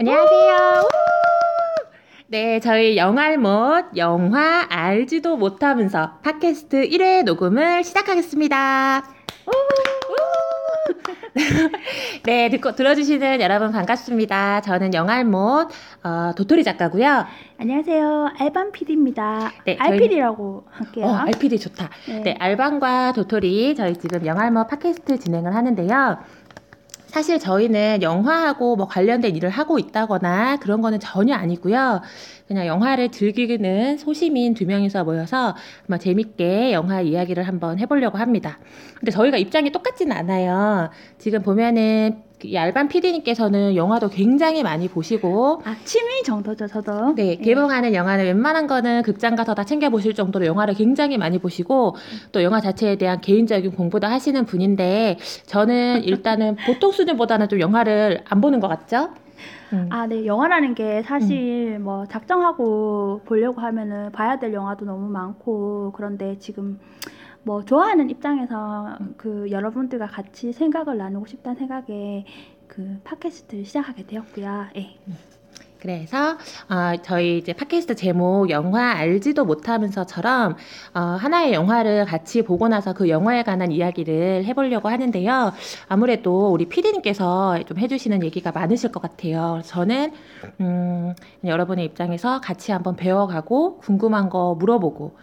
안녕하세요. 0.00 0.88
네, 2.28 2.60
저희 2.60 2.96
영알못 2.96 3.96
영화 3.96 4.64
알지도 4.70 5.36
못하면서 5.36 6.18
팟캐스트 6.22 6.88
1회 6.88 7.24
녹음을 7.24 7.82
시작하겠습니다. 7.82 9.02
네, 12.26 12.48
듣고 12.48 12.76
들어주시는 12.76 13.40
여러분 13.40 13.72
반갑습니다. 13.72 14.60
저는 14.60 14.94
영알못 14.94 15.68
어, 16.04 16.32
도토리 16.36 16.62
작가고요. 16.62 17.26
안녕하세요. 17.58 18.34
알반 18.38 18.70
PD입니다. 18.70 19.50
네, 19.64 19.76
알PD라고 19.80 20.64
할게요. 20.70 21.06
어, 21.06 21.14
RPD 21.14 21.58
좋다. 21.58 21.90
네. 22.06 22.20
네, 22.20 22.36
알방과 22.38 23.14
도토리 23.14 23.74
저희 23.74 23.96
지금 23.96 24.24
영알못 24.24 24.68
팟캐스트 24.68 25.18
진행을 25.18 25.56
하는데요. 25.56 26.18
사실 27.08 27.38
저희는 27.38 28.02
영화하고 28.02 28.76
뭐 28.76 28.86
관련된 28.86 29.34
일을 29.34 29.48
하고 29.48 29.78
있다거나 29.78 30.58
그런 30.58 30.82
거는 30.82 31.00
전혀 31.00 31.34
아니고요. 31.34 32.02
그냥 32.46 32.66
영화를 32.66 33.10
즐기는 33.10 33.96
소시민 33.96 34.54
두 34.54 34.66
명이서 34.66 35.04
모여서 35.04 35.56
아마 35.88 35.98
재밌게 35.98 36.72
영화 36.72 37.00
이야기를 37.00 37.44
한번 37.44 37.78
해보려고 37.78 38.18
합니다. 38.18 38.58
근데 38.98 39.10
저희가 39.10 39.38
입장이 39.38 39.72
똑같지는 39.72 40.14
않아요. 40.16 40.90
지금 41.16 41.42
보면은 41.42 42.27
이 42.44 42.56
알반 42.56 42.88
PD님께서는 42.88 43.74
영화도 43.74 44.10
굉장히 44.10 44.62
많이 44.62 44.88
보시고 44.88 45.60
아, 45.64 45.74
취미 45.84 46.22
정도죠, 46.22 46.66
저도. 46.66 47.14
네, 47.14 47.36
개봉하는 47.36 47.94
영화는 47.94 48.24
웬만한 48.24 48.66
거는 48.66 49.02
극장 49.02 49.34
가서 49.34 49.54
다 49.54 49.64
챙겨 49.64 49.90
보실 49.90 50.14
정도로 50.14 50.46
영화를 50.46 50.74
굉장히 50.74 51.18
많이 51.18 51.38
보시고 51.38 51.96
또 52.32 52.42
영화 52.42 52.60
자체에 52.60 52.96
대한 52.96 53.20
개인적인 53.20 53.72
공부도 53.72 54.06
하시는 54.06 54.44
분인데 54.44 55.16
저는 55.46 56.02
일단은 56.04 56.56
보통 56.66 56.92
수준보다는 56.92 57.48
좀 57.48 57.60
영화를 57.60 58.22
안 58.28 58.40
보는 58.40 58.60
것 58.60 58.68
같죠? 58.68 59.10
음. 59.72 59.88
아, 59.90 60.06
네. 60.06 60.24
영화라는 60.24 60.74
게 60.74 61.02
사실 61.02 61.78
뭐 61.78 62.06
작정하고 62.06 63.20
보려고 63.26 63.60
하면은 63.60 64.10
봐야 64.12 64.38
될 64.38 64.52
영화도 64.52 64.84
너무 64.86 65.10
많고 65.10 65.92
그런데 65.94 66.38
지금 66.38 66.78
뭐 67.48 67.64
좋아하는 67.64 68.10
입장에서 68.10 68.98
그 69.16 69.50
여러분들과 69.50 70.06
같이 70.06 70.52
생각을 70.52 70.98
나누고 70.98 71.24
싶다는 71.24 71.56
생각에 71.56 72.26
그 72.66 73.00
팟캐스트를 73.04 73.64
시작하게 73.64 74.04
되었고요. 74.04 74.66
예. 74.76 74.98
그래서 75.80 76.32
어, 76.68 76.96
저희 77.02 77.38
이제 77.38 77.52
팟캐스트 77.52 77.94
제목 77.94 78.50
영화 78.50 78.92
알지도 78.92 79.44
못하면서처럼 79.44 80.56
어, 80.94 81.00
하나의 81.00 81.52
영화를 81.52 82.04
같이 82.04 82.42
보고 82.42 82.68
나서 82.68 82.92
그 82.92 83.08
영화에 83.08 83.42
관한 83.42 83.70
이야기를 83.70 84.44
해보려고 84.44 84.88
하는데요. 84.88 85.52
아무래도 85.88 86.50
우리 86.50 86.66
피디님께서 86.66 87.62
좀 87.64 87.78
해주시는 87.78 88.22
얘기가 88.24 88.52
많으실 88.52 88.90
것 88.92 89.00
같아요. 89.00 89.60
저는 89.64 90.12
음, 90.60 91.14
여러분의 91.44 91.84
입장에서 91.84 92.40
같이 92.40 92.72
한번 92.72 92.96
배워가고 92.96 93.78
궁금한 93.78 94.28
거 94.28 94.54
물어보고 94.58 95.16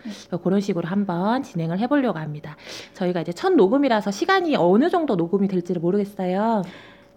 그런 0.44 0.62
식으로 0.62 0.88
한번 0.88 1.44
진행을 1.44 1.80
해보려고 1.80 2.20
합니다. 2.20 2.56
저희가 2.94 3.22
이제 3.22 3.34
첫 3.34 3.54
녹음이라서 3.54 4.12
시간이 4.12 4.56
어느 4.56 4.90
정도 4.90 5.16
녹음이 5.16 5.48
될지를 5.48 5.82
모르겠어요. 5.82 6.64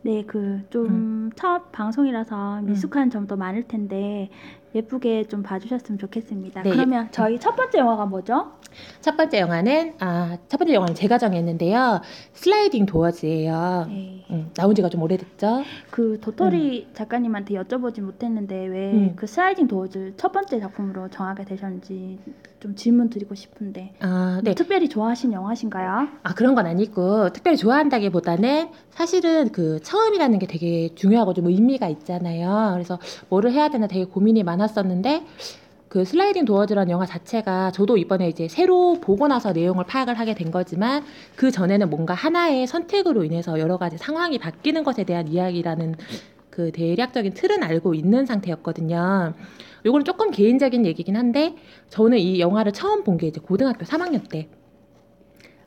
네, 0.02 0.24
그 0.26 0.60
좀첫 0.70 1.72
방송이라서 1.72 2.62
미숙한 2.62 3.10
점도 3.10 3.36
많을 3.36 3.64
텐데 3.66 4.30
예쁘게 4.74 5.24
좀 5.24 5.42
봐주셨으면 5.42 5.98
좋겠습니다. 5.98 6.62
네, 6.62 6.70
그러면 6.70 7.08
저희 7.10 7.38
첫 7.38 7.56
번째 7.56 7.78
영화가 7.78 8.06
뭐죠? 8.06 8.52
첫 9.00 9.16
번째 9.16 9.40
영화는 9.40 9.94
아, 10.00 10.36
첫 10.48 10.58
번째 10.58 10.74
영화는 10.74 10.94
제가 10.94 11.18
정했는데요. 11.18 12.00
슬라이딩 12.34 12.86
도어즈예요. 12.86 13.86
네. 13.88 14.24
음, 14.30 14.50
나온 14.54 14.74
지가 14.74 14.88
좀 14.88 15.02
오래됐죠? 15.02 15.64
그 15.90 16.18
도토리 16.20 16.88
작가님한테 16.92 17.54
여쭤보지 17.54 18.02
못했는데 18.02 18.66
왜 18.66 18.92
음. 18.92 19.12
그 19.16 19.26
슬라이딩 19.26 19.68
도어즈 19.68 20.14
첫 20.16 20.32
번째 20.32 20.60
작품으로 20.60 21.08
정하게 21.08 21.44
되셨는지 21.44 22.18
좀 22.60 22.74
질문 22.74 23.08
드리고 23.08 23.34
싶은데 23.34 23.94
아, 24.00 24.40
네. 24.44 24.54
특별히 24.54 24.88
좋아하신 24.88 25.32
영화신가요? 25.32 26.08
아, 26.22 26.34
그런 26.34 26.54
건 26.54 26.66
아니고 26.66 27.32
특별히 27.32 27.56
좋아한다기보다는 27.56 28.68
사실은 28.90 29.50
그 29.50 29.80
처음이라는 29.80 30.38
게 30.40 30.46
되게 30.46 30.94
중요하고 30.94 31.34
좀 31.34 31.46
의미가 31.46 31.88
있잖아요. 31.88 32.72
그래서 32.74 32.98
뭐를 33.28 33.52
해야 33.52 33.68
되나 33.68 33.86
되게 33.86 34.04
고민이 34.04 34.42
많 34.42 34.57
았었는데 34.60 35.24
그 35.88 36.04
슬라이딩 36.04 36.44
도어즈라는 36.44 36.90
영화 36.90 37.06
자체가 37.06 37.70
저도 37.70 37.96
이번에 37.96 38.28
이제 38.28 38.46
새로 38.46 38.98
보고 39.00 39.26
나서 39.26 39.52
내용을 39.52 39.84
파악을 39.84 40.18
하게 40.18 40.34
된 40.34 40.50
거지만 40.50 41.02
그 41.34 41.50
전에는 41.50 41.88
뭔가 41.88 42.12
하나의 42.14 42.66
선택으로 42.66 43.24
인해서 43.24 43.58
여러 43.58 43.78
가지 43.78 43.96
상황이 43.96 44.38
바뀌는 44.38 44.84
것에 44.84 45.04
대한 45.04 45.28
이야기라는 45.28 45.94
그 46.50 46.72
대략적인 46.72 47.32
틀은 47.34 47.62
알고 47.62 47.94
있는 47.94 48.26
상태였거든요. 48.26 49.32
요거는 49.86 50.04
조금 50.04 50.30
개인적인 50.30 50.84
얘기긴 50.84 51.16
한데 51.16 51.54
저는 51.88 52.18
이 52.18 52.40
영화를 52.40 52.72
처음 52.72 53.04
본 53.04 53.16
게 53.16 53.28
이제 53.28 53.40
고등학교 53.40 53.84
3학년 53.86 54.28
때 54.28 54.48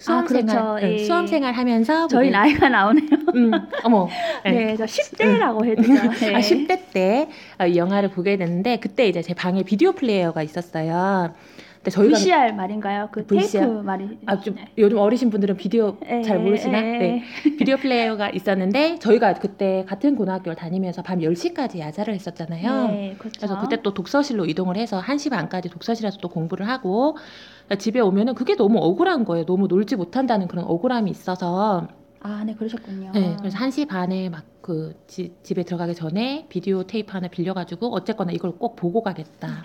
수험 0.02 0.22
아, 0.22 0.24
그렇죠. 0.24 0.78
예. 0.82 0.98
수험 0.98 1.28
생활 1.28 1.54
하면서 1.54 2.08
저희 2.08 2.30
보게- 2.30 2.32
나이가 2.32 2.70
나오네요. 2.70 3.08
음, 3.36 3.52
어머 3.84 4.08
네. 4.44 4.52
네, 4.74 4.76
저 4.76 4.86
10대라고 4.86 5.64
해주죠. 5.64 5.94
네. 6.26 6.36
아, 6.36 6.40
10대 6.40 6.80
때 6.92 7.30
어, 7.60 7.66
이 7.68 7.78
영화를 7.78 8.10
보게 8.10 8.36
됐는데 8.36 8.78
그때 8.78 9.08
이제 9.08 9.22
제 9.22 9.36
방에 9.36 9.62
비디오 9.62 9.92
플레이어가 9.92 10.42
있었어요. 10.42 11.34
근데 11.76 11.90
저희가 11.92 12.16
VCR 12.18 12.52
말인가요? 12.54 13.10
그 13.12 13.26
VCR? 13.26 13.60
테이프 13.66 13.82
말이. 13.82 14.20
아, 14.28 14.40
좀 14.40 14.56
요즘 14.78 14.98
어리신 14.98 15.32
분들은 15.32 15.58
비디오 15.58 15.98
예, 16.08 16.22
잘 16.22 16.38
모르시나? 16.40 16.78
예, 16.80 16.94
예. 16.94 16.98
네. 17.00 17.24
비디오 17.58 17.78
플레이어가 17.78 18.30
있었는데 18.30 19.00
저희가 19.00 19.34
그때 19.36 19.84
같은 19.88 20.16
고등학교를 20.16 20.56
다니면서 20.56 21.02
밤 21.02 21.20
10시까지 21.20 21.80
야자를 21.80 22.14
했었잖아요. 22.16 22.88
네, 22.90 23.16
그렇죠. 23.18 23.38
그래서 23.40 23.60
그때 23.60 23.82
또 23.82 23.94
독서실로 23.96 24.46
이동을 24.46 24.78
해서 24.78 25.02
1시 25.02 25.30
반까지 25.32 25.70
독서실에서 25.70 26.18
또 26.22 26.30
공부를 26.30 26.68
하고 26.68 27.18
집에 27.78 28.00
오면은 28.00 28.36
그게 28.36 28.56
너무 28.56 28.80
억울한 28.80 29.26
거예요. 29.26 29.46
너무 29.46 29.68
놀지 29.68 29.96
못한다는 29.96 30.48
그런 30.48 30.66
억울함이 30.66 31.10
있어서 31.12 31.88
아, 32.24 32.44
네, 32.46 32.54
그러셨군요. 32.54 33.12
네, 33.14 33.36
그래서 33.40 33.58
1시 33.58 33.88
반에 33.88 34.30
막 34.30 34.52
그 34.62 34.94
집에 35.08 35.64
들어가기 35.64 35.96
전에 35.96 36.46
비디오 36.48 36.84
테이프 36.84 37.12
하나 37.12 37.28
빌려가지고 37.28 37.94
어쨌거나 37.94 38.32
이걸 38.32 38.52
꼭 38.52 38.76
보고 38.76 39.02
가겠다. 39.02 39.64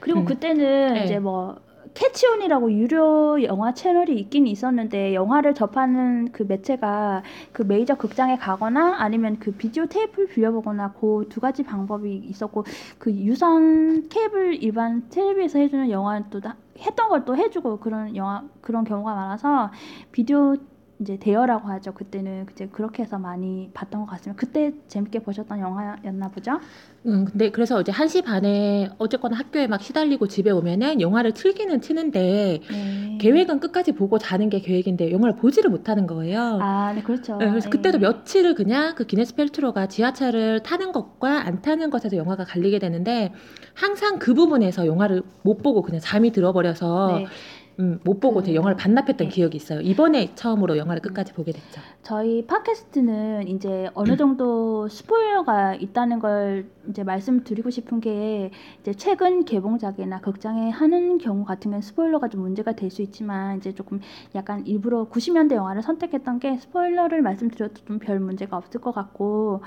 그리고 0.00 0.20
음. 0.20 0.24
그때는 0.24 0.94
네. 0.94 1.04
이제 1.04 1.18
뭐 1.18 1.56
캐치온이라고 1.96 2.72
유료 2.74 3.42
영화 3.42 3.72
채널이 3.72 4.18
있긴 4.20 4.46
있었는데 4.46 5.14
영화를 5.14 5.54
접하는 5.54 6.30
그 6.30 6.42
매체가 6.42 7.22
그 7.52 7.62
메이저 7.62 7.94
극장에 7.96 8.36
가거나 8.36 8.96
아니면 8.98 9.38
그 9.40 9.52
비디오 9.52 9.86
테이프를 9.86 10.28
빌려보거나 10.28 10.92
그 10.92 11.26
두 11.30 11.40
가지 11.40 11.62
방법이 11.62 12.14
있었고 12.28 12.64
그 12.98 13.10
유선 13.12 14.08
케이블 14.10 14.62
일반 14.62 15.08
텔레비에서 15.08 15.58
해주는 15.58 15.90
영화는 15.90 16.26
또 16.30 16.40
다- 16.40 16.56
했던 16.78 17.08
걸 17.08 17.24
또 17.24 17.34
해주고 17.36 17.78
그런 17.80 18.14
영화 18.14 18.42
그런 18.60 18.84
경우가 18.84 19.14
많아서 19.14 19.70
비디오 20.12 20.54
이제 20.98 21.18
대여라고 21.18 21.68
하죠 21.68 21.92
그때는 21.92 22.46
이제 22.52 22.68
그렇게 22.68 23.02
해서 23.02 23.18
많이 23.18 23.70
봤던 23.74 24.00
것 24.00 24.06
같습니다 24.12 24.40
그때 24.40 24.72
재밌게 24.88 25.20
보셨던 25.20 25.60
영화였나 25.60 26.30
보죠? 26.30 26.58
음, 27.06 27.24
근데 27.24 27.50
그래서 27.50 27.80
이제 27.80 27.92
1시 27.92 28.24
반에 28.24 28.88
어쨌거나 28.98 29.36
학교에 29.36 29.66
막 29.66 29.80
시달리고 29.82 30.26
집에 30.26 30.50
오면은 30.50 31.00
영화를 31.00 31.32
틀기는 31.32 31.80
트는데 31.80 32.60
네. 32.68 33.18
계획은 33.20 33.60
끝까지 33.60 33.92
보고 33.92 34.18
자는 34.18 34.48
게 34.50 34.60
계획인데 34.60 35.12
영화를 35.12 35.36
보지를 35.36 35.70
못하는 35.70 36.06
거예요. 36.06 36.58
아, 36.60 36.92
네 36.94 37.02
그렇죠. 37.02 37.36
네, 37.38 37.48
그래서 37.48 37.68
예. 37.68 37.70
그때도 37.70 37.98
며칠을 37.98 38.54
그냥 38.54 38.94
그 38.94 39.04
기네스 39.04 39.34
펠트로가 39.36 39.86
지하철을 39.86 40.62
타는 40.62 40.92
것과 40.92 41.46
안 41.46 41.62
타는 41.62 41.90
것에서 41.90 42.16
영화가 42.16 42.44
갈리게 42.44 42.78
되는데 42.78 43.32
항상 43.74 44.18
그 44.18 44.34
부분에서 44.34 44.86
영화를 44.86 45.22
못 45.42 45.58
보고 45.62 45.82
그냥 45.82 46.00
잠이 46.00 46.32
들어버려서 46.32 47.18
네, 47.18 47.26
음, 47.78 48.00
못 48.04 48.20
보고 48.20 48.36
그- 48.36 48.44
되게 48.44 48.54
영화를 48.56 48.74
반납했던 48.76 49.28
네. 49.28 49.34
기억이 49.34 49.56
있어요. 49.58 49.80
이번에 49.82 50.34
처음으로 50.34 50.78
영화를 50.78 51.02
끝까지 51.02 51.34
보게 51.34 51.52
됐죠. 51.52 51.80
저희 52.02 52.46
팟캐스트는 52.46 53.48
이제 53.48 53.90
어느 53.92 54.12
음. 54.12 54.16
정도 54.16 54.88
스포일러가 54.88 55.74
있다는 55.74 56.18
걸 56.18 56.70
이제 56.88 57.02
말씀드리고 57.04 57.68
싶은 57.68 58.00
게 58.00 58.50
이제 58.80 58.94
최근 58.94 59.44
개봉작이나 59.44 60.20
극장에 60.20 60.70
하는 60.70 61.18
경우 61.18 61.44
같은 61.44 61.70
경우는 61.72 61.82
스포일러가 61.82 62.28
좀 62.28 62.40
문제가 62.42 62.72
될 62.72 62.86
수 62.90 63.02
있지만 63.02 63.58
이제 63.58 63.74
조금 63.74 64.00
약간 64.36 64.64
일부러 64.66 65.08
90년대 65.10 65.54
영화를 65.56 65.82
선택했던 65.82 66.38
게 66.38 66.56
스포일러를 66.56 67.20
말씀드려도 67.20 67.74
좀 67.84 67.98
별 67.98 68.20
문제가 68.20 68.56
없을 68.56 68.80
것 68.80 68.94
같고 68.94 69.62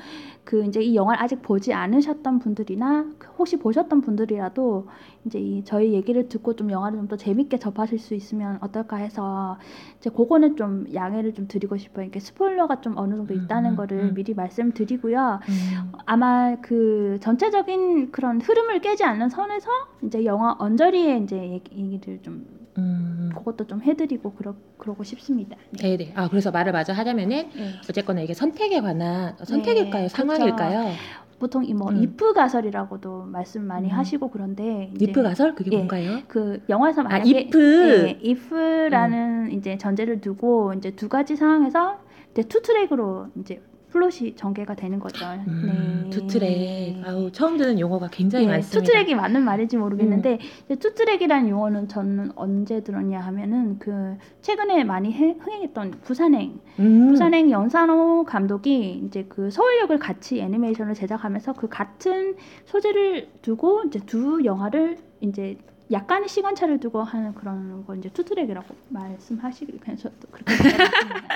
그 0.46 0.64
이제 0.66 0.82
이 0.82 0.96
영화를 0.96 1.22
아직 1.22 1.42
보지 1.42 1.74
않으셨던 1.74 2.40
분들이나 2.40 3.06
혹시 3.38 3.58
보셨던 3.58 4.02
분들이라도 4.02 4.88
이제 5.26 5.38
이 5.40 5.64
저희 5.66 5.94
얘기를 5.94 6.30
듣고 6.30 6.56
좀 6.56 6.72
영화를 6.72 6.98
좀 6.98 7.08
더 7.10 7.16
재밌게 7.18 7.58
접하실 7.58 7.98
수 8.00 8.14
있으면 8.14 8.58
어떨까 8.62 8.98
해서 8.98 9.58
이제 9.98 10.10
그거는 10.12 10.56
좀 10.56 10.86
양해를 10.94 11.34
좀 11.34 11.48
드리고 11.48 11.76
싶어요. 11.78 12.06
이게 12.06 12.20
스포일러가 12.20 12.82
좀 12.82 12.98
어느 12.98 13.16
정도 13.16 13.34
있다는 13.34 13.72
음, 13.72 13.76
거를 13.76 14.00
음. 14.00 14.14
미리 14.14 14.34
말씀드리고요. 14.36 15.40
음. 15.50 15.92
아마 16.06 16.56
그 16.62 17.18
전체적인 17.22 18.12
그런 18.12 18.40
흐름을 18.42 18.80
깨지 18.82 19.04
않는 19.04 19.30
선에서 19.30 19.68
이제 20.04 20.24
영화 20.26 20.56
언저리의 20.60 21.24
이제 21.24 21.38
얘기- 21.50 21.76
얘기를 21.78 22.22
좀 22.22 22.46
음. 22.78 23.30
그것도 23.36 23.66
좀 23.68 23.82
해드리고 23.82 24.34
그러 24.34 24.54
그러고 24.78 25.04
싶습니다. 25.04 25.58
네. 25.72 25.98
네네. 25.98 26.14
아 26.16 26.30
그래서 26.30 26.52
말을 26.52 26.72
마저 26.72 26.94
하자면은 26.94 27.50
네. 27.56 27.72
어쨌거나 27.90 28.22
이게 28.22 28.34
선택에 28.34 28.80
관한 28.82 29.36
선택일까요? 29.44 30.04
네, 30.04 30.08
상황일까요? 30.08 30.92
보통 31.40 31.66
이 31.66 31.71
뭐 31.71 31.90
음. 31.90 32.04
if 32.04 32.34
가설이라고도 32.34 33.24
말씀 33.24 33.66
많이 33.66 33.90
음. 33.90 33.98
하시고 33.98 34.30
그런데 34.30 34.92
이프 35.00 35.24
가설 35.24 35.56
그게 35.56 35.72
예. 35.72 35.78
뭔가요? 35.78 36.20
그 36.28 36.62
영화에서 36.70 37.02
아 37.02 37.06
만약에 37.06 37.30
if 37.30 38.18
예, 38.24 38.30
if라는 38.30 39.52
이제 39.54 39.78
전제를 39.78 40.22
두고 40.22 40.74
이제 40.74 40.92
두 40.92 41.08
가지 41.10 41.36
상황에서 41.36 42.00
이제 42.32 42.44
two 42.44 42.62
track으로 42.62 43.28
이제 43.40 43.62
플롯이 43.92 44.36
전개가 44.36 44.76
되는 44.76 45.00
거죠. 45.00 45.26
음, 45.48 46.02
네. 46.06 46.10
two 46.12 46.42
track. 46.42 47.02
아우 47.06 47.32
처음 47.32 47.58
듣는 47.58 47.80
용어가 47.80 48.08
굉장히 48.12 48.46
예, 48.46 48.50
많습니다. 48.50 48.80
음. 48.80 48.84
two 48.84 48.95
track이 48.95 49.16
맞는 49.16 49.44
말인지 49.44 49.78
모르겠는데 49.78 50.40
이제 50.66 50.76
two 50.76 50.91
track이라는 50.91 51.50
용어는 51.50 51.88
저는 51.88 52.32
언제 52.36 52.82
들었냐 52.82 53.20
하면은 53.20 53.80
그 53.80 54.16
최근에 54.42 54.84
많이 54.84 55.12
해- 55.12 55.36
흥행했던 55.40 55.92
부산행 56.04 56.60
음. 56.80 57.10
부산행 57.10 57.50
연상호 57.50 58.26
감독이 58.26 59.02
이제 59.06 59.26
그 59.28 59.50
서울역을 59.50 59.98
같이 60.00 60.40
애니메이션을 60.40 60.94
제작하면서 60.94 61.54
그 61.54 61.68
같은 61.68 62.36
소재를 62.66 63.30
두고 63.42 63.84
이제 63.88 64.00
두 64.06 64.44
영화를 64.46 64.98
이제 65.22 65.58
약간의 65.92 66.30
시간차를 66.30 66.80
두고 66.80 67.02
하는 67.02 67.34
그런 67.34 67.86
거 67.86 67.96
이제 67.96 68.10
two 68.10 68.25
track이라고 68.25 68.76
말씀하시길 68.90 69.80
그냥 69.80 69.98
저도 69.98 70.16
그렇게. 70.32 70.54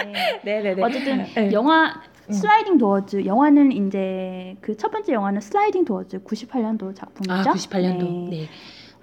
네. 0.06 0.42
네네네. 0.46 0.84
어쨌든 0.84 1.26
네. 1.36 1.52
영화 1.52 2.02
음. 2.28 2.32
슬라이딩 2.32 2.78
도어즈 2.78 3.26
영화는 3.26 3.72
이제 3.72 4.56
그 4.62 4.76
첫 4.78 4.92
번째 4.92 5.14
영화는 5.14 5.42
슬라이딩 5.42 5.86
도어즈 5.86 6.24
98년도 6.24 6.96
작품이죠. 6.96 7.34
아 7.34 7.44
98년도. 7.54 8.30
네. 8.30 8.38
네. 8.38 8.50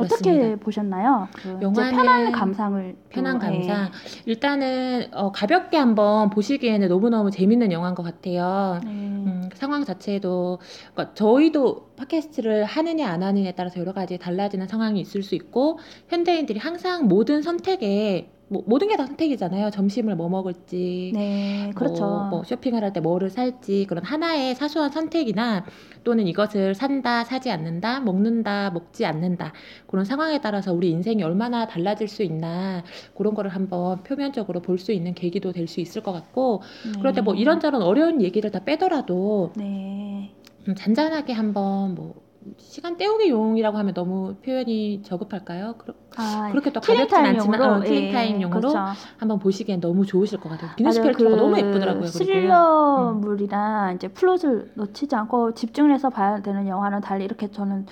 어떻게 0.00 0.32
그렇습니다. 0.32 0.64
보셨나요? 0.64 1.28
그 1.34 1.58
영화는 1.62 1.90
편한 1.96 2.32
감상을 2.32 2.96
편한 3.08 3.38
또, 3.38 3.46
예. 3.46 3.50
감상. 3.50 3.90
일단은 4.26 5.08
어, 5.12 5.32
가볍게 5.32 5.76
한번 5.76 6.30
보시기에는 6.30 6.88
너무 6.88 7.10
너무 7.10 7.30
재밌는 7.30 7.72
영화인 7.72 7.94
것 7.94 8.02
같아요. 8.02 8.80
네. 8.84 8.90
음, 8.90 9.48
상황 9.54 9.84
자체도 9.84 10.58
그러니까 10.92 11.14
저희도 11.14 11.90
팟캐스트를 11.96 12.64
하느냐 12.64 13.08
안 13.10 13.22
하느냐에 13.22 13.52
따라서 13.52 13.80
여러 13.80 13.92
가지 13.92 14.18
달라지는 14.18 14.66
상황이 14.66 15.00
있을 15.00 15.22
수 15.22 15.34
있고 15.34 15.78
현대인들이 16.08 16.58
항상 16.58 17.06
모든 17.08 17.42
선택에 17.42 18.30
뭐, 18.52 18.64
모든 18.66 18.88
게 18.88 18.96
다 18.96 19.06
선택이잖아요. 19.06 19.70
점심을 19.70 20.16
뭐 20.16 20.28
먹을지, 20.28 21.12
네, 21.14 21.70
그렇죠. 21.74 22.04
뭐, 22.04 22.24
뭐 22.30 22.44
쇼핑을 22.44 22.82
할 22.84 22.92
때 22.92 22.98
뭐를 23.00 23.30
살지 23.30 23.86
그런 23.88 24.04
하나의 24.04 24.56
사소한 24.56 24.90
선택이나 24.90 25.64
또는 26.02 26.26
이것을 26.26 26.74
산다, 26.74 27.22
사지 27.24 27.50
않는다, 27.50 28.00
먹는다, 28.00 28.70
먹지 28.70 29.06
않는다 29.06 29.52
그런 29.86 30.04
상황에 30.04 30.40
따라서 30.40 30.72
우리 30.72 30.90
인생이 30.90 31.22
얼마나 31.22 31.66
달라질 31.68 32.08
수 32.08 32.22
있나 32.24 32.82
그런 33.14 33.34
거를 33.34 33.50
한번 33.52 34.02
표면적으로 34.02 34.60
볼 34.60 34.78
수 34.78 34.92
있는 34.92 35.14
계기도 35.14 35.52
될 35.52 35.68
수 35.68 35.80
있을 35.80 36.02
것 36.02 36.10
같고 36.12 36.62
그럴 36.98 37.12
때뭐 37.12 37.34
네. 37.34 37.40
이런저런 37.40 37.82
어려운 37.82 38.20
얘기를 38.22 38.50
다 38.50 38.64
빼더라도 38.64 39.52
네. 39.56 40.32
좀 40.64 40.74
잔잔하게 40.74 41.32
한번 41.34 41.94
뭐 41.94 42.14
시간 42.56 42.96
때우기 42.96 43.28
용이라고 43.28 43.76
하면 43.78 43.92
너무 43.92 44.34
표현이 44.36 45.02
저급할까요? 45.02 45.74
그러, 45.76 45.94
아, 46.16 46.48
그렇게 46.50 46.72
또 46.72 46.80
가볍진 46.80 47.18
않지만 47.18 47.62
어, 47.62 47.80
킬링타임용으로 47.80 48.60
그렇죠. 48.60 48.78
한번 49.18 49.38
보시기엔 49.38 49.80
너무 49.80 50.06
좋으실 50.06 50.40
것 50.40 50.48
같아요. 50.48 50.70
펠트로가 50.76 51.36
그 51.36 51.40
너무 51.40 51.58
예쁘더라고요. 51.58 52.00
그리고요. 52.00 52.06
음. 52.06 52.12
스릴러 52.12 53.12
물이나 53.20 53.92
이제 53.92 54.08
플롯을 54.08 54.72
놓치지 54.74 55.14
않고 55.14 55.52
집중을 55.54 55.92
해서 55.92 56.08
봐야 56.08 56.40
되는 56.40 56.66
영화는 56.66 57.02
달리 57.02 57.24
이렇게 57.24 57.50
저는 57.50 57.86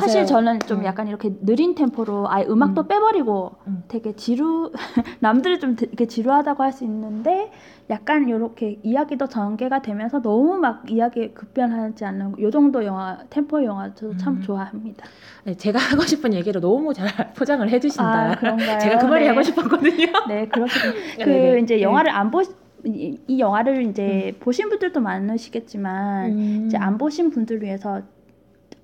맞아요. 0.00 0.26
저는 0.26 0.60
좀 0.60 0.80
음. 0.80 0.84
약간 0.84 1.08
이렇게 1.08 1.30
느린 1.40 1.74
템포로 1.74 2.30
아예 2.30 2.44
음악도 2.48 2.82
음. 2.82 2.88
빼버리고 2.88 3.52
음. 3.66 3.82
되게 3.88 4.14
지루 4.14 4.72
남들이 5.20 5.58
좀 5.60 5.76
되- 5.76 5.86
이렇게 5.86 6.06
지루하다고 6.06 6.62
할 6.62 6.72
수 6.72 6.84
있는데 6.84 7.50
약간 7.90 8.28
이렇게 8.28 8.78
이야기도 8.82 9.26
전개가 9.26 9.82
되면서 9.82 10.22
너무 10.22 10.56
막 10.56 10.90
이야기 10.90 11.34
급변하지 11.34 12.04
않는 12.06 12.40
요 12.40 12.50
정도 12.50 12.84
영화 12.86 13.18
템포 13.28 13.62
영화 13.64 13.92
저도 13.94 14.16
참 14.16 14.34
음. 14.36 14.40
좋아합니다. 14.40 15.04
네, 15.44 15.54
제가 15.54 15.78
하고 16.00 16.02
싶은 16.02 16.32
얘기를 16.32 16.60
너무 16.60 16.94
잘 16.94 17.08
포장을 17.34 17.68
해주신다. 17.68 18.30
아 18.32 18.34
그런가요? 18.36 18.78
제가 18.80 18.98
그 18.98 19.06
말이 19.06 19.24
네. 19.24 19.28
하고 19.28 19.42
싶었거든요. 19.42 20.06
네 20.28 20.46
그렇군요. 20.48 20.92
그 21.18 21.24
네네. 21.28 21.60
이제 21.60 21.76
네. 21.76 21.82
영화를 21.82 22.10
안 22.10 22.30
보. 22.30 22.42
이, 22.84 23.16
이 23.28 23.38
영화를 23.38 23.82
이제 23.86 24.34
보신 24.40 24.68
분들도 24.68 25.00
많으시겠지만 25.00 26.32
음. 26.32 26.64
이제 26.66 26.76
안 26.76 26.98
보신 26.98 27.30
분들 27.30 27.62
위해서 27.62 28.00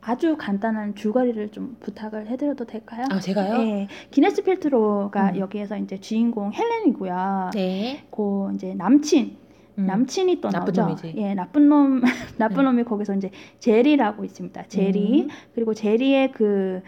아주 0.00 0.37
간단한 0.37 0.95
줄거리를 0.95 1.50
좀 1.50 1.77
부탁을 1.81 2.29
해드려도 2.29 2.65
될까요? 2.65 3.05
아 3.11 3.19
제가요? 3.19 3.59
네, 3.59 3.89
기네스 4.11 4.43
필트로가 4.43 5.31
음. 5.31 5.39
여기에서 5.39 5.77
이제 5.77 6.00
주인공 6.00 6.53
헬렌이고요. 6.53 7.50
네. 7.55 8.05
그 8.11 8.50
이제 8.55 8.75
남친, 8.75 9.37
음. 9.79 9.87
남친이 9.87 10.41
또 10.41 10.50
나쁜 10.50 10.73
나오죠. 10.73 10.83
놈이지. 10.83 11.15
예, 11.21 11.35
나쁜 11.35 11.69
놈, 11.69 12.00
나쁜 12.39 12.56
네. 12.59 12.62
놈이 12.62 12.85
거기서 12.85 13.15
이제 13.15 13.31
제리라고 13.59 14.25
있습니다. 14.25 14.65
제리 14.69 15.23
음. 15.23 15.29
그리고 15.55 15.75
제리의 15.75 16.33
그 16.33 16.83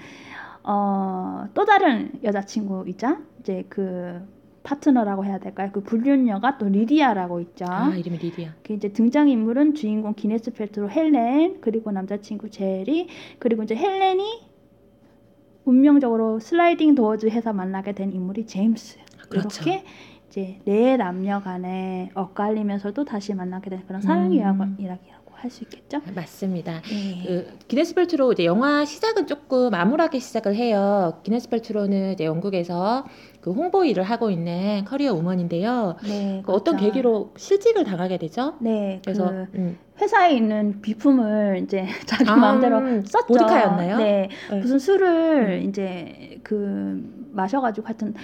어, 0.62 1.46
또 1.54 1.64
다른 1.64 2.12
여자친구 2.22 2.84
있죠. 2.90 3.16
이제 3.40 3.64
그 3.68 4.20
파트너라고 4.62 5.24
해야 5.24 5.38
될까요? 5.38 5.70
그 5.72 5.82
불륜녀가 5.82 6.58
또 6.58 6.68
리디아라고 6.68 7.40
있죠. 7.40 7.64
아 7.68 7.94
이름이 7.94 8.18
리디아. 8.18 8.50
그 8.62 8.74
이제 8.74 8.92
등장 8.92 9.28
인물은 9.28 9.74
주인공 9.74 10.14
기네스 10.14 10.52
펠트로 10.52 10.90
헬렌 10.90 11.60
그리고 11.60 11.90
남자친구 11.90 12.50
제리 12.50 13.08
그리고 13.38 13.62
이제 13.62 13.74
헬렌이 13.74 14.50
운명적으로 15.64 16.40
슬라이딩 16.40 16.94
도어즈 16.94 17.26
해서 17.26 17.52
만나게 17.52 17.92
된 17.92 18.12
인물이 18.12 18.46
제임스 18.46 18.98
그렇죠. 19.28 19.62
이렇게 19.62 19.84
이제 20.28 20.60
네 20.64 20.96
남녀 20.96 21.40
간에 21.40 22.10
엇갈리면서도 22.14 23.04
다시 23.04 23.34
만나게 23.34 23.70
되는 23.70 23.86
그런 23.86 24.00
사랑 24.00 24.26
음. 24.26 24.32
이야기라고 24.78 25.19
할 25.40 25.50
수 25.50 25.64
있겠죠. 25.64 26.00
맞습니다. 26.14 26.82
네. 26.82 27.24
그 27.26 27.58
기네스 27.66 27.94
펠트로 27.94 28.32
이제 28.32 28.44
영화 28.44 28.84
시작은 28.84 29.26
조금 29.26 29.72
암울하게 29.74 30.18
시작을 30.18 30.54
해요. 30.54 31.18
기네스 31.22 31.48
펠트로는 31.48 32.12
이제 32.12 32.24
영국에서 32.24 33.04
그 33.40 33.50
홍보 33.52 33.84
일을 33.84 34.02
하고 34.02 34.30
있는 34.30 34.84
커리어 34.84 35.14
우먼인데요. 35.14 35.96
네, 36.06 36.42
그 36.44 36.52
어떤 36.52 36.76
그렇죠. 36.76 36.92
계기로 36.92 37.32
실직을 37.36 37.84
당하게 37.84 38.18
되죠? 38.18 38.54
네, 38.60 39.00
그래서 39.02 39.30
그 39.30 39.46
음. 39.54 39.78
회사에 39.98 40.34
있는 40.34 40.80
비품을 40.82 41.60
이제 41.64 41.86
자기 42.06 42.28
아, 42.28 42.36
마음대로 42.36 42.78
음, 42.78 43.02
썼죠. 43.06 43.26
보드카였나요? 43.26 43.96
네, 43.96 44.28
네. 44.50 44.56
무슨 44.58 44.78
술을 44.78 45.62
이제 45.66 46.38
그 46.42 47.02
마셔가지고 47.32 47.86
하여튼 47.86 48.14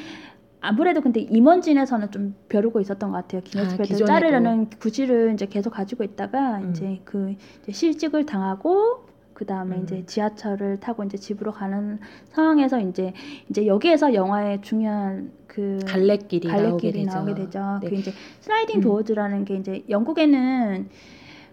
아무래도 0.67 1.01
근데 1.01 1.21
임원진에서는 1.21 2.11
좀 2.11 2.35
벼르고 2.49 2.81
있었던 2.81 3.11
것 3.11 3.17
같아요. 3.19 3.41
아, 3.41 3.45
기네스펠트 3.45 3.83
기존에도. 3.85 4.07
자르려는 4.07 4.71
구실을 4.71 5.33
이제 5.35 5.47
계속 5.47 5.71
가지고 5.71 6.03
있다가 6.03 6.59
음. 6.59 6.71
이제 6.71 7.01
그 7.05 7.35
이제 7.63 7.73
실직을 7.73 8.27
당하고 8.27 9.07
그 9.33 9.47
다음에 9.47 9.77
음. 9.77 9.83
이제 9.85 10.05
지하철을 10.07 10.81
타고 10.81 11.05
이제 11.05 11.17
집으로 11.17 11.53
가는 11.53 12.01
상황에서 12.31 12.81
이제 12.81 13.13
이제 13.49 13.67
여기에서 13.67 14.13
영화의 14.15 14.63
중요한 14.63 15.31
그 15.47 15.79
갈래길이, 15.87 16.49
나오게 16.49 16.63
갈래길이 16.63 17.05
되죠. 17.05 17.15
나오게 17.15 17.35
되죠. 17.35 17.79
네. 17.83 17.89
그 17.89 17.95
이제 17.95 18.13
슬라이딩 18.41 18.81
음. 18.81 18.81
도어즈라는 18.81 19.45
게 19.45 19.55
이제 19.57 19.85
영국에는 19.89 20.89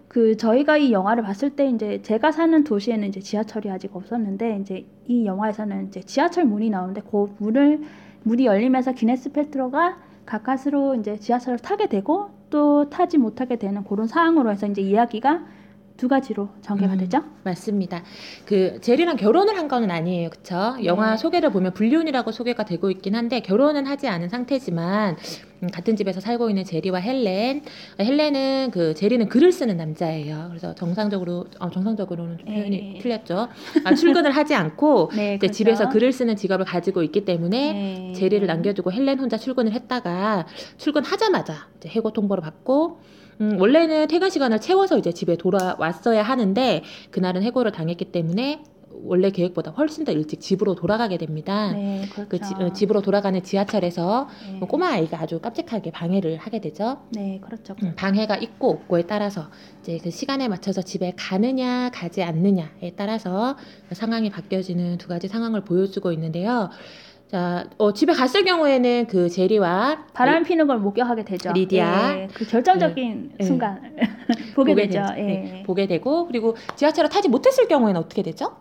그 0.07 0.37
저희가 0.37 0.77
이 0.77 0.91
영화를 0.91 1.23
봤을 1.23 1.51
때 1.51 1.67
이제 1.67 2.01
제가 2.01 2.31
사는 2.31 2.63
도시에는 2.63 3.07
이제 3.07 3.19
지하철이 3.19 3.69
아직 3.69 3.95
없었는데 3.95 4.59
이제 4.61 4.85
이 5.07 5.25
영화에서는 5.25 5.87
이제 5.87 6.01
지하철 6.01 6.45
문이 6.45 6.69
나오는데 6.69 7.01
그 7.09 7.35
문을 7.39 7.81
문이 8.23 8.45
열리면서 8.45 8.93
기네스 8.93 9.31
펠트로가 9.31 9.97
가까스로 10.25 10.95
이제 10.95 11.17
지하철을 11.17 11.59
타게 11.59 11.87
되고 11.87 12.29
또 12.49 12.89
타지 12.89 13.17
못하게 13.17 13.57
되는 13.57 13.83
그런 13.83 14.07
상황으로 14.07 14.51
해서 14.51 14.67
이제 14.67 14.81
이야기가 14.81 15.41
두 15.97 16.07
가지로 16.07 16.49
전개가 16.61 16.93
음. 16.93 16.97
되죠. 16.97 17.23
맞습니다. 17.43 18.03
그 18.45 18.79
제리랑 18.81 19.15
결혼을 19.15 19.55
한 19.57 19.67
거는 19.67 19.91
아니에요, 19.91 20.29
그쵸? 20.31 20.75
영화 20.83 21.11
네. 21.11 21.17
소개를 21.17 21.51
보면 21.51 21.73
불륜이라고 21.73 22.31
소개가 22.31 22.65
되고 22.65 22.89
있긴 22.89 23.15
한데 23.15 23.41
결혼은 23.41 23.85
하지 23.85 24.07
않은 24.07 24.29
상태지만 24.29 25.17
음, 25.61 25.67
같은 25.71 25.95
집에서 25.95 26.19
살고 26.19 26.49
있는 26.49 26.63
제리와 26.63 26.99
헬렌. 26.99 27.61
헬렌은 27.99 28.71
그 28.71 28.95
제리는 28.95 29.29
글을 29.29 29.51
쓰는 29.51 29.77
남자예요. 29.77 30.47
그래서 30.49 30.73
정상적으로 30.73 31.45
어, 31.59 31.69
정상적으로는 31.69 32.39
좀 32.39 32.47
표현이 32.47 32.95
예. 32.95 32.99
틀렸죠. 32.99 33.47
아, 33.83 33.93
출근을 33.93 34.31
하지 34.31 34.55
않고 34.55 35.11
네, 35.15 35.35
이제 35.35 35.49
집에서 35.49 35.89
글을 35.89 36.11
쓰는 36.11 36.35
직업을 36.35 36.65
가지고 36.65 37.03
있기 37.03 37.23
때문에 37.23 37.73
네. 37.73 38.13
제리를 38.13 38.45
남겨두고 38.47 38.91
헬렌 38.91 39.19
혼자 39.19 39.37
출근을 39.37 39.71
했다가 39.73 40.47
출근하자마자 40.77 41.67
해고 41.85 42.11
통보를 42.11 42.41
받고 42.41 42.99
음, 43.41 43.59
원래는 43.59 44.07
퇴근 44.07 44.29
시간을 44.29 44.59
채워서 44.59 44.97
이제 44.97 45.11
집에 45.11 45.35
돌아왔어야 45.35 46.23
하는데 46.23 46.83
그날은 47.11 47.43
해고를 47.43 47.71
당했기 47.71 48.05
때문에 48.05 48.63
원래 49.05 49.31
계획보다 49.31 49.71
훨씬 49.71 50.05
더 50.05 50.11
일찍 50.11 50.39
집으로 50.39 50.75
돌아가게 50.75 51.17
됩니다. 51.17 51.71
네, 51.73 52.07
그렇죠. 52.13 52.29
그 52.29 52.39
지- 52.39 52.53
어, 52.57 52.71
집으로 52.71 53.01
돌아가는 53.01 53.41
지하철에서 53.43 54.29
네. 54.49 54.57
뭐 54.59 54.67
꼬마 54.67 54.91
아이가 54.91 55.19
아주 55.19 55.39
깜찍하게 55.41 55.91
방해를 55.91 56.37
하게 56.37 56.61
되죠. 56.61 56.99
네, 57.09 57.39
그렇죠. 57.43 57.75
음, 57.83 57.93
방해가 57.97 58.37
있고 58.37 58.69
없고에 58.69 59.01
따라서 59.01 59.49
이제 59.81 59.97
그 60.01 60.09
시간에 60.11 60.47
맞춰서 60.47 60.81
집에 60.83 61.11
가느냐 61.17 61.89
가지 61.93 62.21
않느냐에 62.23 62.93
따라서 62.95 63.57
그 63.89 63.95
상황이 63.95 64.29
바뀌어지는 64.29 64.99
두 64.99 65.07
가지 65.09 65.27
상황을 65.27 65.61
보여주고 65.61 66.11
있는데요. 66.13 66.69
자, 67.33 67.67
어, 67.79 67.91
집에 67.93 68.13
갔을 68.13 68.43
경우에는 68.45 69.07
그 69.07 69.27
제리와 69.27 70.05
바람 70.13 70.43
피는 70.43 70.67
걸 70.67 70.77
목격하게 70.77 71.25
되죠. 71.25 71.51
리디아. 71.51 72.15
예, 72.15 72.27
그 72.31 72.45
결정적인 72.45 73.31
네. 73.39 73.43
순간 73.43 73.95
보게, 74.55 74.75
되죠. 74.75 75.01
되죠. 75.01 75.13
예. 75.17 75.23
네, 75.23 75.63
보게 75.65 75.87
되고 75.87 76.27
그리고 76.27 76.55
지하철을 76.75 77.09
타지 77.09 77.29
못했을 77.29 77.67
경우에는 77.67 77.99
어떻게 77.99 78.21
되죠? 78.21 78.55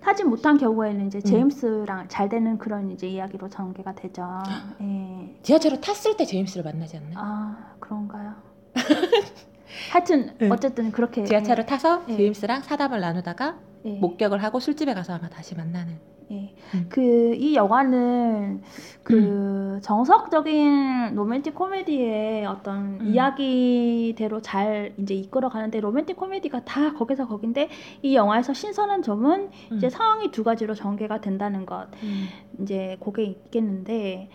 타지 0.00 0.24
못한 0.24 0.56
경우에는 0.56 0.98
음. 0.98 1.06
이제 1.08 1.20
제임스랑 1.20 2.08
잘 2.08 2.30
되는 2.30 2.56
그런 2.56 2.90
이제 2.90 3.06
이야기로 3.06 3.50
전개가 3.50 3.94
되죠. 3.94 4.26
예. 4.80 5.34
지하철을 5.42 5.82
탔을 5.82 6.16
때 6.16 6.24
제임스를 6.24 6.64
만나지 6.64 6.96
않나요? 6.96 7.14
아 7.16 7.74
그런가요? 7.80 8.32
하여튼 9.92 10.32
네. 10.38 10.48
어쨌든 10.48 10.90
그렇게 10.90 11.22
지하철을 11.22 11.66
타서 11.66 12.04
예. 12.08 12.16
제임스랑 12.16 12.62
사담을 12.62 12.98
나누다가 12.98 13.58
예, 13.84 13.90
목격을 13.98 14.42
하고 14.42 14.58
술집에 14.58 14.94
가서 14.94 15.12
아마 15.12 15.28
다시 15.28 15.54
만나는. 15.54 16.15
예. 16.30 16.54
음. 16.74 16.86
그 16.88 17.38
이 17.38 17.54
영화는 17.54 18.62
그 19.02 19.78
정석적인 19.82 21.14
로맨틱 21.14 21.54
코미디의 21.54 22.46
어떤 22.46 23.00
음. 23.00 23.06
이야기대로 23.14 24.42
잘 24.42 24.92
이제 24.98 25.14
이끌어 25.14 25.48
가는데 25.48 25.80
로맨틱 25.80 26.16
코미디가 26.16 26.64
다 26.64 26.92
거기서 26.94 27.28
거긴데 27.28 27.68
이 28.02 28.16
영화에서 28.16 28.52
신선한 28.52 29.02
점은 29.02 29.50
음. 29.70 29.76
이제 29.76 29.88
상황이 29.88 30.30
두 30.32 30.42
가지로 30.42 30.74
전개가 30.74 31.20
된다는 31.20 31.64
것 31.64 31.86
음. 32.02 32.26
이제 32.60 32.96
그게 33.00 33.22
있겠는데 33.22 34.28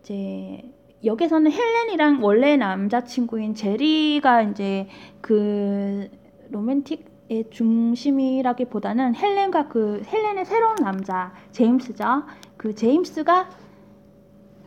이제 0.00 0.62
여기서는 1.04 1.52
헬렌이랑 1.52 2.24
원래 2.24 2.56
남자친구인 2.56 3.54
제리가 3.54 4.42
이제 4.42 4.88
그 5.20 6.08
로맨틱의 6.50 7.44
중심이라기보다는 7.50 9.16
헬렌과 9.16 9.66
그 9.68 10.00
헬렌의 10.06 10.44
새로운 10.44 10.76
남자 10.76 11.32
제임스죠. 11.50 12.22
그 12.56 12.72
제임스가 12.72 13.48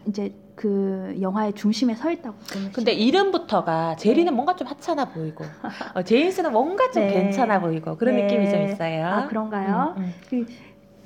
이제 0.08 0.34
그 0.56 1.16
영화의 1.22 1.54
중심에 1.54 1.96
서 1.96 2.12
있다고 2.12 2.36
보면 2.51 2.74
근데 2.74 2.92
이름부터가 2.92 3.96
제리는 3.96 4.34
뭔가 4.36 4.58
좀 4.58 4.68
하찮아 4.68 5.06
보이고 5.06 5.46
어, 5.96 6.01
제임스는 6.01 6.51
뭔가 6.51 6.92
좀 6.92 7.08
네. 7.08 7.13
괜찮아 7.13 7.62
보이고 7.62 7.96
그런 7.96 8.18
네. 8.18 8.24
느낌이 8.24 8.50
좀 8.50 8.63
있어요. 8.63 9.06
아 9.06 9.28
그런가요? 9.28 9.96
음, 9.98 10.13
음. 10.34 10.46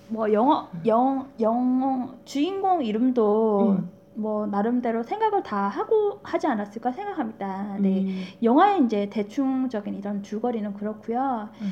뭐 0.08 0.34
영어 0.34 0.70
영영 0.86 2.18
주인공 2.26 2.84
이름도 2.84 3.72
음. 3.74 3.92
뭐 4.16 4.46
나름대로 4.48 5.04
생각을 5.04 5.44
다 5.44 5.68
하고 5.68 6.20
하지 6.24 6.48
않았을까 6.48 6.92
생각합니다. 6.92 7.78
네. 7.80 8.02
음. 8.02 8.24
영화의 8.42 8.84
이제 8.86 9.10
대충적인 9.10 9.96
이런 9.96 10.22
줄거리는 10.24 10.74
그렇고요. 10.74 11.50
음. 11.62 11.72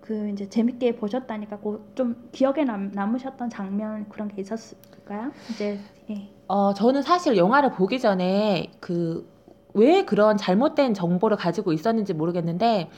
그 0.00 0.28
이제 0.30 0.48
재밌게 0.48 0.96
보셨다니까 0.96 1.58
그좀 1.58 2.28
기억에 2.32 2.64
남, 2.64 2.90
남으셨던 2.92 3.50
장면 3.50 4.08
그런 4.08 4.28
게 4.28 4.40
있었을까요? 4.40 5.32
이제 5.50 5.78
예. 6.10 6.28
어, 6.48 6.72
저는 6.74 7.02
사실 7.02 7.36
영화를 7.36 7.72
보기 7.72 7.98
전에 8.00 8.70
그 8.80 9.36
왜 9.76 10.06
그런 10.06 10.38
잘못된 10.38 10.94
정보를 10.94 11.36
가지고 11.36 11.74
있었는지 11.74 12.14
모르겠는데 12.14 12.88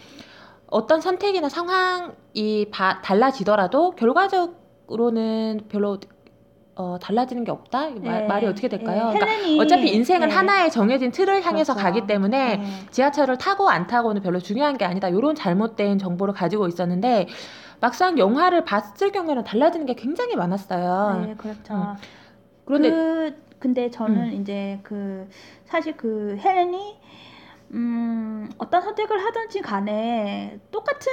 어떤 0.69 1.01
선택이나 1.01 1.49
상황이 1.49 2.67
바- 2.71 3.03
달라지더라도 3.03 3.91
결과적으로는 3.97 5.63
별로 5.69 5.99
어, 6.79 6.97
달라지는 7.01 7.43
게 7.43 7.51
없다? 7.51 7.89
이 7.89 7.99
말, 7.99 8.23
예, 8.23 8.27
말이 8.29 8.47
어떻게 8.47 8.69
될까요? 8.69 9.11
예, 9.13 9.19
그러니까 9.19 9.63
어차피 9.63 9.93
인생은 9.93 10.31
예. 10.31 10.33
하나의 10.33 10.71
정해진 10.71 11.11
틀을 11.11 11.45
향해서 11.45 11.75
그렇죠. 11.75 11.85
가기 11.85 12.07
때문에 12.07 12.63
예. 12.63 12.91
지하철을 12.93 13.37
타고 13.37 13.69
안 13.69 13.89
타고는 13.89 14.23
별로 14.23 14.39
중요한 14.39 14.79
게 14.79 14.85
아니다. 14.85 15.09
이런 15.09 15.35
잘못된 15.35 15.99
정보를 15.99 16.33
가지고 16.35 16.69
있었는데 16.69 17.27
막상 17.81 18.17
영화를 18.17 18.65
봤을 18.65 19.11
경우에는 19.11 19.43
달라지는 19.43 19.87
게 19.87 19.95
굉장히 19.95 20.37
많았어요. 20.37 21.27
네, 21.27 21.35
그렇죠. 21.37 21.75
음. 21.75 21.95
그런데 22.65 22.91
그 22.91 23.35
근데 23.59 23.91
저는 23.91 24.35
이제 24.41 24.79
그 24.85 25.29
사실 25.65 25.97
그 25.97 26.37
헬렌이 26.39 26.97
음, 27.73 28.49
어떤 28.57 28.83
선택을 28.83 29.19
하든지 29.19 29.63
간에 29.63 30.61
똑같은 30.71 31.13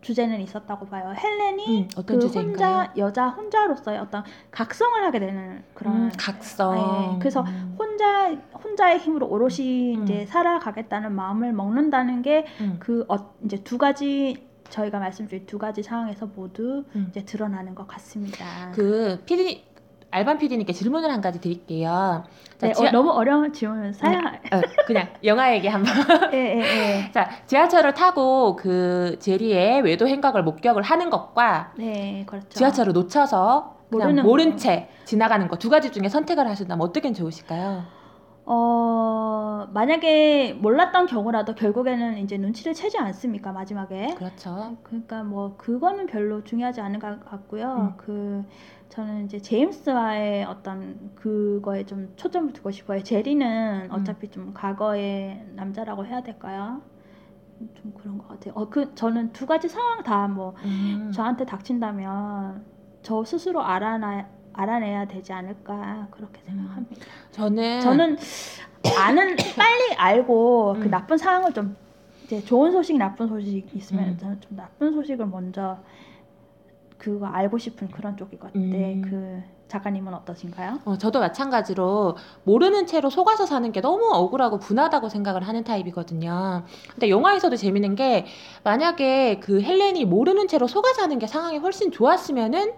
주제는 0.00 0.40
있었다고 0.40 0.86
봐요. 0.86 1.14
헬렌이 1.16 1.82
음, 1.82 1.88
어떤 1.96 2.18
그 2.18 2.26
주제인가요? 2.26 2.76
혼자 2.76 2.92
여자 2.96 3.28
혼자로서의 3.28 3.98
어떤 3.98 4.24
각성을 4.50 5.02
하게 5.04 5.20
되는 5.20 5.62
그런 5.74 6.04
음, 6.04 6.12
각성. 6.18 6.74
네, 6.74 7.18
그래서 7.18 7.42
음, 7.42 7.76
혼자 7.78 8.30
혼자의 8.64 8.98
힘으로 8.98 9.28
오롯이 9.28 9.96
음. 9.96 10.02
이제 10.04 10.26
살아가겠다는 10.26 11.12
마음을 11.14 11.52
먹는다는 11.52 12.22
게 12.22 12.46
음, 12.60 12.76
그 12.80 13.04
어, 13.08 13.34
이제 13.44 13.62
두 13.62 13.76
가지 13.76 14.48
저희가 14.70 14.98
말씀드린 15.00 15.46
두 15.46 15.58
가지 15.58 15.82
상황에서 15.82 16.26
모두 16.34 16.84
음. 16.94 17.06
이제 17.10 17.24
드러나는 17.24 17.74
것 17.74 17.86
같습니다. 17.86 18.70
그 18.72 19.20
PD 19.26 19.64
알반 20.10 20.38
PD님께 20.38 20.72
질문을 20.72 21.10
한 21.10 21.20
가지 21.20 21.40
드릴게요. 21.40 22.24
자, 22.58 22.66
네, 22.66 22.72
지하- 22.72 22.88
어, 22.88 22.92
너무 22.92 23.10
어려운 23.10 23.52
질문 23.52 23.92
사야. 23.92 24.18
어, 24.52 24.60
그냥 24.86 25.08
영화 25.24 25.54
얘기 25.54 25.68
한번. 25.68 25.92
예, 26.34 26.36
예, 26.38 26.60
예. 27.06 27.10
자, 27.12 27.30
지하철을 27.46 27.94
타고 27.94 28.56
그 28.56 29.16
제리의 29.20 29.82
외도 29.82 30.08
행각을 30.08 30.42
목격을 30.42 30.82
하는 30.82 31.10
것과 31.10 31.72
네, 31.78 32.24
그렇죠. 32.26 32.48
지하철을 32.50 32.92
놓쳐서 32.92 33.76
그냥 33.90 34.08
모르는 34.08 34.22
모른 34.24 34.50
거. 34.52 34.56
채 34.56 34.88
지나가는 35.04 35.46
거 35.48 35.56
두 35.56 35.70
가지 35.70 35.90
중에 35.92 36.08
선택을 36.08 36.48
하신다면 36.48 36.84
어떻게 36.84 37.12
좋으실까요? 37.12 37.82
어, 38.46 39.68
만약에 39.72 40.54
몰랐던 40.60 41.06
경우라도 41.06 41.54
결국에는 41.54 42.18
이제 42.18 42.36
눈치를 42.36 42.74
채지 42.74 42.98
않습니까, 42.98 43.52
마지막에. 43.52 44.14
그렇죠. 44.16 44.76
그러니까 44.82 45.22
뭐 45.22 45.54
그거는 45.56 46.06
별로 46.06 46.42
중요하지 46.42 46.80
않은 46.80 46.98
것 46.98 47.24
같고요. 47.24 47.74
음. 47.78 47.94
그 47.96 48.44
저는 48.90 49.24
이제 49.24 49.40
제임스와의 49.40 50.44
어떤 50.44 51.12
그거에 51.14 51.86
좀 51.86 52.12
초점을 52.16 52.52
두고 52.52 52.72
싶어요. 52.72 53.02
제리는 53.02 53.88
음. 53.88 53.88
어차피 53.92 54.28
좀 54.28 54.52
과거의 54.52 55.46
남자라고 55.54 56.04
해야 56.04 56.22
될까요? 56.22 56.82
좀 57.74 57.92
그런 57.96 58.18
것 58.18 58.26
같아요. 58.28 58.52
어, 58.56 58.68
그 58.68 58.92
저는 58.96 59.32
두 59.32 59.46
가지 59.46 59.68
상황 59.68 60.02
다뭐 60.02 60.54
음. 60.64 61.12
저한테 61.14 61.44
닥친다면 61.46 62.64
저 63.02 63.24
스스로 63.24 63.62
알아나 63.62 64.28
알아내야 64.52 65.06
되지 65.06 65.32
않을까 65.32 66.08
그렇게 66.10 66.40
생각합니다. 66.42 67.06
저는 67.30 67.80
저는 67.80 68.16
아는 68.98 69.36
빨리 69.56 69.94
알고 69.96 70.78
그 70.80 70.86
음. 70.86 70.90
나쁜 70.90 71.16
상황을 71.16 71.52
좀 71.52 71.76
이제 72.24 72.42
좋은 72.42 72.72
소식, 72.72 72.96
나쁜 72.96 73.28
소식 73.28 73.66
있으면 73.72 74.08
음. 74.08 74.18
저는 74.18 74.40
좀 74.40 74.56
나쁜 74.56 74.92
소식을 74.92 75.26
먼저 75.26 75.78
그거 77.00 77.26
알고 77.26 77.56
싶은 77.56 77.88
그런 77.88 78.16
쪽일 78.16 78.38
것 78.38 78.48
같은데 78.48 78.94
음. 78.94 79.02
그 79.02 79.42
작가님은 79.68 80.12
어떠신가요? 80.12 80.80
어, 80.84 80.98
저도 80.98 81.20
마찬가지로 81.20 82.16
모르는 82.44 82.86
채로 82.86 83.08
속아서 83.08 83.46
사는 83.46 83.72
게 83.72 83.80
너무 83.80 84.10
억울하고 84.12 84.58
분하다고 84.58 85.08
생각을 85.08 85.42
하는 85.42 85.64
타입이거든요. 85.64 86.64
근데 86.90 87.08
영화에서도 87.08 87.56
재밌는 87.56 87.94
게 87.94 88.26
만약에 88.64 89.40
그 89.40 89.62
헬렌이 89.62 90.04
모르는 90.04 90.46
채로 90.46 90.66
속아 90.66 90.92
사는 90.92 91.18
게 91.18 91.26
상황이 91.26 91.56
훨씬 91.56 91.90
좋았으면은 91.90 92.72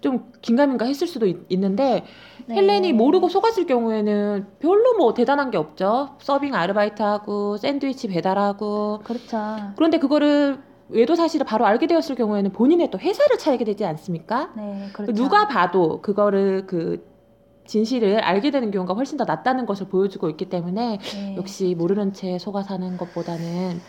좀 0.00 0.32
긴가민가 0.40 0.86
했을 0.86 1.06
수도 1.06 1.26
있, 1.26 1.36
는데 1.50 2.04
네. 2.46 2.54
헬렌이 2.54 2.92
모르고 2.94 3.28
속았을 3.28 3.66
경우에는 3.66 4.46
별로 4.60 4.96
뭐 4.96 5.12
대단한 5.12 5.50
게 5.50 5.58
없죠. 5.58 6.16
서빙 6.20 6.54
아르바이트하고 6.54 7.58
샌드위치 7.58 8.08
배달하고 8.08 9.00
그렇죠. 9.04 9.72
그런데 9.74 9.98
그거를 9.98 10.62
외도 10.88 11.14
사실을 11.14 11.46
바로 11.46 11.66
알게 11.66 11.86
되었을 11.86 12.14
경우에는 12.14 12.52
본인의 12.52 12.90
또 12.90 12.98
회사를 12.98 13.38
차리게 13.38 13.64
되지 13.64 13.84
않습니까? 13.84 14.52
네, 14.56 14.88
그렇죠. 14.92 15.12
누가 15.12 15.48
봐도 15.48 16.00
그거를 16.00 16.66
그 16.66 17.04
진실을 17.66 18.20
알게 18.20 18.50
되는 18.50 18.70
경우가 18.70 18.94
훨씬 18.94 19.18
더 19.18 19.24
낫다는 19.24 19.66
것을 19.66 19.88
보여주고 19.88 20.30
있기 20.30 20.48
때문에 20.48 20.98
네. 20.98 21.36
역시 21.36 21.74
모르는 21.76 22.12
채 22.12 22.38
속아 22.38 22.62
사는 22.62 22.96
것보다는 22.96 23.80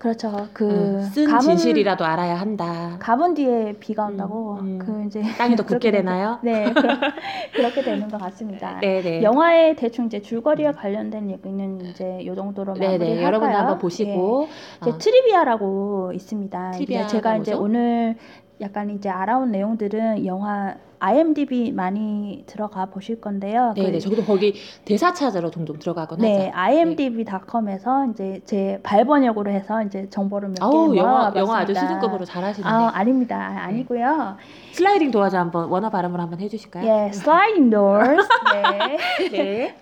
그렇죠. 0.00 0.48
그 0.54 0.64
음, 0.64 1.02
쓴 1.02 1.38
진실이라도 1.38 2.06
알아야 2.06 2.34
한다. 2.40 2.96
가본 3.00 3.34
뒤에 3.34 3.74
비가 3.80 4.06
온다고 4.06 4.54
음, 4.54 4.58
음. 4.60 4.78
그 4.78 5.04
이제 5.06 5.20
땅이 5.36 5.56
더 5.56 5.62
굳게 5.66 5.90
되나요? 5.90 6.38
네, 6.42 6.72
그러, 6.72 6.94
그렇게 7.54 7.82
되는 7.82 8.08
것 8.08 8.18
같습니다. 8.18 8.80
네네. 8.80 9.22
영화의 9.22 9.76
대충 9.76 10.06
이제 10.06 10.22
줄거리와 10.22 10.72
관련된 10.72 11.30
얘기는 11.30 11.80
이제 11.82 12.24
요 12.24 12.34
정도로 12.34 12.72
네네. 12.72 12.92
마무리할까요? 12.92 13.26
여러분도 13.26 13.54
한번 13.58 13.74
예. 13.76 13.78
보시고 13.78 14.48
이제 14.80 14.90
어, 14.90 14.96
trivia라고 14.96 16.12
있습니다. 16.14 16.70
trivia가 16.70 17.04
이제 17.04 17.16
제가 17.16 17.36
이제 17.36 17.50
뭐죠? 17.52 17.62
오늘 17.62 18.16
약간 18.60 18.90
이제 18.90 19.08
알아온 19.08 19.50
내용들은 19.50 20.26
영화 20.26 20.74
IMDb 21.02 21.72
많이 21.72 22.44
들어가 22.46 22.84
보실 22.84 23.22
건데요. 23.22 23.72
네네. 23.74 23.92
그- 23.92 24.00
저도 24.00 24.22
거기 24.22 24.52
대사 24.84 25.14
찾으러 25.14 25.50
종종 25.50 25.78
들어가곤 25.78 26.18
네, 26.18 26.48
하죠. 26.48 26.50
IMDb.com에서 26.58 28.06
이제 28.08 28.42
제 28.44 28.78
발번역으로 28.82 29.50
해서 29.50 29.82
이제 29.82 30.10
정보를 30.10 30.50
몇 30.50 30.62
아우 30.62 30.92
개 30.92 30.98
영화. 30.98 31.32
영어 31.36 31.58
아주 31.60 31.74
수준급으로 31.74 32.26
잘하시는데 32.26 32.68
아, 32.68 32.90
아닙니다. 32.92 33.36
아, 33.38 33.64
아니고요. 33.64 34.36
슬라이딩 34.72 35.10
도어즈 35.10 35.36
한번 35.36 35.70
원어 35.70 35.88
발음을 35.88 36.20
한번 36.20 36.38
해주실까요? 36.40 36.84
예, 36.86 37.06
sliding 37.14 37.70
doors. 37.70 38.28
네. 38.52 39.28
네. 39.30 39.76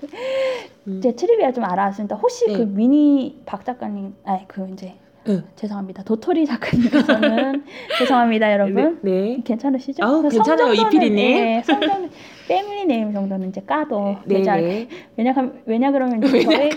음. 0.87 1.00
제 1.02 1.16
trivia 1.16 1.50
좀 1.50 1.64
알아왔습니다. 1.64 2.14
혹시 2.14 2.47
네. 2.47 2.56
그 2.58 2.62
미니 2.62 3.42
박 3.44 3.64
작가님, 3.64 4.14
아니 4.25 4.47
그 4.47 4.68
이제 4.73 4.94
응. 5.28 5.44
죄송합니다. 5.56 6.02
도토리 6.04 6.46
작가님께서는 6.46 7.64
죄송합니다, 7.98 8.52
여러분. 8.52 8.98
네. 9.02 9.10
네. 9.10 9.42
괜찮으시죠? 9.44 10.04
아우, 10.04 10.22
그 10.22 10.28
괜찮아요, 10.28 10.72
이피디님. 10.72 11.14
네, 11.16 11.62
성정 11.64 12.08
family 12.48 12.87
name 12.87 13.12
정도는 13.12 13.50
이제 13.50 13.60
까도 13.60 14.16
네. 14.25 14.37
되지 14.37 14.50
않 14.50 14.60
네. 14.60 14.88
왜냐 15.16 15.34
왜냐 15.66 15.90
그러면 15.92 16.22
이제 16.22 16.40
저희 16.44 16.70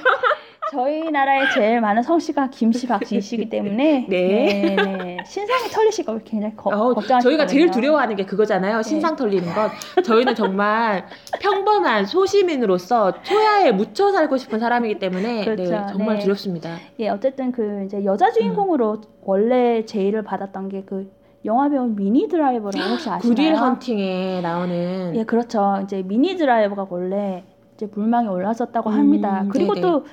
저희 0.71 1.11
나라에 1.11 1.49
제일 1.53 1.81
많은 1.81 2.01
성씨가 2.01 2.49
김씨 2.49 2.87
박씨이시기 2.87 3.49
때문에 3.51 4.05
네. 4.07 4.07
네, 4.07 4.75
네. 4.75 5.17
신상이 5.25 5.69
털리실까 5.69 6.13
봐 6.13 6.19
굉장히 6.23 6.55
거, 6.55 6.69
어우, 6.69 6.93
걱정하시거든요. 6.93 7.21
저희가 7.21 7.45
제일 7.45 7.69
두려워하는 7.69 8.15
게 8.15 8.25
그거잖아요. 8.25 8.81
신상 8.81 9.17
털리는 9.17 9.45
것. 9.53 9.69
저희는 10.01 10.33
정말 10.33 11.05
평범한 11.41 12.05
소시민으로서 12.05 13.21
초야에 13.21 13.73
묻혀 13.73 14.13
살고 14.13 14.37
싶은 14.37 14.59
사람이기 14.59 14.99
때문에 14.99 15.43
그렇죠. 15.43 15.71
네, 15.71 15.85
정말 15.89 16.15
네. 16.15 16.21
두렵습니다. 16.21 16.77
예, 16.99 17.09
어쨌든 17.09 17.51
그 17.51 17.83
이제 17.85 18.05
여자 18.05 18.31
주인공으로 18.31 18.93
음. 18.93 19.01
원래 19.23 19.83
제의를 19.83 20.23
받았던 20.23 20.69
게그 20.69 21.11
영화 21.43 21.67
배우 21.67 21.87
미니 21.87 22.29
드라이버라고 22.29 22.91
혹시 22.91 23.09
아시나요? 23.09 23.19
구딜 23.19 23.55
헌팅에 23.57 24.39
나오는 24.39 25.13
예, 25.17 25.25
그렇죠. 25.25 25.81
이제 25.83 26.01
미니 26.01 26.37
드라이버가 26.37 26.87
원래 26.89 27.43
이제 27.75 27.89
물망에 27.93 28.29
올랐었다고 28.29 28.89
합니다. 28.89 29.41
음, 29.41 29.49
그리고 29.49 29.73
네네. 29.73 29.85
또 29.85 30.05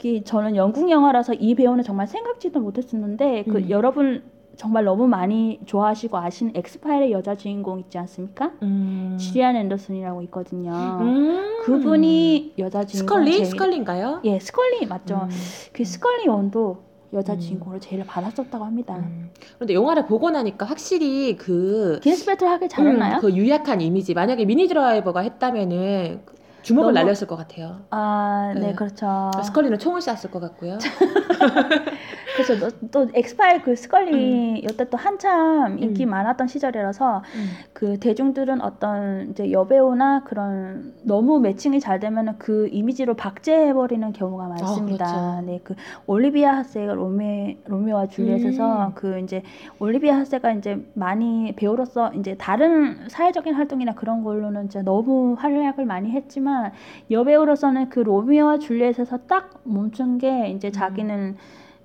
이게 0.00 0.22
저는 0.22 0.54
영국 0.56 0.90
영화라서 0.90 1.34
이 1.34 1.54
배우는 1.54 1.82
정말 1.82 2.06
생각지도 2.06 2.60
못했었는데 2.60 3.44
그 3.44 3.58
음. 3.58 3.70
여러분 3.70 4.22
정말 4.56 4.84
너무 4.84 5.06
많이 5.06 5.60
좋아하시고 5.66 6.16
아시는 6.16 6.52
엑스파일의 6.56 7.12
여자 7.12 7.34
주인공 7.36 7.78
있지 7.80 7.98
않습니까? 7.98 8.52
음. 8.62 9.16
질리언 9.18 9.56
앤더슨이라고 9.56 10.22
있거든요. 10.22 10.72
음. 11.00 11.62
그분이 11.64 12.54
여자 12.58 12.84
주인공 12.84 13.08
스컬리 13.18 13.32
제일- 13.32 13.46
스컬리인가요? 13.46 14.20
예, 14.24 14.38
스컬리 14.38 14.86
맞죠. 14.86 15.20
음. 15.24 15.28
그 15.72 15.84
스컬리 15.84 16.28
원도 16.28 16.78
여자 17.12 17.34
음. 17.34 17.38
주인공으로 17.40 17.80
제일 17.80 18.04
받았었다고 18.04 18.64
합니다. 18.64 18.96
음. 18.96 19.30
그런데 19.56 19.74
영화를 19.74 20.06
보고 20.06 20.30
나니까 20.30 20.66
확실히 20.66 21.36
그, 21.36 21.98
기네스 22.02 22.26
펠트로 22.26 22.48
하길 22.48 22.68
잘했나요? 22.68 23.16
음, 23.16 23.20
그 23.20 23.32
유약한 23.34 23.80
이미지 23.80 24.12
만약에 24.14 24.44
미니 24.44 24.66
드라이버가 24.68 25.20
했다면은 25.20 26.20
주목을 26.68 26.92
너무- 26.92 27.04
날렸을 27.06 27.26
것 27.26 27.36
같아요. 27.36 27.80
아, 27.90 28.52
네, 28.54 28.60
네. 28.68 28.74
그렇죠. 28.74 29.30
스컬리는 29.42 29.78
총을 29.78 30.00
쐈을 30.02 30.30
것 30.30 30.38
같고요. 30.40 30.78
그래서 32.38 32.56
또, 32.56 32.88
또 32.92 33.10
엑스파일 33.14 33.62
그 33.62 33.74
스컬리 33.74 34.60
이때 34.60 34.88
또 34.88 34.96
한참 34.96 35.76
인기 35.80 36.04
음. 36.04 36.10
많았던 36.10 36.46
시절이라서 36.46 37.18
음. 37.18 37.48
그 37.72 37.98
대중들은 37.98 38.60
어떤 38.60 39.30
이제 39.30 39.50
여배우나 39.50 40.22
그런 40.22 40.94
너무 41.02 41.40
매칭이 41.40 41.80
잘 41.80 41.98
되면은 41.98 42.34
그 42.38 42.68
이미지로 42.70 43.14
박제해 43.14 43.74
버리는 43.74 44.12
경우가 44.12 44.46
많습니다. 44.46 45.06
그렇죠. 45.06 45.46
네, 45.46 45.60
그 45.64 45.74
올리비아 46.06 46.58
하세가 46.58 46.94
로미 46.94 47.58
로미오와 47.66 48.06
줄리엣에서 48.06 48.86
음. 48.86 48.92
그 48.94 49.18
이제 49.18 49.42
올리비아 49.80 50.18
하세가 50.18 50.52
이제 50.52 50.80
많이 50.94 51.52
배우로서 51.56 52.12
이제 52.14 52.36
다른 52.36 53.08
사회적인 53.08 53.54
활동이나 53.54 53.96
그런 53.96 54.22
걸로는 54.22 54.66
이제 54.66 54.80
너무 54.82 55.34
활약을 55.36 55.86
많이 55.86 56.12
했지만 56.12 56.70
여배우로서는 57.10 57.88
그 57.88 57.98
로미오와 57.98 58.60
줄리엣에서 58.60 59.26
딱 59.26 59.60
멈춘 59.64 60.18
게 60.18 60.50
이제 60.50 60.70
자기는 60.70 61.36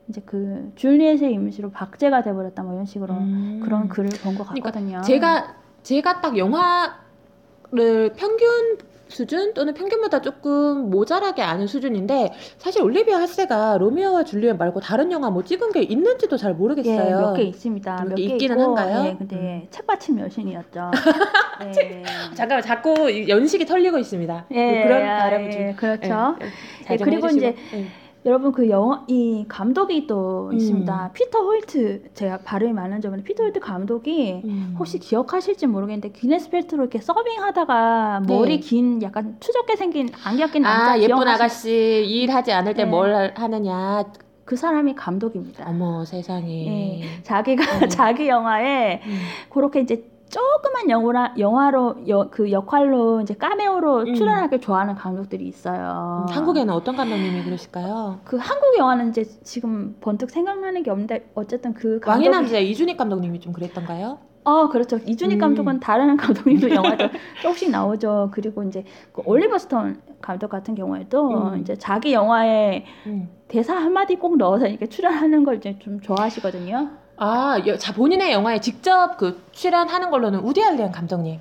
이제 0.10 0.22
그 0.26 0.72
줄리엣의 0.76 1.34
이미지로 1.34 1.72
박제가 1.72 2.24
돼버렸다 2.24 2.64
뭐 2.64 2.74
이런 2.74 2.86
식으로 2.86 3.14
음. 3.14 3.62
그런 3.64 3.88
글을 3.88 4.10
본것 4.24 4.48
그러니까 4.48 4.72
같거든요. 4.72 5.02
제가 5.02 5.56
제가 5.84 6.22
딱 6.22 6.38
영화를 6.38 8.14
평균 8.16 8.78
수준 9.14 9.54
또는 9.54 9.74
평균보다 9.76 10.22
조금 10.22 10.90
모자라게 10.90 11.44
아는 11.44 11.68
수준인데 11.68 12.34
사실 12.58 12.82
올리비아 12.82 13.20
하세가 13.20 13.78
로미오와 13.78 14.24
줄리엣 14.24 14.58
말고 14.58 14.80
다른 14.80 15.12
영화 15.12 15.30
뭐 15.30 15.44
찍은 15.44 15.72
게 15.72 15.84
있는지도 15.84 16.36
잘 16.36 16.54
모르겠어요. 16.56 17.06
예, 17.06 17.12
몇개 17.12 17.44
있습니다. 17.44 17.96
몇몇개개 17.96 18.34
있기는 18.34 18.60
있고, 18.60 18.78
한가요? 18.78 19.06
예, 19.06 19.16
근데 19.16 19.68
책받침 19.70 20.20
여신이었죠. 20.20 20.92
네. 21.62 22.04
잠깐만 22.34 22.64
자꾸 22.64 23.10
이 23.12 23.30
연식이 23.30 23.66
털리고 23.66 24.00
있습니다. 24.00 24.46
예, 24.52 24.84
그런 24.84 25.08
아, 25.08 25.20
발음을 25.20 25.52
좀 25.52 25.62
예, 25.62 25.74
그렇죠. 25.74 26.36
예, 26.42 26.94
예, 26.94 26.98
그리고 26.98 27.28
해주시고. 27.28 27.38
이제 27.38 27.56
예. 27.76 28.03
여러분 28.26 28.54
그 28.54 28.70
영화 28.70 29.04
이 29.08 29.44
감독이 29.50 30.08
또 30.08 30.48
음. 30.52 30.54
있습니다. 30.58 31.12
피터 31.14 31.40
홀트 31.40 32.14
제가 32.14 32.40
발음이 32.46 32.72
맞는지는 32.72 33.24
피터 33.24 33.44
홀트 33.44 33.60
감독이 33.60 34.42
음. 34.46 34.76
혹시 34.80 34.98
기억하실지 34.98 35.68
모르겠는데 35.68 36.10
기네스 36.18 36.50
펠트로 36.50 36.84
이렇게 36.84 37.00
서빙하다가 37.02 38.22
네. 38.26 38.34
머리 38.34 38.60
긴 38.62 39.02
약간 39.02 39.36
추접게 39.42 39.76
생긴 39.76 40.10
안경 40.24 40.50
낀 40.52 40.62
남자 40.62 40.92
아 40.94 41.00
예쁜 41.00 41.16
기억하시- 41.18 41.28
아가씨 41.28 42.06
일하지 42.08 42.54
않을 42.54 42.74
때 42.76 42.86
네. 42.86 42.90
뭘 42.90 43.34
하느냐 43.36 44.06
그 44.46 44.56
사람이 44.56 44.96
감독입니다. 44.96 45.66
어머 45.70 46.06
세상에 46.06 47.02
예. 47.02 47.24
자기가 47.24 47.64
음. 47.80 47.90
자기 47.90 48.30
영화에 48.30 49.02
음. 49.06 49.20
그렇게 49.50 49.82
이제 49.82 50.06
조그만 50.34 50.90
영화라, 50.90 51.36
영화로 51.38 52.08
여, 52.08 52.28
그 52.32 52.52
역할로 52.52 53.22
이제 53.22 53.36
까메오로 53.36 54.00
음. 54.00 54.14
출연하길 54.16 54.62
좋아하는 54.62 54.96
감독들이 54.96 55.46
있어요. 55.46 56.26
음, 56.28 56.34
한국에는 56.34 56.74
어떤 56.74 56.96
감독님이 56.96 57.44
그러실까요? 57.44 58.20
그 58.24 58.38
한국 58.38 58.76
영화는 58.80 59.10
이제 59.10 59.24
지금 59.44 59.96
번뜩 60.02 60.32
생각나는 60.32 60.82
게 60.82 60.90
없는데 60.90 61.30
어쨌든 61.36 61.76
그 61.76 62.00
왕의 62.04 62.26
감독이 62.26 62.30
남자 62.30 62.58
이준익 62.58 62.98
감독님이 62.98 63.40
좀 63.42 63.54
그랬던가요? 63.54 64.18
어 64.46 64.68
그렇죠 64.68 64.98
이준익 65.06 65.38
음. 65.38 65.40
감독은 65.40 65.80
다른 65.80 66.18
감독님도 66.18 66.72
영화도 66.72 67.10
조금씩 67.44 67.70
나오죠. 67.70 68.32
그리고 68.34 68.64
이제 68.64 68.84
그 69.14 69.22
올리버 69.26 69.60
스톤 69.60 70.02
감독 70.20 70.50
같은 70.50 70.74
경우에도 70.74 71.52
음. 71.52 71.60
이제 71.60 71.76
자기 71.76 72.12
영화에 72.12 72.86
음. 73.06 73.30
대사 73.48 73.76
한 73.76 73.94
마디 73.94 74.16
꼭 74.16 74.38
넣어서 74.38 74.66
이렇게 74.66 74.88
출연하는 74.88 75.44
걸 75.44 75.58
이제 75.58 75.78
좀 75.78 76.02
좋아하시거든요. 76.02 77.03
아, 77.18 77.60
여- 77.68 77.78
자 77.78 77.94
본인의 77.94 78.32
영화에 78.32 78.60
직접 78.60 79.18
그 79.18 79.44
출연하는 79.52 80.10
걸로는 80.10 80.40
우디 80.40 80.64
알렌 80.64 80.92
감독님. 80.92 81.40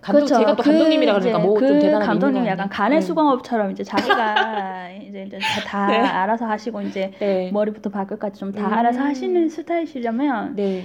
감독 0.00 0.26
제가 0.26 0.56
또 0.56 0.62
감독님이라 0.62 1.12
그러니까 1.12 1.38
이제 1.38 1.46
뭐좀 1.46 1.68
그 1.68 1.78
대단한 1.78 2.06
감독님 2.08 2.46
약간. 2.46 2.68
간의 2.70 3.00
네. 3.00 3.06
수공업처럼 3.06 3.70
이제 3.72 3.84
자기가 3.84 4.88
이제, 5.06 5.24
이제 5.26 5.38
다, 5.38 5.60
다 5.66 5.86
네. 5.88 5.98
알아서 5.98 6.46
하시고 6.46 6.80
이제 6.82 7.12
네. 7.18 7.50
머리부터 7.52 7.90
발끝까지 7.90 8.40
좀다 8.40 8.66
음. 8.66 8.72
알아서 8.72 9.00
하시는 9.00 9.48
스타일이시려면 9.50 10.56
네. 10.56 10.84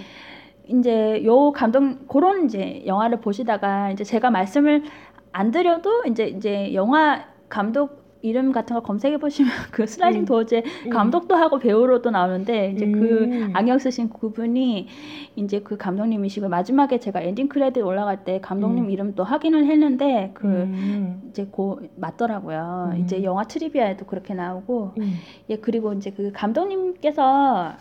이제 0.68 1.24
요 1.24 1.52
감독 1.54 2.08
그런 2.10 2.44
이제 2.46 2.84
영화를 2.86 3.22
보시다가 3.22 3.92
이제 3.92 4.04
제가 4.04 4.32
말씀을 4.32 4.84
안 5.32 5.52
드려도 5.52 6.04
이제 6.08 6.26
이제 6.26 6.74
영화 6.74 7.24
감독 7.48 8.05
이름 8.26 8.52
같은 8.52 8.76
거 8.76 8.82
검색해 8.82 9.18
보시면 9.18 9.52
그 9.72 9.86
슬라이딩 9.86 10.22
음. 10.22 10.26
도어즈 10.26 10.64
음. 10.86 10.90
감독도 10.90 11.36
하고 11.36 11.60
배우로도 11.60 12.10
나오는데 12.10 12.72
이제 12.72 12.86
음. 12.86 12.92
그 12.92 13.50
안경 13.54 13.78
쓰신 13.78 14.10
그분이 14.10 14.88
이제 15.36 15.60
그 15.60 15.78
감독님이시고 15.78 16.50
마지막에 16.50 17.00
제가 17.00 17.22
엔딩 17.22 17.48
크레딧 17.48 17.84
올라갈 17.84 18.24
때 18.24 18.40
감독님 18.42 18.86
음. 18.86 18.90
이름도 18.90 19.24
확인을 19.24 19.68
했는데 19.68 20.32
그 20.34 20.48
음. 20.48 21.22
이제 21.30 21.46
고 21.46 21.80
맞더라고요. 21.98 22.94
음. 22.96 23.02
이제 23.02 23.24
영화 23.24 23.44
trivia에도 23.44 24.06
그렇게 24.06 24.34
나오고 24.34 24.94
음. 24.98 25.14
예 25.50 25.58
그리고 25.58 25.94
이제 25.94 26.10
그 26.10 26.32
감독님께서 26.34 27.74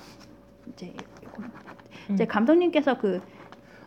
이제 0.73 0.93
이제 2.13 2.25
음. 2.25 2.29
감독님께서 2.29 2.99
그 2.99 3.21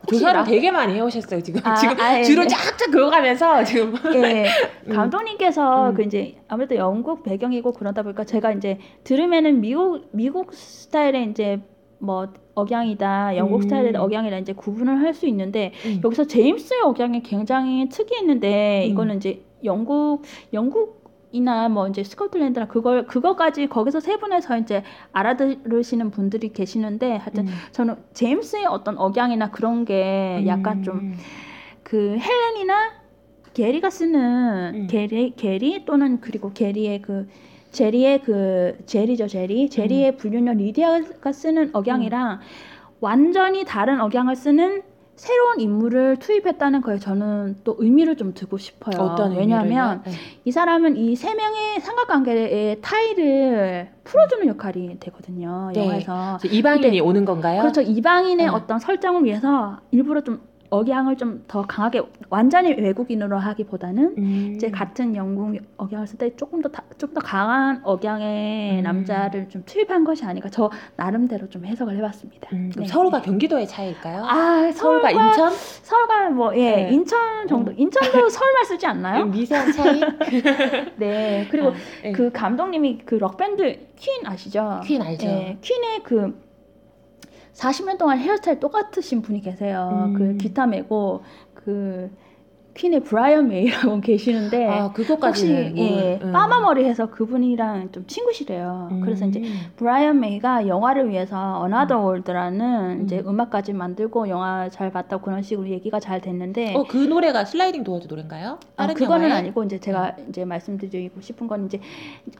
조사를 0.10 0.40
라- 0.40 0.44
되게 0.44 0.72
많이 0.72 0.94
해오셨어요 0.96 1.42
지금 1.42 1.62
아, 1.64 1.76
지금 1.76 2.00
아, 2.00 2.20
예, 2.20 2.24
주로 2.24 2.44
예. 2.44 2.48
쫙쫙 2.48 2.92
그어가면서 2.92 3.64
지금 3.64 3.94
예, 4.16 4.46
음. 4.88 4.94
감독님께서 4.96 5.90
음. 5.90 5.94
그 5.96 6.04
이제 6.04 6.36
아무래도 6.48 6.76
영국 6.76 7.24
배경이고 7.24 7.74
그러다 7.74 8.04
보니까 8.04 8.24
제가 8.24 8.52
이제 8.54 8.80
들으면은 9.04 9.62
미국 9.62 10.08
미국 10.12 10.54
스타일의 10.54 11.30
이제 11.32 11.60
뭐 12.00 12.28
억양이다, 12.54 13.38
영국 13.38 13.58
음. 13.58 13.62
스타일의 13.64 13.96
억양이다 13.96 14.38
이제 14.38 14.54
구분을 14.54 15.00
할 15.02 15.14
수 15.14 15.26
있는데 15.28 15.74
음. 15.86 16.02
여기서 16.04 16.26
제임스의 16.26 16.82
억양이 16.84 17.22
굉장히 17.24 17.90
특이 17.90 18.16
했는데 18.16 18.84
음. 18.86 18.92
이거는 18.92 19.18
이제 19.18 19.44
영국 19.64 20.22
영국 20.54 20.97
이나 21.38 21.70
뭐 21.70 21.88
이제 21.88 22.04
스코틀랜드나 22.04 22.68
그걸 22.68 23.06
그거까지 23.06 23.68
거기서 23.68 24.00
세분해서 24.00 24.58
이제 24.58 24.84
알아들으시는 25.12 26.12
분들이 26.12 26.52
계시는데 26.52 27.18
하여튼 27.18 27.48
음. 27.48 27.54
저는 27.72 27.96
제임스의 28.14 28.66
어떤 28.66 28.98
억양이나 28.98 29.52
그런 29.52 29.86
게 29.86 30.44
약간 30.48 30.84
좀 30.84 30.98
음. 30.98 31.18
그 31.84 32.18
헬렌이나 32.18 32.92
게리가 33.54 33.90
쓰는 33.90 34.76
음. 34.76 34.88
게리 34.88 35.34
게리 35.36 35.86
또는 35.86 36.20
그리고 36.22 36.52
게리의 36.54 37.02
그 37.02 37.28
제리의 37.72 38.24
그 38.24 38.78
제리죠 38.86 39.28
제리 39.28 39.70
제리의 39.70 40.12
음. 40.12 40.18
불륜녀 40.18 40.54
리디아가 40.54 41.32
쓰는 41.32 41.70
억양이랑 41.74 42.40
완전히 43.00 43.64
다른 43.64 44.02
억양을 44.02 44.36
쓰는 44.36 44.82
새로운 45.18 45.60
인물을 45.60 46.18
투입했다는 46.18 46.82
거에 46.82 47.00
저는 47.00 47.58
또 47.64 47.76
의미를 47.80 48.16
좀 48.16 48.34
두고 48.34 48.58
싶어요. 48.58 49.04
어떤 49.04 49.36
왜냐하면? 49.36 50.04
네. 50.06 50.12
이 50.46 50.52
사람은 50.52 50.96
이 50.96 51.16
세 51.16 51.34
명의 51.34 51.80
삼각관계의 51.82 52.82
타일을 52.82 53.90
풀어주는 54.04 54.48
역할이 54.48 55.00
되거든요. 55.00 55.72
네. 55.74 55.82
영화에서. 55.82 56.38
이방인이 56.46 57.02
오는 57.02 57.26
건가요? 57.26 57.62
그렇죠. 57.62 57.82
이방인의 57.82 58.46
네. 58.46 58.48
어떤 58.48 58.78
설정을 58.80 59.26
위해서 59.26 59.80
일부러 59.92 60.22
좀 60.22 60.40
억양을 60.70 61.16
좀 61.18 61.44
더 61.48 61.62
강하게 61.62 62.02
완전히 62.30 62.74
외국인으로 62.74 63.38
하기보다는 63.38 64.16
음. 64.18 64.54
이제 64.56 64.70
같은 64.70 65.16
영국 65.16 65.58
억양을 65.78 66.08
쓸 66.08 66.18
때 66.18 66.36
조금 66.36 66.62
더 66.62 66.70
좀 66.98 67.14
더 67.14 67.22
강한 67.22 67.80
억양의 67.84 68.80
음. 68.80 68.84
남자를 68.84 69.48
좀 69.50 69.64
투입한 69.66 70.04
것이 70.04 70.26
아닌가 70.26 70.50
저 70.50 70.70
나름대로 70.96 71.48
좀 71.50 71.66
해석을 71.66 71.96
해봤습니다. 71.98 72.50
음, 72.54 72.72
네. 72.76 72.86
서울과 72.86 73.22
경기도의 73.22 73.68
차이일까요? 73.68 74.26
아 74.26 74.72
서울과 74.72 75.12
서울과 75.12 75.12
인천? 75.12 75.52
서울과 75.54 76.30
뭐예 76.32 76.76
네. 76.76 76.90
인천 76.92 77.48
정도 77.48 77.72
인천도 77.72 78.28
서울말 78.30 78.66
쓰지 78.66 78.86
않나요? 78.88 79.26
미세한 79.26 79.72
차이? 79.72 80.02
네 80.98 81.48
그리고 81.50 81.70
아, 81.70 81.74
네. 82.04 82.12
그 82.12 82.32
감독님이 82.32 83.00
그 83.06 83.16
록밴드 83.16 83.88
퀸 83.96 84.26
아시죠? 84.26 84.82
퀸 84.84 85.02
알죠? 85.02 85.26
네, 85.28 85.58
퀸의 85.62 86.04
그 86.04 86.47
40년 87.58 87.98
동안 87.98 88.20
헤어스타일 88.20 88.60
똑같으신 88.60 89.22
분이 89.22 89.42
계세요. 89.42 90.10
음. 90.10 90.14
그 90.14 90.38
기타 90.38 90.68
메고 90.68 91.24
그 91.54 92.10
퀸의 92.78 93.02
브라이언 93.02 93.48
메이라고 93.48 94.00
계시는데 94.02 94.68
아, 94.68 94.94
혹시 94.94 95.52
예, 95.52 96.20
음. 96.22 96.32
빠마 96.32 96.60
머리 96.62 96.86
해서 96.86 97.10
그분이랑 97.10 97.92
좀 97.92 98.06
친구시래요. 98.06 98.90
음. 98.92 99.02
그래서 99.02 99.26
이제 99.26 99.42
브라이언 99.76 100.20
메이가 100.20 100.68
영화를 100.68 101.10
위해서 101.10 101.60
Another 101.66 102.02
World라는 102.02 103.00
음. 103.00 103.04
이제 103.04 103.22
음악까지 103.26 103.74
만들고 103.74 104.30
영화 104.30 104.70
잘 104.70 104.92
봤다고 104.92 105.24
그런 105.24 105.42
식으로 105.42 105.68
얘기가 105.70 106.00
잘 106.00 106.22
됐는데 106.22 106.76
어, 106.76 106.84
그 106.88 106.98
노래가 106.98 107.44
슬라이딩 107.46 107.84
도어즈 107.84 108.08
노래인가요? 108.08 108.60
아, 108.78 108.88
그거는 108.88 109.26
영화에? 109.26 109.32
음. 109.32 109.46
아니고 109.46 109.64
이제 109.64 109.80
제가 109.80 110.16
이제 110.30 110.46
말씀드리고 110.46 111.20
싶은 111.20 111.48
건 111.48 111.66
이제 111.66 111.80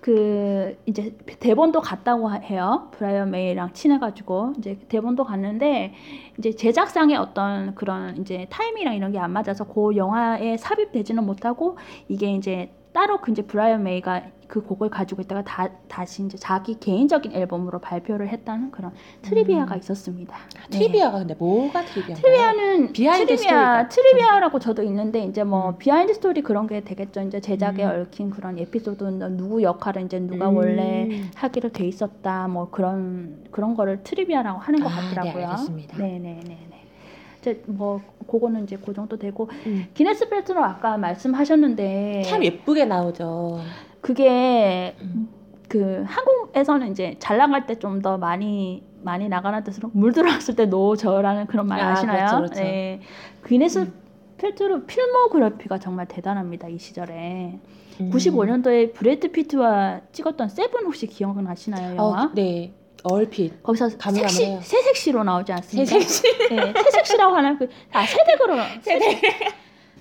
그 0.02 0.78
이제 0.86 1.16
대본도 1.40 1.82
갔다고 1.82 2.32
해요. 2.32 2.90
브라이언 2.92 3.32
메이랑 3.32 3.74
친해가지고 3.74 4.54
이제 4.60 4.78
대본도 4.88 5.24
갔는데 5.24 5.94
이제 6.38 6.52
제작상의 6.52 7.18
어떤 7.18 7.74
그런 7.76 8.18
이제 8.18 8.48
타이밍이랑 8.50 8.96
이런 8.96 9.12
게 9.12 9.18
안 9.20 9.32
맞아서 9.32 9.66
그 9.66 9.96
영화에 9.96 10.58
삽입되지는 10.58 11.26
못하고 11.26 11.78
이게 12.08 12.32
이제 12.34 12.72
따로 12.98 13.20
그 13.22 13.30
이제 13.30 13.44
브라이언 13.44 13.84
메이가 13.84 14.24
그 14.48 14.64
곡을 14.64 14.90
가지고 14.90 15.22
있다가 15.22 15.44
다, 15.44 15.70
다시 15.88 16.26
이제 16.26 16.36
자기 16.36 16.80
개인적인 16.80 17.32
앨범으로 17.32 17.78
발표를 17.78 18.28
했다는 18.30 18.72
그런 18.72 18.92
trivia가 19.22 19.76
음. 19.76 19.80
있었습니다. 19.80 20.36
아, 20.36 20.68
trivia가 20.72 21.20
근데 21.20 21.36
뭐가 21.36 21.86
trivia? 21.86 22.16
trivia는 22.16 22.94
비하인드 22.94 23.36
trivia 23.36 23.38
스토리가 23.84 23.88
trivia라고 23.90 24.58
저도 24.58 24.82
있는데 24.82 25.20
이제 25.26 25.44
뭐 25.44 25.70
음. 25.70 25.78
비하인드 25.78 26.16
스토리 26.16 26.42
그런 26.42 26.66
게 26.66 26.82
되겠죠. 26.84 27.22
이제 27.22 27.40
제작에 27.40 27.84
음. 27.86 28.08
얽힌 28.08 28.32
그런 28.32 28.58
에피소드 28.58 29.04
누구 29.04 29.62
역할을 29.62 30.02
이제 30.02 30.18
누가 30.20 30.50
음. 30.50 30.58
원래 30.58 31.08
하기로 31.36 31.70
돼 31.74 31.86
있었다 31.86 32.48
뭐 32.48 32.72
그런 32.72 33.44
그런 33.52 33.76
거를 33.76 34.02
trivia라고 34.04 34.58
하는 34.60 34.80
것 34.82 34.90
아, 34.92 35.02
네, 35.02 35.10
같더라고요. 35.10 35.46
알겠습니다. 35.50 35.98
네 36.00 36.18
네 36.18 36.42
네 36.44 36.68
네. 36.72 36.77
이제 37.48 37.62
뭐 37.66 38.02
그거는 38.30 38.64
이제 38.64 38.78
그 38.84 38.94
정도 38.94 39.18
되고 39.18 39.50
음. 39.66 39.88
기네스 39.94 40.28
펠트로 40.30 40.64
아까 40.64 40.98
말씀하셨는데 40.98 42.24
참 42.26 42.44
예쁘게 42.44 42.86
나오죠. 42.86 43.62
그게 44.02 44.96
음. 45.02 45.30
그 45.70 46.04
한국에서는 46.06 46.92
이제 46.92 47.16
잘 47.20 47.38
나갈 47.38 47.66
때 47.66 47.76
좀 47.76 48.02
더 48.02 48.18
많이 48.18 48.84
많이 49.02 49.30
나가는 49.30 49.64
뜻으로 49.64 49.90
물 49.94 50.12
들어왔을 50.12 50.56
때 50.56 50.66
노 50.66 50.79
저으라는 50.79 51.48
그런 51.48 51.68
말 51.68 51.80
아, 51.80 51.92
아시나요? 51.92 52.18
그렇죠, 52.28 52.38
그렇죠. 52.38 52.62
네. 52.62 53.00
기네스 53.46 53.80
음. 53.80 53.94
펠트로 54.38 54.86
필모그래피가 54.86 55.80
정말 55.80 56.06
대단합니다 56.08 56.68
이 56.68 56.78
시절에 56.78 57.60
음. 58.02 58.12
95년도에 58.12 58.94
브래드 58.94 59.32
피트와 59.32 60.02
찍었던 60.12 60.50
세븐 60.50 60.86
혹시 60.86 61.08
기억나시나요 61.08 61.96
영화? 61.96 62.24
어, 62.26 62.32
네. 62.36 62.72
얼핏. 63.04 63.62
거기서. 63.64 63.90
색시 63.90 64.58
새색시로 64.62 65.24
나오지 65.24 65.52
않습니까? 65.54 65.90
새색시. 65.90 66.50
네, 66.50 66.74
새색시라고 66.74 67.36
하는 67.36 67.58
그아 67.58 68.06
새댁으로 68.06 68.56
새댁. 68.82 69.22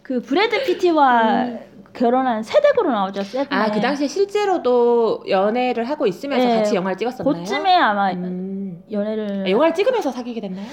그 0.02 0.20
브래드 0.20 0.64
피트와 0.64 1.46
결혼한 1.92 2.42
새댁으로 2.42 2.90
나오죠. 2.92 3.22
아, 3.50 3.70
그 3.70 3.80
당시에 3.80 4.06
실제로도 4.06 5.24
연애를 5.28 5.88
하고 5.88 6.06
있으면서 6.06 6.46
네. 6.46 6.56
같이 6.56 6.74
영화를 6.74 6.96
찍었었나요? 6.98 7.34
그쯤에 7.42 7.74
아마 7.74 8.12
음. 8.12 8.84
연애를 8.90 9.44
아, 9.46 9.50
영화를 9.50 9.74
찍으면서 9.74 10.12
사귀게 10.12 10.40
됐나요? 10.42 10.66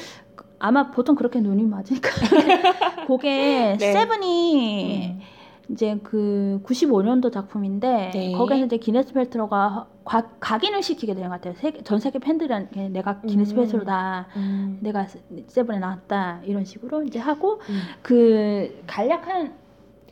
아마 0.59 0.91
보통 0.91 1.15
그렇게 1.15 1.39
눈이 1.39 1.63
맞으니까 1.63 2.09
그게 3.07 3.75
네. 3.79 3.93
세븐이 3.93 5.17
음. 5.19 5.21
이제 5.69 5.97
그 6.03 6.59
95년도 6.65 7.31
작품인데 7.31 8.11
네. 8.13 8.31
거기서 8.33 8.65
이제 8.65 8.77
기네스 8.77 9.13
펠트로가 9.13 9.87
과- 10.03 10.29
각인을 10.39 10.83
시키게 10.83 11.13
되는 11.13 11.29
것 11.29 11.35
같아요. 11.35 11.53
세계, 11.57 11.81
전 11.83 11.99
세계 11.99 12.19
팬들한테 12.19 12.89
내가 12.89 13.21
기네스 13.21 13.53
음. 13.53 13.55
펠트로다. 13.57 14.27
음. 14.35 14.79
내가 14.81 15.05
세- 15.05 15.21
세븐에 15.47 15.79
나왔다 15.79 16.41
이런 16.43 16.65
식으로 16.65 17.03
이제 17.03 17.19
하고 17.19 17.61
음. 17.69 17.79
그 18.01 18.83
간략한 18.87 19.53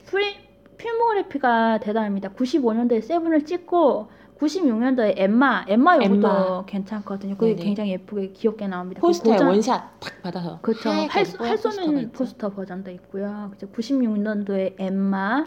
프리, 0.05 0.35
필모그래피가 0.77 1.79
대단합니다. 1.79 2.29
95년도에 2.29 3.01
세븐을 3.01 3.45
찍고 3.45 4.07
96년도에 4.41 5.13
엠마, 5.17 5.65
엠마 5.67 5.95
요것도 5.97 6.13
엠마. 6.15 6.65
괜찮거든요. 6.65 7.37
그게 7.37 7.51
네네. 7.55 7.63
굉장히 7.65 7.91
예쁘게 7.91 8.29
귀엽게 8.31 8.67
나옵니다. 8.67 8.99
그 8.99 9.07
포스터에 9.07 9.33
고전- 9.33 9.47
원샷 9.49 9.99
탁 9.99 10.21
받아서. 10.23 10.59
그렇죠. 10.61 10.89
포스터가 11.13 11.57
쏘는. 11.57 12.11
포스터 12.11 12.49
버전도 12.49 12.89
있고요. 12.91 13.49
그죠. 13.51 13.67
96년도에 13.67 14.75
엠마 14.79 15.45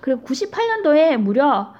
그리고 0.00 0.22
98년도에 0.22 1.16
무려 1.16 1.74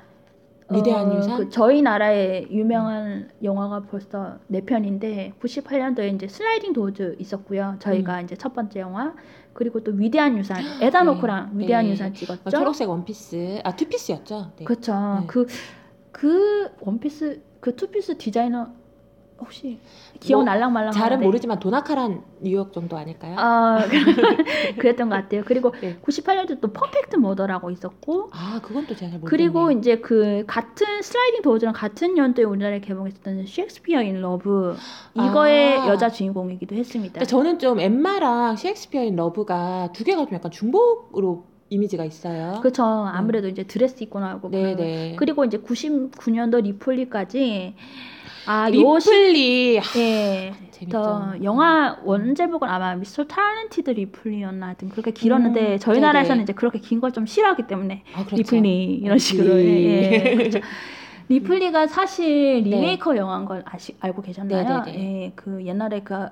위대한 0.68 1.12
어, 1.12 1.16
유산? 1.18 1.36
그 1.36 1.48
저희 1.50 1.80
나라의 1.80 2.48
유명한 2.50 3.30
영화가 3.44 3.82
벌써 3.82 4.38
네 4.48 4.62
편인데 4.62 5.34
98년도에 5.40 6.12
이제 6.16 6.26
슬라이딩 6.26 6.72
도어즈 6.72 7.14
있었고요. 7.20 7.76
저희가 7.78 8.22
이제 8.22 8.34
첫 8.34 8.52
번째 8.52 8.80
영화 8.80 9.14
그리고 9.52 9.84
또 9.84 9.92
위대한 9.92 10.36
유산 10.36 10.58
에다 10.82 11.04
네. 11.04 11.04
노크랑 11.04 11.52
위대한 11.54 11.84
네. 11.84 11.92
유산 11.92 12.10
어, 12.10 12.12
찍었죠. 12.12 12.50
초록색 12.50 12.88
원피스. 12.90 13.60
아, 13.62 13.76
투피스였죠? 13.76 14.50
네. 14.58 14.64
그렇죠. 14.64 14.92
네. 15.20 15.26
그 15.28 15.46
그 16.16 16.70
원피스 16.80 17.42
그 17.60 17.76
투피스 17.76 18.16
디자이너 18.16 18.68
혹시 19.38 19.78
기억 20.18 20.38
뭐, 20.38 20.44
날랑말랑 20.44 20.92
잘은 20.92 21.20
모르지만 21.20 21.60
도나 21.60 21.88
카란 21.88 22.22
뉴욕 22.40 22.72
정도 22.72 22.96
아닐까요? 22.96 23.36
아 23.38 23.84
그랬던 24.80 25.10
것 25.10 25.16
같아요. 25.16 25.42
그리고 25.44 25.72
네. 25.78 25.98
98년도 25.98 26.62
또 26.62 26.72
퍼펙트 26.72 27.16
머더라고 27.16 27.70
있었고 27.70 28.30
아, 28.32 28.60
그건 28.62 28.86
또 28.86 28.96
제가 28.96 29.10
잘 29.10 29.20
모르겠네요. 29.20 29.28
그리고 29.28 29.70
이제 29.72 29.98
그 29.98 30.44
같은 30.46 31.02
슬라이딩 31.02 31.42
도어즈랑 31.42 31.74
같은 31.74 32.16
연도에 32.16 32.46
우리나라에 32.46 32.80
개봉했었던 32.80 33.44
셰익스피어 33.44 34.00
인 34.00 34.22
러브 34.22 34.74
이거의 35.12 35.80
아. 35.80 35.88
여자 35.88 36.08
주인공이기도 36.08 36.74
했습니다. 36.76 37.12
근데 37.12 37.26
저는 37.26 37.58
좀 37.58 37.78
엠마랑 37.78 38.56
셰익스피어 38.56 39.04
인 39.04 39.16
러브가 39.16 39.90
두 39.92 40.02
개가 40.02 40.24
좀 40.24 40.32
약간 40.32 40.50
중복으로 40.50 41.44
이미지가 41.68 42.04
있어요. 42.04 42.58
그렇죠. 42.60 42.84
아무래도 42.84 43.48
이제 43.48 43.64
드레스 43.64 44.02
입고 44.02 44.20
나오고 44.20 44.50
네네. 44.50 45.16
그리고 45.18 45.44
이제 45.44 45.58
99년도 45.58 46.62
리플리까지 46.62 47.74
시 48.68 48.72
리플리. 48.72 49.80
아, 49.80 49.82
예. 49.98 50.52
더 50.90 51.32
영화 51.42 51.98
원제목은 52.04 52.68
아마 52.68 52.94
Mr. 52.94 53.24
Talented 53.24 53.90
Ripley였나 53.90 54.66
하여튼 54.66 54.90
그렇게 54.90 55.10
길었는데 55.10 55.72
음, 55.74 55.78
저희 55.78 55.94
네네. 55.96 56.06
나라에서는 56.06 56.42
이제 56.42 56.52
그렇게 56.52 56.78
긴 56.78 57.00
걸 57.00 57.10
좀 57.12 57.24
싫어하기 57.26 57.66
때문에 57.66 58.04
아, 58.14 58.24
그렇죠. 58.24 58.36
리플리 58.36 58.94
이런 59.02 59.18
식으로 59.18 59.54
리플리. 59.56 59.86
예, 59.86 60.12
예, 60.12 60.34
그렇죠. 60.36 60.60
리플리가 61.28 61.86
사실 61.88 62.62
네. 62.62 62.70
리메이크 62.70 63.16
영화인 63.16 63.46
걸 63.46 63.62
아시, 63.66 63.96
알고 64.00 64.22
계셨나요? 64.22 64.82
네네네. 64.84 65.22
예, 65.24 65.32
그 65.34 65.64
옛날에 65.64 66.00
그 66.04 66.26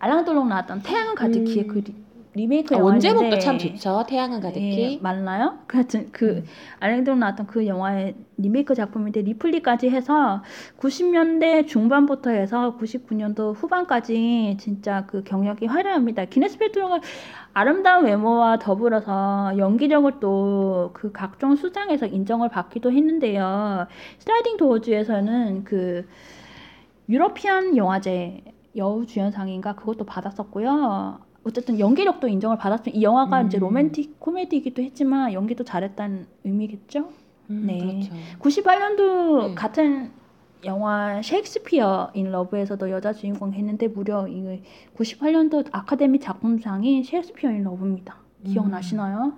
알랑 0.00 0.21
들롱 0.21 0.48
나왔던 0.48 0.82
태양은 0.82 1.14
가득히의 1.14 1.64
음. 1.64 1.68
그 1.68 1.78
리, 1.78 1.94
리메이크 2.38 2.76
아, 2.76 2.78
원제목도 2.78 3.38
참 3.40 3.58
좋죠. 3.58 4.04
태양은 4.08 4.40
가득히. 4.40 4.94
예, 4.94 4.98
맞나요? 5.02 5.58
그 5.66 5.76
하여튼 5.78 6.08
그 6.12 6.36
음. 6.36 6.44
알랭 6.80 6.98
들롱 6.98 7.18
나왔던 7.18 7.46
그 7.46 7.66
영화의 7.66 8.14
리메이크 8.36 8.74
작품인데 8.74 9.22
리플리까지 9.22 9.90
해서 9.90 10.42
90년대 10.78 11.66
중반부터 11.66 12.30
해서 12.30 12.76
99년도 12.78 13.54
후반까지 13.56 14.56
진짜 14.60 15.04
그 15.06 15.24
경력이 15.24 15.66
화려합니다. 15.66 16.26
기네스 16.26 16.58
펠트로가 16.58 17.00
아름다운 17.54 18.04
외모와 18.04 18.58
더불어서 18.58 19.52
연기력을 19.58 20.20
또 20.20 20.78
그 20.92 21.12
각종 21.12 21.56
수장에서 21.56 22.06
인정을 22.06 22.48
받기도 22.48 22.92
했는데요. 22.92 23.86
슬라이딩 24.18 24.56
도어즈에서는 24.56 25.64
그 25.64 26.06
유러피안 27.08 27.76
영화제 27.76 28.42
여우주연상인가 28.76 29.74
그것도 29.74 30.04
받았었고요. 30.04 31.20
어쨌든 31.48 31.78
연기력도 31.80 32.28
인정을 32.28 32.58
받았죠. 32.58 32.90
이 32.90 33.02
영화가 33.02 33.42
이제 33.42 33.58
음. 33.58 33.60
로맨틱 33.60 34.20
코미디이기도 34.20 34.82
했지만 34.82 35.32
연기도 35.32 35.64
잘했다는 35.64 36.26
의미겠죠. 36.44 37.08
음, 37.50 37.64
네. 37.66 37.78
그렇죠. 38.38 38.62
98년도 38.62 39.48
네. 39.48 39.54
같은 39.54 40.10
영화 40.64 41.22
셰익스피어 41.22 42.10
인 42.14 42.30
러브에서도 42.30 42.90
여자 42.90 43.12
주인공 43.12 43.54
했는데 43.54 43.88
무려 43.88 44.28
이 44.28 44.60
98년도 44.96 45.68
아카데미 45.72 46.20
작품상이 46.20 47.04
셰익스피어 47.04 47.50
인 47.50 47.64
러브입니다. 47.64 48.16
기억나시나요? 48.44 49.32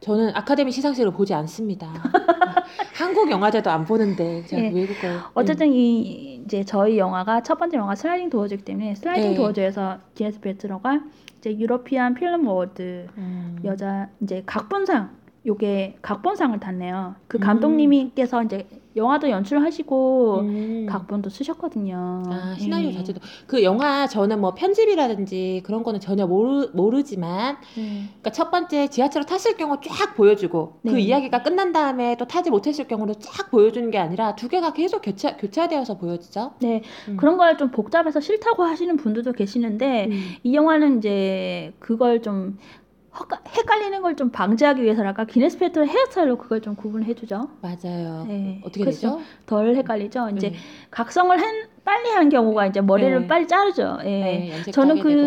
저는 0.00 0.34
아카데미 0.34 0.70
시상식을 0.70 1.12
보지 1.12 1.32
않습니다. 1.34 1.88
한국 2.94 3.30
영화제도 3.30 3.70
안 3.70 3.84
보는데 3.84 4.44
제가 4.44 4.62
예. 4.62 4.68
외국어. 4.68 5.08
어쨌든 5.32 5.72
이 5.72 6.42
이제 6.44 6.62
저희 6.62 6.98
영화가 6.98 7.42
첫 7.42 7.58
번째 7.58 7.78
영화 7.78 7.94
슬라이딩 7.94 8.28
도어즈이기 8.28 8.64
때문에 8.64 8.94
슬라이딩 8.96 9.30
네. 9.30 9.36
도어즈에서 9.36 9.98
기네스 10.14 10.40
펠트로가 10.40 11.00
이제 11.44 11.58
European 11.58 12.14
Film 12.14 12.46
Award 12.46 13.08
음. 13.18 13.58
여자 13.64 14.08
이제 14.20 14.42
각본상 14.46 15.10
요게 15.46 15.98
각본상을 16.00 16.58
탔네요. 16.58 17.16
그 17.28 17.36
음. 17.36 17.40
감독님께서 17.40 18.42
이제 18.44 18.66
영화도 18.96 19.30
연출하시고 19.30 20.38
음. 20.40 20.86
각본도 20.88 21.30
쓰셨거든요. 21.30 22.22
아 22.26 22.54
시나리오 22.58 22.90
예. 22.90 22.92
자체도 22.92 23.20
그 23.46 23.62
영화 23.64 24.06
저는 24.06 24.40
뭐 24.40 24.54
편집이라든지 24.54 25.62
그런 25.64 25.82
거는 25.82 26.00
전혀 26.00 26.26
모르 26.26 26.68
모르지만 26.74 27.56
네. 27.76 28.04
그러니까 28.06 28.30
첫 28.30 28.50
번째 28.50 28.88
지하철을 28.88 29.26
탔을 29.26 29.56
경우 29.56 29.78
쫙 29.82 30.14
보여주고 30.14 30.80
그 30.82 30.90
네. 30.90 31.00
이야기가 31.00 31.42
끝난 31.42 31.72
다음에 31.72 32.16
또 32.16 32.26
타지 32.26 32.50
못했을 32.50 32.86
경우를 32.86 33.14
쫙 33.20 33.50
보여주는 33.50 33.90
게 33.90 33.98
아니라 33.98 34.36
두 34.36 34.48
개가 34.48 34.72
계속 34.74 35.00
교차 35.02 35.36
교차되어서 35.36 35.96
보여지죠. 35.98 36.52
네, 36.60 36.82
음. 37.08 37.16
그런 37.16 37.36
걸 37.38 37.54
좀 37.56 37.70
복잡해서 37.70 38.18
싫다고 38.20 38.64
하시는 38.64 38.96
분들도 38.96 39.32
계시는데 39.32 40.08
음. 40.10 40.22
이 40.42 40.54
영화는 40.54 40.98
이제 40.98 41.72
그걸 41.78 42.20
좀 42.20 42.58
헷갈리는 43.56 44.02
걸 44.02 44.14
좀 44.14 44.30
방지하기 44.30 44.82
위해서랄까 44.82 45.24
기네스 45.24 45.58
페트로 45.58 45.86
헤어스타일로 45.86 46.38
그걸 46.38 46.60
좀 46.60 46.76
구분해 46.76 47.14
주죠. 47.14 47.48
맞아요. 47.62 48.24
네, 48.28 48.60
어떻게 48.64 48.84
되죠? 48.84 49.20
덜 49.46 49.74
헷갈리죠. 49.74 50.30
이제 50.36 50.50
네. 50.50 50.56
각성을 50.90 51.36
한, 51.40 51.54
빨리 51.84 52.10
한 52.10 52.28
경우가 52.28 52.66
이제 52.66 52.80
머리를 52.80 53.22
네. 53.22 53.26
빨리 53.26 53.48
자르죠. 53.48 53.98
예. 54.04 54.62
네, 54.64 54.70
저는 54.70 55.00
그 55.00 55.08
되고. 55.08 55.22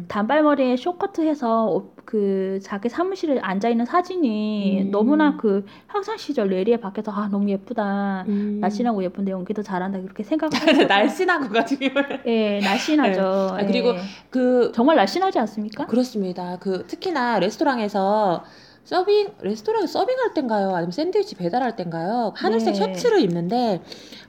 음. 0.00 0.04
단발머리에 0.08 0.76
쇼커트 0.76 1.20
해서 1.20 1.66
어, 1.66 1.91
그 2.04 2.58
자기 2.62 2.88
사무실에 2.88 3.38
앉아 3.40 3.68
있는 3.68 3.84
사진이 3.84 4.82
음. 4.82 4.90
너무나 4.90 5.36
그 5.36 5.64
학창 5.86 6.16
시절 6.16 6.48
레리에 6.48 6.78
밖에서 6.78 7.12
아 7.12 7.28
너무 7.28 7.50
예쁘다. 7.50 8.24
음. 8.28 8.58
날씬하고 8.60 9.02
예쁜데 9.04 9.30
연기도 9.32 9.62
잘한다 9.62 9.98
이렇게 9.98 10.22
생각을 10.22 10.86
날씬한 10.88 11.48
거 11.48 11.54
가지고 11.54 12.00
예 12.26 12.60
날씬하죠. 12.60 13.22
아, 13.52 13.66
그리고 13.66 13.90
예. 13.90 14.00
그 14.30 14.72
정말 14.74 14.96
날씬하지 14.96 15.38
않습니까? 15.38 15.86
그렇습니다. 15.86 16.58
그 16.60 16.86
특히나 16.86 17.38
레스토랑에서 17.38 18.44
서빙 18.84 19.28
레스토랑에 19.42 19.86
서빙할 19.86 20.34
땐가요? 20.34 20.70
아니면 20.74 20.90
샌드위치 20.90 21.36
배달할 21.36 21.76
땐가요? 21.76 22.32
하늘색 22.34 22.74
네. 22.74 22.78
셔츠를 22.80 23.20
입는데 23.20 23.80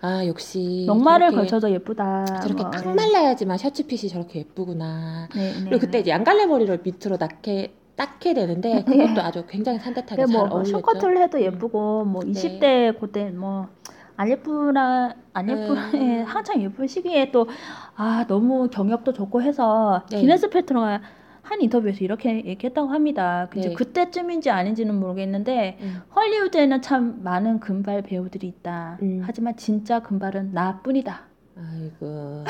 아 0.01 0.25
역시 0.27 0.85
역마를 0.87 1.29
저렇게- 1.31 1.35
걸쳐서 1.35 1.71
예쁘다. 1.71 2.25
저렇게 2.25 2.61
뭐, 2.61 2.69
딱 2.71 2.85
예. 2.85 2.93
말라야지만 2.93 3.57
셔츠 3.57 3.87
핏이 3.87 4.09
저렇게 4.09 4.39
예쁘구나. 4.39 5.27
네, 5.35 5.53
네, 5.53 5.59
그리고 5.63 5.79
그때 5.79 5.91
네. 5.93 5.99
이제 6.01 6.11
양갈래 6.11 6.45
머리를 6.45 6.81
밑으로 6.83 7.17
닦게 7.17 7.73
닦게 7.95 8.33
되는데 8.35 8.83
그것도 8.83 9.21
아주 9.21 9.45
굉장히 9.47 9.79
산뜻하게 9.79 10.23
근데 10.23 10.33
잘뭐 10.33 10.49
어울렸죠. 10.49 10.71
쇼커트를 10.77 11.17
해도 11.21 11.41
예쁘고 11.41 12.05
뭐 12.05 12.23
네. 12.23 12.31
20대 12.31 12.99
그때 12.99 13.25
뭐안 13.31 14.29
예쁘나 14.29 15.15
안 15.33 15.49
예쁘 15.49 15.73
네. 15.97 16.19
예, 16.19 16.21
한창 16.21 16.61
예쁜 16.61 16.85
시기에 16.87 17.31
또 17.31 17.47
아 17.95 18.25
너무 18.27 18.69
경력도 18.69 19.13
좋고 19.13 19.41
해서 19.43 20.01
네. 20.09 20.19
기네스 20.21 20.49
페트로가 20.49 21.01
한 21.43 21.61
인터뷰에서 21.61 22.03
이렇게 22.03 22.43
얘기했다고 22.45 22.89
합니다. 22.89 23.47
이제 23.55 23.69
네. 23.69 23.75
그때쯤인지 23.75 24.49
아닌지는 24.49 24.95
모르겠는데 24.99 25.77
음. 25.81 26.01
헐리우드에는 26.15 26.81
참 26.81 27.19
많은 27.21 27.59
금발 27.59 28.01
배우들이 28.01 28.47
있다. 28.47 28.97
음. 29.01 29.21
하지만 29.23 29.55
진짜 29.57 29.99
금발은 29.99 30.53
나뿐이다. 30.53 31.21
아이고. 31.57 32.43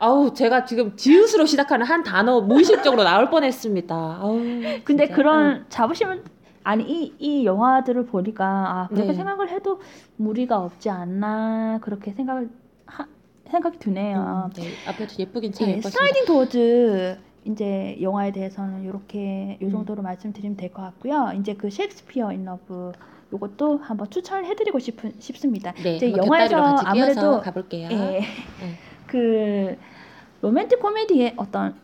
아우 0.00 0.32
제가 0.32 0.64
지금 0.64 0.96
지읒으로 0.96 1.44
시작하는 1.44 1.84
한 1.84 2.02
단어 2.02 2.40
무의식적으로 2.40 3.04
나올 3.04 3.28
뻔했습니다. 3.30 3.94
아우. 3.94 4.38
근데 4.84 5.06
진짜. 5.06 5.14
그런 5.14 5.66
자부심은 5.68 6.22
아니 6.64 6.84
이, 6.84 7.14
이 7.18 7.44
영화들을 7.44 8.06
보니까 8.06 8.44
아 8.46 8.88
그렇게 8.88 9.08
네. 9.08 9.14
생각을 9.14 9.50
해도 9.50 9.80
무리가 10.16 10.58
없지 10.58 10.88
않나 10.88 11.78
그렇게 11.82 12.12
생각을 12.12 12.48
하, 12.86 13.06
생각이 13.50 13.78
드네요. 13.78 14.50
음, 14.50 14.62
네, 14.62 14.68
앞에도 14.86 15.14
예쁘긴 15.18 15.52
참 15.52 15.68
예, 15.68 15.72
예뻤습니다. 15.72 15.90
슬라이딩 15.90 16.24
도어즈 16.26 17.18
이제 17.44 17.96
영화에 18.00 18.32
대해서는 18.32 18.84
이렇게 18.84 19.58
요 19.60 19.66
음. 19.66 19.70
정도로 19.70 20.02
말씀드리면 20.02 20.56
될 20.56 20.72
것 20.72 20.82
같고요. 20.82 21.32
이제 21.38 21.54
그 21.54 21.70
셰익스피어 21.70 22.32
인 22.32 22.44
러브 22.44 22.92
요것도 23.32 23.78
한번 23.78 24.10
추천을 24.10 24.44
해드리고 24.46 24.78
싶은 24.78 25.14
싶습니다. 25.18 25.72
네, 25.82 25.96
이제 25.96 26.12
영화에서 26.16 26.56
아무래도 26.84 27.40
가볼게요. 27.40 27.88
예, 27.90 28.20
그 29.06 29.76
로맨틱 30.42 30.80
코미디의 30.80 31.34
어떤 31.36 31.74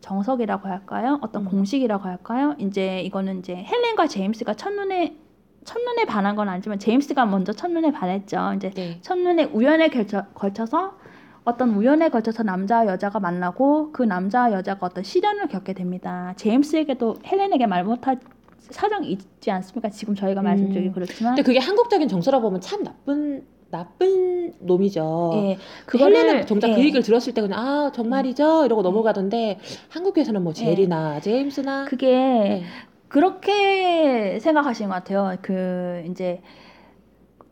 정석이라고 0.00 0.68
할까요? 0.68 1.18
어떤 1.22 1.42
음. 1.42 1.48
공식이라고 1.50 2.04
할까요? 2.04 2.54
이제 2.58 3.00
이거는 3.02 3.38
이제 3.40 3.54
헬렌과 3.54 4.06
제임스가 4.06 4.54
첫눈에 4.54 5.16
첫눈에 5.64 6.04
반한 6.04 6.36
건 6.36 6.48
아니지만 6.50 6.78
제임스가 6.78 7.24
먼저 7.24 7.52
첫눈에 7.52 7.90
반했죠. 7.90 8.52
이제 8.56 8.70
네. 8.70 8.98
첫눈에 9.00 9.44
우연에 9.44 9.88
걸쳐, 9.88 10.26
걸쳐서 10.34 10.98
어떤 11.44 11.70
우연에 11.70 12.08
걸쳐서 12.08 12.42
남자와 12.42 12.86
여자가 12.86 13.20
만나고 13.20 13.92
그 13.92 14.02
남자와 14.02 14.52
여자가 14.52 14.86
어떤 14.86 15.04
시련을 15.04 15.48
겪게 15.48 15.74
됩니다. 15.74 16.32
제임스에게도 16.36 17.16
헬렌에게 17.26 17.66
말 17.66 17.84
못할 17.84 18.18
사정이 18.58 19.08
있지 19.10 19.50
않습니까? 19.50 19.90
지금 19.90 20.14
저희가 20.14 20.40
음. 20.40 20.44
말씀드리기 20.44 20.92
그렇지만 20.92 21.34
근데 21.34 21.42
그게 21.42 21.58
한국적인 21.58 22.08
정서로 22.08 22.40
보면 22.40 22.60
참 22.62 22.82
나쁜 22.82 23.44
나쁜 23.70 24.54
놈이죠. 24.60 25.32
예, 25.34 25.58
헬렌은 25.92 26.46
정작 26.46 26.70
예. 26.70 26.74
그 26.74 26.80
얘기를 26.80 27.02
들었을 27.02 27.34
때 27.34 27.40
그냥 27.40 27.58
아 27.58 27.92
정말이죠 27.92 28.64
이러고 28.64 28.82
넘어가던데 28.82 29.58
한국에서는 29.88 30.42
뭐 30.42 30.52
제리나 30.52 31.20
제임스나 31.20 31.86
그게 31.86 32.06
네. 32.06 32.64
그렇게 33.08 34.38
생각하시는 34.40 34.88
것 34.88 34.94
같아요. 34.94 35.36
그 35.42 36.04
이제 36.08 36.40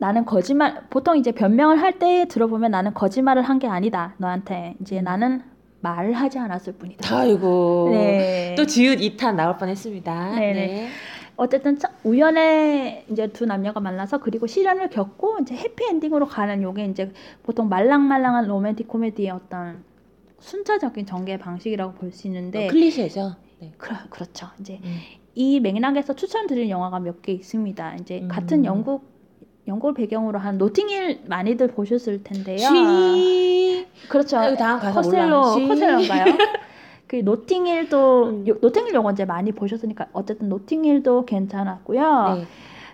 나는 0.02 0.24
거짓말 0.24 0.82
보통 0.90 1.16
이제 1.16 1.30
변명을 1.30 1.80
할 1.80 1.92
때 2.00 2.26
들어보면 2.26 2.72
나는 2.72 2.92
거짓말을 2.92 3.42
한 3.42 3.60
게 3.60 3.68
아니다. 3.68 4.14
너한테 4.18 4.74
이제 4.80 4.98
음. 4.98 5.04
나는 5.04 5.42
말을 5.80 6.12
하지 6.14 6.40
않았을 6.40 6.72
뿐이다. 6.72 7.16
아이고 7.16 7.90
네. 7.92 8.54
또 8.56 8.66
지읒 8.66 8.98
2탄 8.98 9.36
나올 9.36 9.56
뻔했습니다. 9.58 10.34
네네. 10.34 10.66
네. 10.66 10.88
어쨌든 11.36 11.78
참 11.78 11.92
우연에 12.02 13.04
이제 13.10 13.28
두 13.28 13.46
남녀가 13.46 13.78
만나서 13.78 14.18
그리고 14.18 14.48
시련을 14.48 14.90
겪고 14.90 15.38
이제 15.42 15.54
해피 15.54 15.84
엔딩으로 15.90 16.26
가는 16.26 16.60
요게 16.62 16.86
이제 16.86 17.12
보통 17.44 17.68
말랑말랑한 17.68 18.48
로맨틱 18.48 18.88
코미디의 18.88 19.30
어떤 19.30 19.84
순차적인 20.40 21.06
전개 21.06 21.36
방식이라고 21.38 21.94
볼 21.94 22.10
수 22.10 22.26
있는데 22.26 22.66
어, 22.66 22.70
클리셰죠. 22.70 23.36
네. 23.60 23.72
그, 23.78 23.94
그렇죠. 24.10 24.48
이제 24.58 24.80
음. 24.82 24.98
이 25.36 25.60
맥락에서 25.60 26.14
추천드릴 26.14 26.68
영화가 26.70 26.98
몇 26.98 27.22
개 27.22 27.30
있습니다. 27.32 27.94
이제 28.00 28.20
음. 28.22 28.28
같은 28.28 28.64
영국 28.64 29.11
영국을 29.68 29.94
배경으로 29.94 30.38
한 30.38 30.58
노팅힐 30.58 31.22
많이들 31.26 31.68
보셨을 31.68 32.22
텐데요. 32.24 32.58
She. 32.58 33.86
그렇죠. 34.08 34.38
She. 35.54 35.66
코스텔로인가요? 35.68 36.24
그 37.06 37.16
노팅힐도 37.16 38.24
음. 38.26 38.48
요- 38.48 38.56
노팅힐 38.60 38.94
영화 38.94 39.12
이제 39.12 39.24
많이 39.24 39.52
보셨으니까 39.52 40.06
어쨌든 40.12 40.48
노팅힐도 40.48 41.26
괜찮았고요. 41.26 42.34
네. 42.38 42.44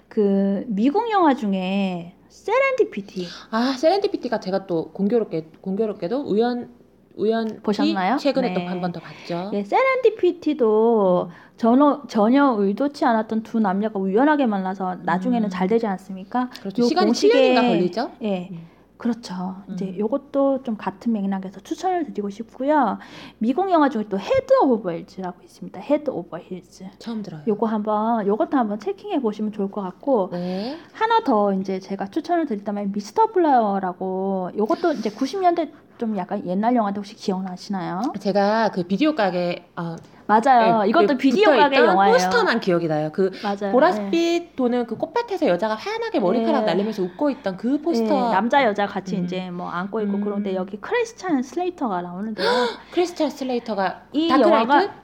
그 0.09 0.65
미국 0.69 1.11
영화 1.11 1.35
중에 1.35 2.15
세렌디피티 2.29 3.27
아 3.51 3.75
세렌디피티가 3.79 4.41
제가 4.41 4.67
또 4.67 4.91
공교롭게 4.93 5.51
공교롭게도 5.61 6.23
우연 6.23 6.71
우연 7.17 7.61
보셨나요? 7.63 8.17
최근에 8.17 8.49
네. 8.49 8.55
또한 8.55 8.81
번 8.81 8.93
더 8.93 9.01
봤죠. 9.01 9.51
예, 9.55 9.65
세렌디피티도 9.65 11.31
전혀, 11.59 12.01
전혀 12.09 12.55
의도치 12.57 13.05
않았던 13.05 13.43
두 13.43 13.59
남녀가 13.61 13.99
우연하게 13.99 14.47
만나서 14.47 14.99
나중에는 15.03 15.49
음. 15.49 15.51
잘 15.51 15.67
되지 15.67 15.87
않습니까? 15.87 16.49
그렇죠. 16.61 16.83
요 16.83 16.87
시간이 16.87 17.11
공식에- 17.11 17.33
7년인가 17.33 17.61
걸리죠. 17.69 18.11
예. 18.23 18.49
음. 18.53 18.67
그렇죠. 18.97 19.55
이제 19.71 19.87
음. 19.87 19.99
요것도 19.99 20.65
좀 20.65 20.77
같은 20.77 21.13
맥락에서 21.13 21.61
추천을 21.61 22.05
드리고 22.05 22.31
싶고요. 22.31 22.99
미국 23.39 23.71
영화 23.71 23.89
중에 23.89 24.07
또 24.09 24.19
헤드 24.19 24.53
오버 24.65 24.91
힐즈라고 24.93 25.41
있습니다. 25.45 25.81
헤드 25.81 26.11
오버 26.11 26.37
힐즈. 26.39 26.85
처음 26.99 27.23
들어요. 27.23 27.43
요거 27.47 27.67
한번 27.67 28.27
요것도 28.27 28.57
한번 28.57 28.81
checking해 28.81 29.21
보시면 29.21 29.53
좋을 29.53 29.71
것 29.71 29.83
같고 29.83 30.31
네. 30.33 30.77
하나 30.93 31.21
더 31.23 31.53
이제 31.55 31.79
제가 31.79 32.09
추천을 32.09 32.47
드린다면 32.47 32.91
미스터 32.91 33.27
플라워라고 33.27 34.51
요것도 34.57 34.95
이제 34.95 35.11
90년대 35.11 35.71
좀 35.99 36.17
약간 36.17 36.45
옛날 36.47 36.75
영화인데 36.75 36.99
혹시 36.99 37.15
기억나시나요? 37.15 38.03
제가 38.19 38.71
그 38.73 38.83
비디오 38.83 39.15
가게 39.15 39.65
아, 39.77 39.97
맞아요. 40.29 40.83
예, 40.85 40.89
이것도 40.91 41.15
예, 41.15 41.17
비디오 41.17 41.47
가게 41.57 41.77
영화예요. 41.79 42.13
포스터만 42.13 42.61
기억이 42.61 42.87
나요. 42.87 43.09
그 43.13 43.31
맞아요. 43.43 43.73
보라빛 43.73 44.55
도는 44.57 44.87
그 44.87 44.99
꽃밭에서 44.99 45.47
여자가 45.49 45.75
하얀하게 45.75 46.21
머리카락 46.21 46.67
네. 46.67 46.73
날리면서 46.73 47.03
웃고 47.03 47.31
있던 47.31 47.57
그 47.57 47.79
예, 47.79 47.83
포스터. 47.83 48.31
남자 48.31 48.63
여자 48.65 48.87
같이 48.87 49.17
음. 49.17 49.25
이제 49.25 49.51
뭐 49.51 49.71
안고 49.71 50.03
있고 50.03 50.19
음. 50.19 50.21
그런데 50.23 50.55
여기 50.55 50.77
크리스찬 50.79 51.43
슬레이터가 51.43 52.03
나오는데요. 52.03 52.47
크리스찬 52.93 53.31
슬레이터가 53.31 54.03
이 54.13 54.29
다크나이트? 54.29 54.53
영화가 54.71 54.95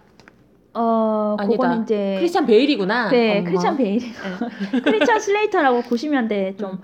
어 0.74 1.36
아니다. 1.38 1.56
그거는 1.56 1.82
이제 1.84 2.16
크리스찬 2.18 2.44
베일이구나. 2.44 3.08
네 3.08 3.38
어머. 3.38 3.44
크리스찬 3.46 3.76
베일 3.78 4.00
크리스찬 4.84 5.20
슬레이터라고 5.20 5.80
90년대 5.82 6.58
좀 6.58 6.72
음. 6.72 6.78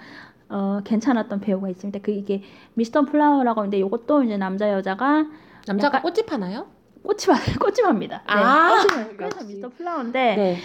어, 0.49 0.81
괜찮았던 0.85 1.41
배우가 1.41 1.69
있습니다. 1.69 1.99
그 2.03 2.11
이게 2.11 2.43
미스터 2.75 3.03
플라워라고 3.03 3.61
하는데 3.61 3.77
이것도 3.79 4.23
이제 4.25 4.37
남자 4.39 4.73
여자가 4.73 5.27
남자가 5.67 5.99
약간- 5.99 6.03
꽃집 6.03 6.33
하나요? 6.33 6.67
꽃집 7.11 7.57
꽃집 7.59 7.83
합니다. 7.85 8.23
네, 8.27 8.33
아, 8.33 8.85
꽃집 8.87 9.17
그래서. 9.17 9.45
미스터 9.45 9.69
플라워인데 9.71 10.37
네. 10.37 10.59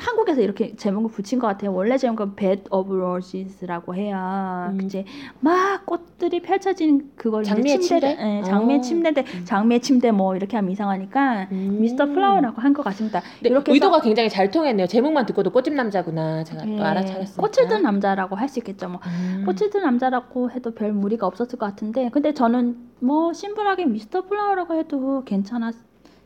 한국에서 0.00 0.40
이렇게 0.40 0.74
제목을 0.76 1.10
붙인 1.10 1.38
것 1.38 1.46
같아요. 1.46 1.72
원래 1.72 1.96
제목은 1.98 2.34
Bed 2.34 2.64
of 2.70 2.92
Roses라고 2.92 3.94
해요. 3.94 4.70
음. 4.72 4.80
이제 4.82 5.04
막 5.40 5.84
꽃들이 5.86 6.40
펼쳐진 6.42 7.12
그걸 7.16 7.44
장미의 7.44 7.80
침대? 7.80 8.16
예, 8.18 8.42
장미의 8.42 8.78
어. 8.78 8.82
침대인데 8.82 9.24
음. 9.34 9.44
장미의 9.44 9.80
침대 9.80 10.10
뭐 10.10 10.34
이렇게 10.36 10.56
하면 10.56 10.70
이상하니까 10.72 11.48
음. 11.52 11.78
미스터 11.80 12.06
플라워라고 12.06 12.60
한 12.60 12.70
것 12.72 12.82
같습니다. 12.84 13.20
이렇게 13.42 13.72
의도가 13.72 14.00
굉장히 14.00 14.28
잘 14.30 14.50
통했네요. 14.50 14.86
제목만 14.86 15.26
듣고도 15.26 15.50
꽃집 15.50 15.74
남자구나. 15.74 16.44
제가 16.44 16.66
예, 16.68 16.76
또 16.76 16.84
알아차렸습니다. 16.84 17.42
꽃을 17.42 17.68
든 17.68 17.82
남자라고 17.82 18.36
할 18.36 18.48
수 18.48 18.58
있겠죠. 18.60 18.88
뭐 18.88 19.00
음. 19.06 19.42
꽃을 19.44 19.70
든 19.70 19.82
남자라고 19.82 20.50
해도 20.50 20.72
별 20.74 20.92
무리가 20.92 21.26
없었을 21.26 21.58
것 21.58 21.66
같은데 21.66 22.08
근데 22.10 22.32
저는 22.34 22.76
뭐 23.00 23.32
심플하게 23.32 23.86
미스터 23.86 24.22
플라워라고 24.26 24.74
해도 24.74 25.22
괜찮았 25.24 25.74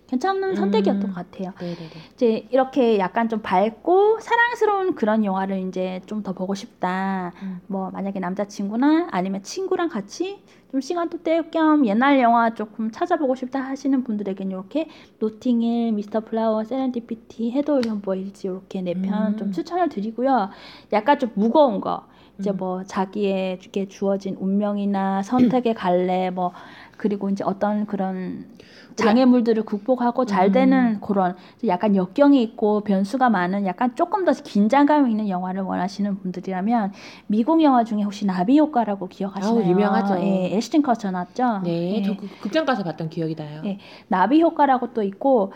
괜찮은 0.07 0.51
음. 0.51 0.55
선택이었던 0.55 1.13
것 1.13 1.15
같아요. 1.15 1.53
네네네. 1.59 1.91
이제 2.15 2.47
이렇게 2.51 2.99
약간 2.99 3.29
좀 3.29 3.41
밝고 3.41 4.21
사랑스러운 4.21 4.95
그런 4.95 5.25
영화를 5.25 5.59
이제 5.69 6.01
좀 6.07 6.23
더 6.23 6.33
보고 6.33 6.55
싶다. 6.55 7.33
음. 7.43 7.61
뭐 7.67 7.91
만약에 7.91 8.19
남자친구나 8.21 9.09
아니면 9.11 9.43
친구랑 9.43 9.89
같이 9.89 10.39
좀 10.71 10.81
시간도 10.81 11.19
때울 11.23 11.51
겸 11.51 11.85
옛날 11.87 12.19
영화 12.21 12.55
조금 12.55 12.91
찾아보고 12.91 13.35
싶다 13.35 13.61
하시는 13.61 14.03
분들에겐 14.05 14.51
이렇게 14.51 14.89
노팅힐, 15.19 15.93
미스터 15.93 16.21
플라워, 16.21 16.65
세렌디피티, 16.65 17.53
헤더 17.53 17.81
현보일즈 17.83 18.47
이렇게 18.47 18.81
네편 18.83 19.35
음. 19.35 19.37
좀 19.37 19.53
추천을 19.53 19.89
드리고요. 19.89 20.51
약간 20.93 21.19
좀 21.19 21.31
무거운 21.35 21.81
거 21.81 22.07
이제 22.39 22.51
음. 22.51 22.57
뭐 22.57 22.85
자기에게 22.85 23.89
주어진 23.89 24.37
운명이나 24.41 25.23
선택의 25.23 25.75
갈래 25.75 26.31
뭐 26.31 26.53
그리고 26.97 27.29
이제 27.29 27.45
어떤 27.45 27.87
그런 27.87 28.47
장애물들을 28.97 29.65
극복하고 29.65 30.25
잘 30.25 30.49
음. 30.49 30.53
되는 30.53 31.01
그런 31.01 31.35
약간 31.67 31.97
역경이 31.97 32.43
있고 32.43 32.81
변수가 32.83 33.29
많은 33.31 33.67
약간 33.67 33.95
조금 33.97 34.25
더 34.25 34.33
긴장감 34.33 35.11
있는 35.11 35.29
영화를 35.29 35.63
원하시는 35.63 36.19
분들이라면 36.21 36.93
미국 37.27 37.63
영화 37.63 37.85
중에 37.85 38.03
혹시 38.03 38.27
나비 38.27 38.59
효과라고 38.59 39.09
기억하시나요? 39.09 39.65
아우, 39.65 39.71
유명하죠. 39.71 40.19
예, 40.21 40.55
애시튼 40.57 40.83
커처 40.83 41.11
나왔죠. 41.11 41.61
네, 41.65 41.97
예. 41.97 42.03
저 42.03 42.17
그- 42.17 42.29
극장 42.41 42.65
가서 42.65 42.83
봤던 42.85 43.09
기억이 43.11 43.35
나요. 43.35 43.63
예. 43.65 43.79
나비 44.09 44.41
효과라고 44.41 44.93
또 44.95 45.03
있고 45.03 45.53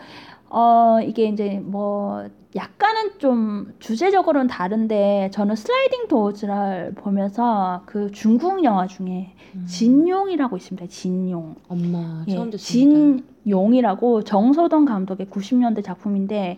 어 0.49 0.99
이게 1.01 1.25
이제 1.25 1.61
뭐 1.63 2.27
약간은 2.55 3.19
좀 3.19 3.73
주제적으로는 3.79 4.47
다른데 4.47 5.29
저는 5.31 5.55
슬라이딩 5.55 6.07
도어즈를 6.07 6.93
보면서 6.95 7.83
그 7.85 8.11
중국 8.11 8.63
영화 8.63 8.87
중에 8.87 9.33
음. 9.55 9.65
진용이라고 9.67 10.57
있습니다. 10.57 10.87
진용. 10.87 11.55
엄마 11.67 12.25
예, 12.27 12.33
처음 12.33 12.49
듣습니다. 12.49 13.23
진용이라고 13.43 14.23
정소동 14.23 14.85
감독의 14.85 15.27
90년대 15.27 15.83
작품인데 15.83 16.57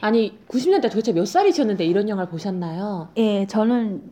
아니 0.00 0.38
90년대 0.48 0.82
도대체 0.82 1.12
몇 1.12 1.26
살이셨는데 1.26 1.84
이런 1.84 2.08
영화를 2.08 2.30
보셨나요? 2.30 3.08
예 3.16 3.46
저는 3.46 4.02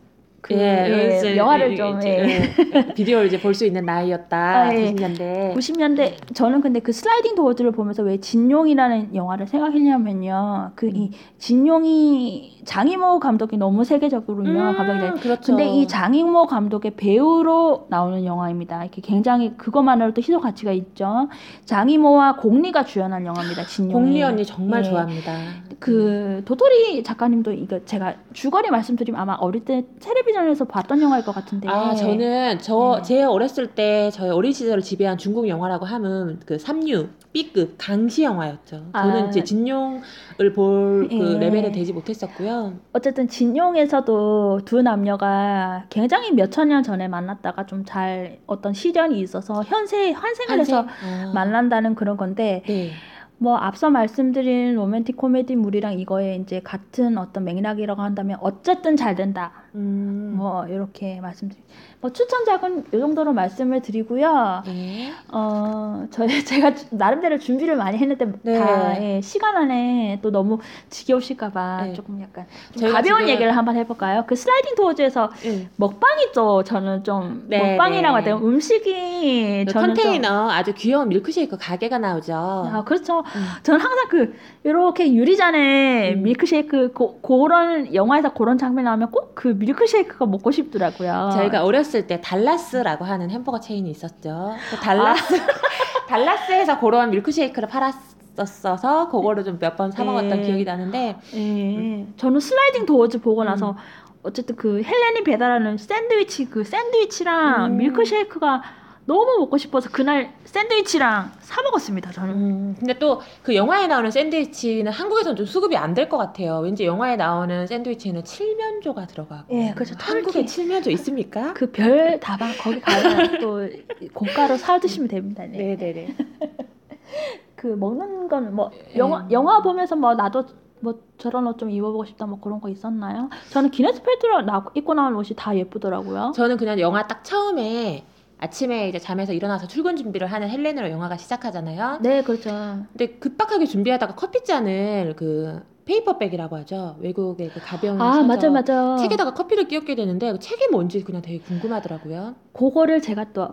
그 0.45 0.53
예, 0.53 1.21
예, 1.23 1.37
영화를 1.37 1.73
이- 1.73 1.75
좀 1.75 1.97
이제, 1.97 2.09
예. 2.19 2.53
예, 2.75 2.93
비디오를 2.93 3.25
이제 3.25 3.39
볼 3.41 3.55
수 3.55 3.65
있는 3.65 3.83
나이였다. 3.83 4.37
아, 4.37 4.75
예. 4.75 4.93
90년대. 4.93 5.55
90년대 5.55 6.35
저는 6.35 6.61
근데 6.61 6.79
그 6.81 6.91
슬라이딩 6.91 7.33
도어즈를 7.33 7.71
보면서 7.71 8.03
왜 8.03 8.19
진용이라는 8.19 9.15
영화를 9.15 9.47
생각했냐면요. 9.47 10.73
그 10.75 10.87
이 10.93 11.09
진용이 11.39 12.61
장이모 12.63 13.19
감독이 13.19 13.57
너무 13.57 13.83
세계적으로 13.83 14.45
유명한 14.45 14.75
감독이잖아요. 14.75 15.13
그렇죠. 15.15 15.55
근데 15.55 15.67
이 15.67 15.87
장이모 15.87 16.45
감독의 16.45 16.91
배우로 16.95 17.87
나오는 17.89 18.23
영화입니다. 18.23 18.83
이렇게 18.83 19.01
굉장히 19.01 19.57
그것만으로도 19.57 20.21
희소 20.21 20.39
가치가 20.39 20.71
있죠. 20.73 21.27
장이모와 21.65 22.35
공리가 22.37 22.83
주연한 22.85 23.25
영화입니다. 23.25 23.65
진용이. 23.65 23.93
공리 23.93 24.21
언니 24.23 24.45
정말 24.45 24.83
예. 24.85 24.89
좋아합니다. 24.89 25.33
그 25.79 26.43
도토리 26.45 27.03
작가님도 27.03 27.51
이거 27.53 27.83
제가 27.85 28.15
줄거리 28.33 28.69
말씀드리면 28.69 29.19
아마 29.19 29.33
어릴 29.33 29.65
때 29.65 29.83
텔레비 29.99 30.33
전에서 30.35 30.65
봤던 30.65 31.01
영화일 31.01 31.25
것 31.25 31.33
같은데. 31.33 31.67
아 31.67 31.95
저는 31.95 32.59
저 32.59 32.97
네. 32.97 33.01
제 33.01 33.23
어렸을 33.23 33.67
때 33.67 34.11
저의 34.11 34.31
어린 34.31 34.51
시절을 34.51 34.83
지배한 34.83 35.17
중국 35.17 35.47
영화라고 35.47 35.85
하면 35.85 36.39
그 36.45 36.59
삼류 36.59 37.07
B급 37.33 37.75
강시 37.77 38.23
영화였죠. 38.23 38.91
저는 38.93 39.25
아. 39.25 39.27
이제 39.29 39.43
진용을 39.43 40.53
볼그 40.53 41.09
예. 41.11 41.39
레벨은 41.39 41.71
되지 41.71 41.91
못했었고요. 41.93 42.73
어쨌든 42.93 43.27
진용에서도 43.27 44.61
두 44.65 44.81
남녀가 44.81 45.85
굉장히 45.89 46.31
몇천 46.31 46.69
년 46.69 46.83
전에 46.83 47.07
만났다가 47.07 47.65
좀 47.65 47.85
잘 47.85 48.39
어떤 48.47 48.73
시련이 48.73 49.19
있어서 49.21 49.63
현세 49.63 50.11
환생을 50.11 50.59
해서 50.59 50.85
아. 50.87 51.31
만난다는 51.33 51.95
그런 51.95 52.17
건데 52.17 52.63
네. 52.67 52.91
뭐 53.37 53.57
앞서 53.57 53.89
말씀드린 53.89 54.75
로맨틱 54.75 55.17
코미디물이랑 55.17 55.99
이거에 55.99 56.35
이제 56.37 56.61
같은 56.63 57.17
어떤 57.17 57.43
맥락이라고 57.43 58.01
한다면 58.01 58.37
어쨌든 58.41 58.95
잘 58.95 59.15
된다. 59.15 59.51
음. 59.75 60.33
뭐 60.37 60.65
이렇게 60.67 61.19
말씀드리. 61.21 61.59
뭐 62.01 62.11
추천작은 62.13 62.85
이 62.93 62.99
정도로 62.99 63.33
말씀을 63.33 63.81
드리고요. 63.81 64.63
네. 64.65 65.11
어, 65.31 66.05
저희 66.11 66.27
제가 66.45 66.73
주- 66.75 66.85
나름대로 66.91 67.37
준비를 67.39 67.75
많이 67.75 67.97
했는데 67.97 68.25
네. 68.43 68.57
다 68.59 69.01
예, 69.01 69.21
시간 69.21 69.55
안에 69.57 70.19
또 70.21 70.31
너무 70.31 70.59
지겨우실까봐 70.89 71.81
네. 71.87 71.93
조금 71.93 72.21
약간 72.21 72.45
좀 72.77 72.91
가벼운 72.91 73.19
지금- 73.21 73.29
얘기를 73.33 73.55
한번 73.55 73.75
해볼까요? 73.75 74.23
그 74.27 74.35
슬라이딩 74.35 74.75
도어즈에서 74.75 75.31
네. 75.43 75.67
먹방이 75.75 76.31
또 76.33 76.63
저는 76.63 77.03
좀 77.03 77.45
네, 77.49 77.71
먹방이라고 77.77 78.17
네. 78.19 78.23
하요 78.31 78.39
음식이 78.43 79.65
그 79.67 79.71
저는 79.73 79.95
좀- 79.95 80.03
컨테이너 80.03 80.49
아주 80.51 80.73
귀여운 80.73 81.09
밀크쉐이크 81.09 81.57
가게가 81.59 81.97
나오죠. 81.97 82.33
아 82.35 82.83
그렇죠. 82.85 83.19
음. 83.19 83.45
저는 83.63 83.79
항상 83.81 84.07
그 84.09 84.35
이렇게 84.63 85.11
유리잔에 85.13 86.13
음. 86.13 86.23
밀크쉐이크 86.23 86.93
고, 86.93 87.19
그런 87.21 87.93
영화에서 87.93 88.33
그런 88.33 88.57
장면 88.57 88.85
나오면 88.85 89.11
꼭 89.11 89.25
그 89.35 89.49
밀크쉐이크가 89.65 90.25
먹고 90.25 90.51
싶더라고요. 90.51 91.31
저희가 91.33 91.63
어렸을 91.63 92.07
때 92.07 92.21
달라스라고 92.21 93.05
하는 93.05 93.29
햄버거 93.31 93.59
체인이 93.59 93.89
있었죠. 93.89 94.53
그 94.69 94.75
달라스 94.77 95.35
달라스에서 96.07 96.79
그런 96.79 97.09
밀크쉐이크를 97.11 97.67
팔았 97.69 97.93
었어서 98.37 99.07
그거를 99.07 99.45
좀 99.45 99.59
몇 99.59 99.77
번 99.77 99.91
사 99.91 100.03
먹었던 100.03 100.39
예. 100.39 100.41
기억이 100.43 100.65
나는데 100.65 101.15
예, 101.35 102.05
저는 102.17 102.41
슬라이딩 102.41 102.85
도어즈 102.85 103.21
보고 103.21 103.43
음. 103.43 103.45
나서 103.45 103.77
어쨌든 104.23 104.57
그 104.57 104.81
헬렌이 104.83 105.23
배달하는 105.23 105.77
샌드위치 105.77 106.49
그 106.49 106.65
샌드위치랑 106.65 107.67
음. 107.67 107.77
밀크쉐이크가 107.77 108.61
너무 109.07 109.37
먹고 109.39 109.57
싶어서 109.59 109.89
그날 109.91 110.33
샌드위치랑 110.45 111.33
사 111.39 111.61
먹었습니다. 111.61 112.11
저는. 112.11 112.33
음, 112.33 112.75
근데 112.79 112.97
또 112.97 113.21
그 113.43 113.53
영화에 113.55 113.85
나오는 113.87 114.09
샌드위치는 114.09 114.91
한국에서는 114.91 115.35
좀 115.35 115.45
수급이 115.45 115.77
안 115.77 115.93
될 115.93 116.09
것 116.09 116.17
같아요. 116.17 116.57
왠지 116.59 116.85
영화에 116.85 117.15
나오는 117.15 117.67
샌드위치는 117.67 118.23
칠면조가 118.23 119.05
들어가고. 119.05 119.55
예, 119.55 119.71
그렇죠. 119.73 119.93
한국에. 119.99 120.45
칠면조 120.45 120.89
있습니까? 120.91 121.53
그 121.53 121.71
별 121.71 122.19
다방 122.19 122.51
거기 122.59 122.79
가면 122.81 123.39
또 123.39 123.69
고가로 124.13 124.57
사 124.57 124.79
드시면 124.79 125.07
됩니다. 125.07 125.43
네. 125.45 125.75
네네네. 125.75 126.15
그 127.55 127.67
먹는 127.67 128.27
건뭐 128.27 128.71
예. 128.95 128.97
영화 128.97 129.27
영화 129.31 129.61
보면서 129.61 129.95
뭐 129.95 130.15
나도 130.15 130.45
뭐 130.79 130.99
저런 131.17 131.47
옷 131.47 131.57
좀 131.57 131.69
입어보고 131.69 132.05
싶다 132.05 132.25
뭐 132.25 132.39
그런 132.39 132.59
거 132.59 132.69
있었나요? 132.69 133.29
저는 133.51 133.69
기네스 133.71 134.01
펠트로 134.01 134.41
나 134.41 134.65
입고 134.73 134.93
나온 134.95 135.15
옷이 135.15 135.29
다 135.35 135.55
예쁘더라고요. 135.55 136.33
저는 136.35 136.57
그냥 136.57 136.79
영화 136.79 137.07
딱 137.07 137.23
처음에 137.23 138.03
아침에 138.45 138.89
이제 138.89 138.99
잠에서 138.99 139.33
일어나서 139.33 139.67
출근 139.67 139.95
준비를 139.95 140.27
하는 140.27 140.49
헬렌으로 140.49 140.89
영화가 140.91 141.17
시작하잖아요. 141.17 141.99
네, 142.01 142.21
그렇죠. 142.21 142.49
근데 142.91 143.07
급박하게 143.17 143.65
준비하다가 143.65 144.15
커피잔을 144.15 145.15
그 145.17 145.61
페이퍼백이라고 145.85 146.55
하죠. 146.57 146.97
외국의 146.99 147.49
그 147.49 147.59
가벼운 147.59 148.01
아. 148.01 148.23
맞아 148.23 148.49
맞아. 148.49 148.95
책에다가 148.97 149.33
커피를 149.33 149.67
끼얹게 149.67 149.95
되는데 149.95 150.31
그 150.31 150.39
책이 150.39 150.67
뭔지 150.71 151.03
그냥 151.03 151.21
되게 151.21 151.39
궁금하더라고요. 151.39 152.35
그거를 152.53 153.01
제가 153.01 153.33
또 153.33 153.49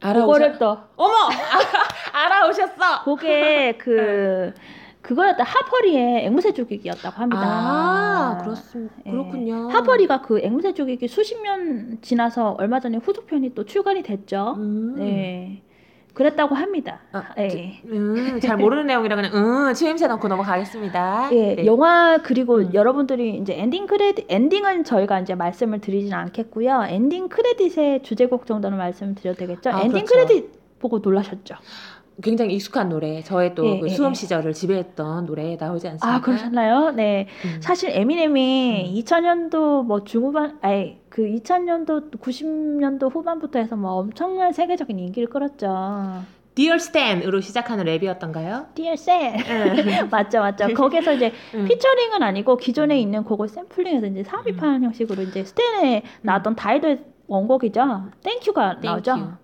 알아오셨... 0.00 0.26
그거를 0.26 0.58
또 0.58 0.78
어머! 0.96 1.14
알아오셨어! 2.12 3.04
그게 3.04 3.76
그 3.78 4.52
그거였다 5.02 5.42
하퍼리의 5.42 6.26
앵무새 6.26 6.52
죽이기였다고 6.52 7.20
합니다. 7.20 7.42
아, 7.44 8.38
그렇습니다. 8.42 8.94
예. 9.04 9.10
그렇군요. 9.10 9.68
하퍼리가 9.68 10.22
그 10.22 10.40
앵무새 10.40 10.74
죽이기 10.74 11.08
수십 11.08 11.40
년 11.42 11.98
지나서 12.00 12.56
얼마 12.58 12.80
전에 12.80 12.98
후속편이 12.98 13.54
또 13.54 13.64
출간이 13.64 14.02
됐죠. 14.02 14.54
음. 14.58 14.94
네. 14.96 15.62
그랬다고 16.14 16.54
합니다. 16.54 17.00
아, 17.12 17.24
예. 17.38 17.80
음, 17.86 18.38
잘 18.40 18.58
모르는 18.58 18.86
내용이라 18.86 19.16
그냥 19.16 19.32
음, 19.34 19.74
추임새 19.74 20.06
넣고 20.08 20.28
넘어가겠습니다. 20.28 21.30
예, 21.32 21.54
네. 21.56 21.66
영화 21.66 22.18
그리고 22.22 22.56
음. 22.56 22.74
여러분들이 22.74 23.38
이제 23.38 23.54
엔딩 23.58 23.86
크레딧 23.86 24.26
엔딩은 24.28 24.84
저희가 24.84 25.20
이제 25.20 25.34
말씀을 25.34 25.80
드리진 25.80 26.12
않겠고요. 26.12 26.84
엔딩 26.88 27.28
크레딧의 27.28 28.02
주제곡 28.02 28.46
정도는 28.46 28.76
말씀을 28.76 29.14
드려도 29.14 29.38
되겠죠. 29.38 29.70
아, 29.70 29.80
엔딩 29.80 30.04
그렇죠. 30.04 30.26
크레딧 30.26 30.78
보고 30.80 30.98
놀라셨죠. 30.98 31.54
굉장히 32.22 32.54
익숙한 32.54 32.88
노래. 32.88 33.22
저의 33.22 33.54
또 33.54 33.66
예, 33.66 33.80
그 33.80 33.86
예, 33.86 33.90
수험 33.90 34.12
예. 34.12 34.14
시절을 34.14 34.54
지배했던 34.54 35.26
노래 35.26 35.56
나오지 35.56 35.88
않습니까? 35.88 36.16
아 36.16 36.20
그러셨나요? 36.20 36.92
네. 36.92 37.26
음. 37.44 37.60
사실 37.60 37.90
에미넴이 37.90 38.94
음. 38.94 39.00
2000년도 39.00 39.84
뭐 39.84 40.04
중후반 40.04 40.58
아니 40.62 40.98
그 41.08 41.22
2000년도 41.22 42.18
90년도 42.18 43.12
후반부터 43.12 43.58
해서 43.58 43.76
뭐 43.76 43.92
엄청난 43.92 44.52
세계적인 44.52 44.98
인기를 44.98 45.28
끌었죠. 45.28 46.22
Dear 46.54 46.76
Stan으로 46.76 47.40
시작하는 47.40 47.86
랩이었던가요? 47.86 48.74
Dear 48.74 48.92
Slim 48.92 49.38
맞죠 50.10 50.40
맞죠 50.40 50.68
거기서 50.74 51.14
이제 51.14 51.32
음. 51.54 51.64
피처링은 51.64 52.22
아니고 52.22 52.58
기존에 52.58 53.00
있는 53.00 53.24
곡을 53.24 53.48
샘플링해서 53.48 54.06
이제 54.08 54.22
삽입하는 54.22 54.84
형식으로 54.84 55.22
이제 55.22 55.44
스탠에 55.44 56.02
나왔던 56.20 56.56
다이도의 56.56 57.04
원곡이죠 57.26 58.10
Thank 58.22 58.51
You가 58.51 58.80
Thank 58.80 58.82
나오죠 58.82 59.12
you. 59.12 59.41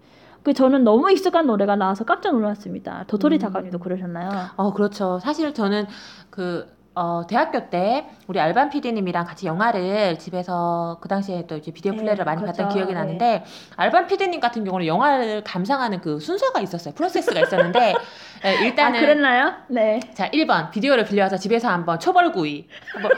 그 0.48 0.54
저는 0.54 0.82
너무 0.82 1.10
익숙한 1.10 1.46
노래가 1.46 1.76
나와서 1.76 2.04
깜짝 2.04 2.32
놀랐습니다 2.32 3.04
도토리 3.06 3.36
음. 3.36 3.38
작가님도 3.38 3.78
그러셨나요? 3.80 4.30
어, 4.56 4.72
그렇죠. 4.72 5.18
사실 5.18 5.52
저는 5.52 5.86
그 6.30 6.66
어, 6.94 7.26
대학교 7.28 7.68
때 7.68 8.08
우리 8.28 8.40
알반 8.40 8.70
PD님이랑 8.70 9.26
같이 9.26 9.46
영화를 9.46 10.18
집에서 10.18 10.96
그 11.02 11.08
당시에 11.08 11.46
또 11.46 11.56
이제 11.58 11.70
비디오 11.70 11.92
네, 11.92 11.98
플레이를 11.98 12.24
많이 12.24 12.40
그렇죠. 12.40 12.62
봤던 12.62 12.74
기억이 12.74 12.94
나는데 12.94 13.44
알반 13.76 14.06
PD님 14.06 14.40
같은 14.40 14.64
경우는 14.64 14.86
영화를 14.86 15.44
감상하는 15.44 16.00
그 16.00 16.18
순서가 16.18 16.60
있었어요. 16.60 16.94
프로세스가 16.94 17.40
있었는데 17.40 17.94
예, 18.44 18.48
아 18.48 18.52
일단은 18.52 19.00
그랬나요? 19.00 19.52
네 19.68 20.00
자, 20.14 20.30
1번 20.30 20.70
비디오를 20.70 21.04
빌려와서 21.04 21.36
집에서 21.36 21.68
한번 21.68 21.98
초벌구이 21.98 22.66
한번 22.94 23.10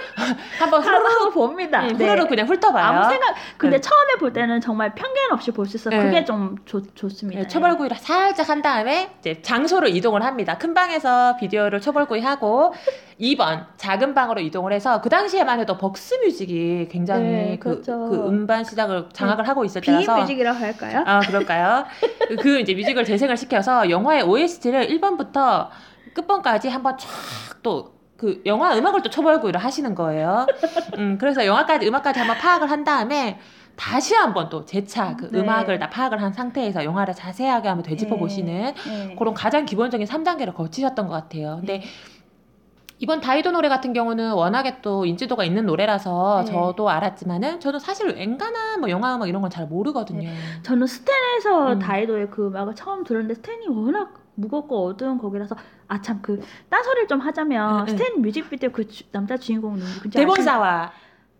한번 0.59 0.83
후루룩 0.83 1.11
하고 1.11 1.31
봅니다. 1.31 1.83
음, 1.83 1.97
네. 1.97 2.05
후루룩 2.07 2.29
그냥 2.29 2.47
훑어봐요. 2.49 2.85
아무 2.85 3.09
생각 3.11 3.35
근데 3.57 3.77
네. 3.77 3.81
처음에 3.81 4.14
볼 4.18 4.33
때는 4.33 4.61
정말 4.61 4.95
편견 4.95 5.33
없이 5.33 5.51
볼 5.51 5.66
수 5.66 5.77
있어. 5.77 5.91
네. 5.91 6.03
그게 6.03 6.25
좀 6.25 6.57
좋, 6.64 6.83
좋습니다. 6.95 7.43
네, 7.43 7.49
초벌구이를 7.49 7.97
살짝 7.99 8.49
한 8.49 8.62
다음에 8.62 9.11
이제 9.21 9.41
장소를 9.43 9.95
이동을 9.95 10.25
합니다. 10.25 10.59
큰 10.59 10.75
방에서 10.75 11.37
비디오를 11.37 11.81
초벌구이 11.81 12.21
하고 12.23 12.73
2번 13.21 13.66
작은 13.77 14.14
방으로 14.14 14.41
이동을 14.41 14.73
해서 14.73 15.01
그 15.03 15.11
당시에만 15.11 15.61
해도 15.61 15.77
벅스 15.77 16.14
뮤직이 16.25 16.89
굉장히 16.91 17.23
네, 17.25 17.59
그, 17.61 17.83
그렇죠. 17.83 18.09
그 18.09 18.27
음반 18.29 18.64
시작을 18.64 19.11
장악을 19.12 19.47
하고 19.47 19.62
있을 19.66 19.83
비인 19.83 20.01
때라서 20.01 20.21
뮤직이라고 20.23 20.59
할까요? 20.59 21.03
아 21.07 21.21
그럴까요? 21.21 21.85
그 22.41 22.61
이제 22.61 22.73
뮤직을 22.75 23.05
재생을 23.05 23.37
시켜서 23.37 23.91
영화의 23.91 24.23
OST를 24.23 24.89
1번 24.89 25.09
부터 25.16 25.70
끝번까지 26.14 26.68
한번 26.68 26.96
쫙또 26.98 27.94
그 28.16 28.42
영화 28.44 28.76
음악을 28.76 29.02
또 29.02 29.08
초벌구이를 29.11 29.58
하시는 29.62 29.94
거예요. 29.94 30.46
음 30.98 31.16
그래서 31.18 31.46
영화까지 31.46 31.86
음악까지 31.88 32.18
한번 32.18 32.36
파악을 32.38 32.70
한 32.70 32.84
다음에 32.84 33.38
다시 33.76 34.14
한번 34.14 34.50
또 34.50 34.66
재차 34.66 35.16
그 35.16 35.30
네. 35.32 35.40
음악을 35.40 35.78
다 35.78 35.88
파악을 35.88 36.20
한 36.20 36.32
상태에서 36.34 36.84
영화를 36.84 37.14
자세하게 37.14 37.68
한번 37.68 37.82
되짚어 37.84 38.16
보시는 38.16 38.74
네. 38.74 39.16
그런 39.18 39.32
가장 39.32 39.64
기본적인 39.64 40.06
3단계를 40.06 40.54
거치셨던 40.54 41.06
것 41.06 41.14
같아요. 41.14 41.56
근데 41.61 41.82
이번 42.98 43.22
다이도 43.22 43.50
노래 43.52 43.70
같은 43.70 43.94
경우는 43.94 44.32
워낙에 44.32 44.82
또 44.82 45.06
인지도가 45.06 45.44
있는 45.44 45.64
노래라서 45.64 46.42
네. 46.44 46.52
저도 46.52 46.90
알았지만은 46.90 47.58
저는 47.61 47.78
사실 47.80 48.14
엔가나 48.18 48.76
뭐 48.76 48.90
영화 48.90 49.16
음악 49.16 49.30
이런 49.30 49.40
건 49.40 49.50
잘 49.50 49.66
모르거든요. 49.66 50.28
저는 50.62 50.86
스탠에서 50.86 51.72
음. 51.72 51.78
다이도의 51.78 52.28
그 52.30 52.48
음악을 52.48 52.74
처음 52.74 53.02
들었는데 53.04 53.36
스탠이 53.36 53.68
워낙 53.68 54.20
무겁고 54.41 54.86
어두운 54.86 55.18
곡이라서 55.18 55.55
아 55.88 56.01
참 56.01 56.20
그 56.22 56.41
딴소리를 56.68 57.09
좀 57.09 57.20
하자면. 57.20 57.86
스탠 57.88 58.22
뮤직비디오 58.22 58.70
그 58.70 58.86
주- 58.88 59.05
남자 59.12 59.36
주인공? 59.36 59.74
아시나요? 59.74 60.11
대본사와 60.11 60.93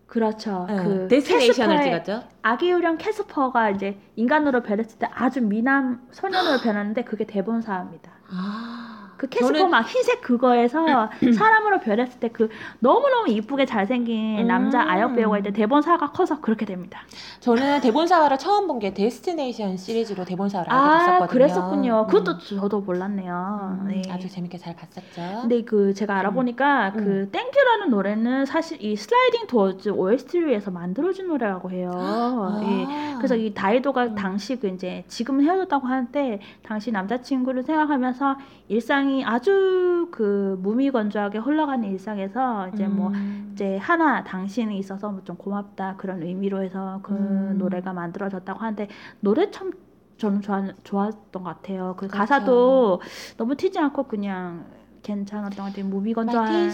그렇죠. 0.07 0.66
응, 0.68 0.76
그 0.84 1.09
데스티네이션을 1.09 1.82
찍었죠. 1.82 2.24
아기 2.42 2.70
유령 2.70 2.98
캐스퍼가 2.98 3.70
이제 3.70 3.96
인간으로 4.16 4.62
변했을 4.62 4.98
때 4.98 5.09
아주 5.14 5.40
미남 5.40 6.01
소년으로 6.11 6.59
변하는데 6.61 7.05
그게 7.05 7.24
데본 7.26 7.53
사와입니다. 7.53 8.11
아, 8.32 8.89
그 9.20 9.26
캐스퍼 9.28 9.52
저는- 9.52 9.68
막 9.68 9.82
흰색 9.82 10.22
그거에서 10.22 11.10
사람으로 11.36 11.80
변했을 11.80 12.18
때 12.20 12.30
그 12.32 12.48
너무너무 12.78 13.28
이쁘게 13.28 13.66
잘생긴 13.66 14.38
음. 14.38 14.46
남자 14.46 14.80
아역 14.88 15.14
배우가 15.16 15.38
있는데 15.38 15.54
데본 15.59 15.83
사와가 15.83 16.12
커서 16.12 16.40
그렇게 16.40 16.64
됩니다. 16.64 17.00
저는 17.40 17.80
데본 17.82 18.04
사와를 18.04 18.38
처음 18.38 18.66
본 18.66 18.78
게 18.80 18.94
데스티네이션 18.94 19.76
시리즈로 19.76 20.24
데본 20.24 20.43
사와를 20.43 20.72
알게 20.72 20.82
아, 20.82 20.98
됐었거든요. 20.98 21.26
그랬었군요. 21.28 22.00
음. 22.02 22.06
그것도 22.06 22.38
저도 22.38 22.80
몰랐네요. 22.80 23.78
음, 23.82 23.88
네. 23.88 24.02
아주 24.10 24.26
재밌게 24.30 24.56
잘 24.56 24.74
봤었죠. 24.74 25.40
근데 25.42 25.62
그 25.64 25.92
제가 25.92 26.16
알아보니까 26.18 26.92
음. 26.96 27.04
그 27.04 27.28
Thank 27.30 27.52
You라는 27.52 27.90
노래는 27.90 28.46
사실 28.46 28.82
이 28.82 28.96
슬라이딩 28.96 29.48
도어즈 29.48 29.90
OST를 29.90 30.48
위해서 30.48 30.70
만들어진 30.70 31.26
노래라고 31.26 31.70
해요. 31.72 31.90
아. 31.94 32.60
예. 32.64 33.16
그래서 33.18 33.36
이 33.36 33.52
다이도가 33.52 34.04
음. 34.04 34.14
당시 34.14 34.56
그 34.56 34.68
이제 34.68 35.04
지금은 35.08 35.44
헤어졌다고 35.44 35.86
하는데 35.86 36.40
당시 36.62 36.90
남자친구를 36.92 37.64
생각하면서 37.64 38.36
일상 38.68 39.09
이 39.11 39.24
아주 39.24 40.08
그 40.12 40.56
무미건조하게 40.62 41.38
흘러가는 41.38 41.88
일상에서 41.88 42.68
이제 42.68 42.86
뭐 42.86 43.08
음. 43.08 43.50
이제 43.52 43.76
하나 43.78 44.22
당신이 44.24 44.78
있어서 44.78 45.11
뭐 45.11 45.20
좀 45.24 45.36
고맙다 45.36 45.96
그런 45.96 46.22
의미로 46.22 46.62
해서 46.62 47.00
그 47.02 47.12
음. 47.12 47.56
노래가 47.58 47.92
만들어졌다고 47.92 48.61
하는데 48.61 48.88
노래 49.20 49.50
참 49.50 49.72
저는 50.16 50.40
좋아, 50.42 50.62
좋았던 50.84 51.42
것 51.42 51.44
같아요. 51.44 51.94
그 51.96 52.06
그렇죠. 52.06 52.18
가사도 52.18 53.00
너무 53.36 53.56
튀지 53.56 53.78
않고 53.78 54.04
그냥 54.04 54.66
괜찮았던 55.02 55.56
것 55.56 55.70
같아요. 55.70 55.86
무미건조한. 55.86 56.70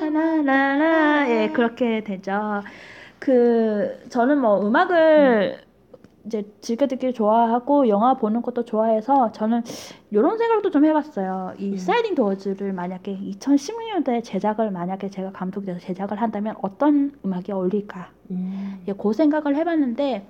라라라라 0.00 1.30
예 1.30 1.50
그렇게 1.50 2.02
되죠. 2.04 2.62
그 3.18 4.00
저는 4.08 4.40
뭐 4.40 4.66
음악을 4.66 5.60
이제 6.24 6.44
즐겨 6.60 6.86
듣기를 6.86 7.14
좋아하고 7.14 7.88
영화 7.88 8.14
보는 8.14 8.42
것도 8.42 8.64
좋아해서 8.64 9.32
저는 9.32 9.62
이런 10.10 10.38
생각도 10.38 10.70
좀 10.70 10.84
해봤어요. 10.84 11.54
이 11.58 11.72
음. 11.72 11.76
슬라이딩 11.76 12.14
도어즈를 12.14 12.72
만약에 12.72 13.18
2016년도에 13.18 14.22
제작을 14.22 14.70
만약에 14.70 15.10
제가 15.10 15.32
감독이 15.32 15.66
돼서 15.66 15.80
제작을 15.80 16.20
한다면 16.20 16.54
어떤 16.62 17.12
음악이 17.24 17.50
어울릴까? 17.52 18.10
음. 18.30 18.82
예, 18.86 18.92
그 18.92 19.12
생각을 19.12 19.56
해봤는데 19.56 20.26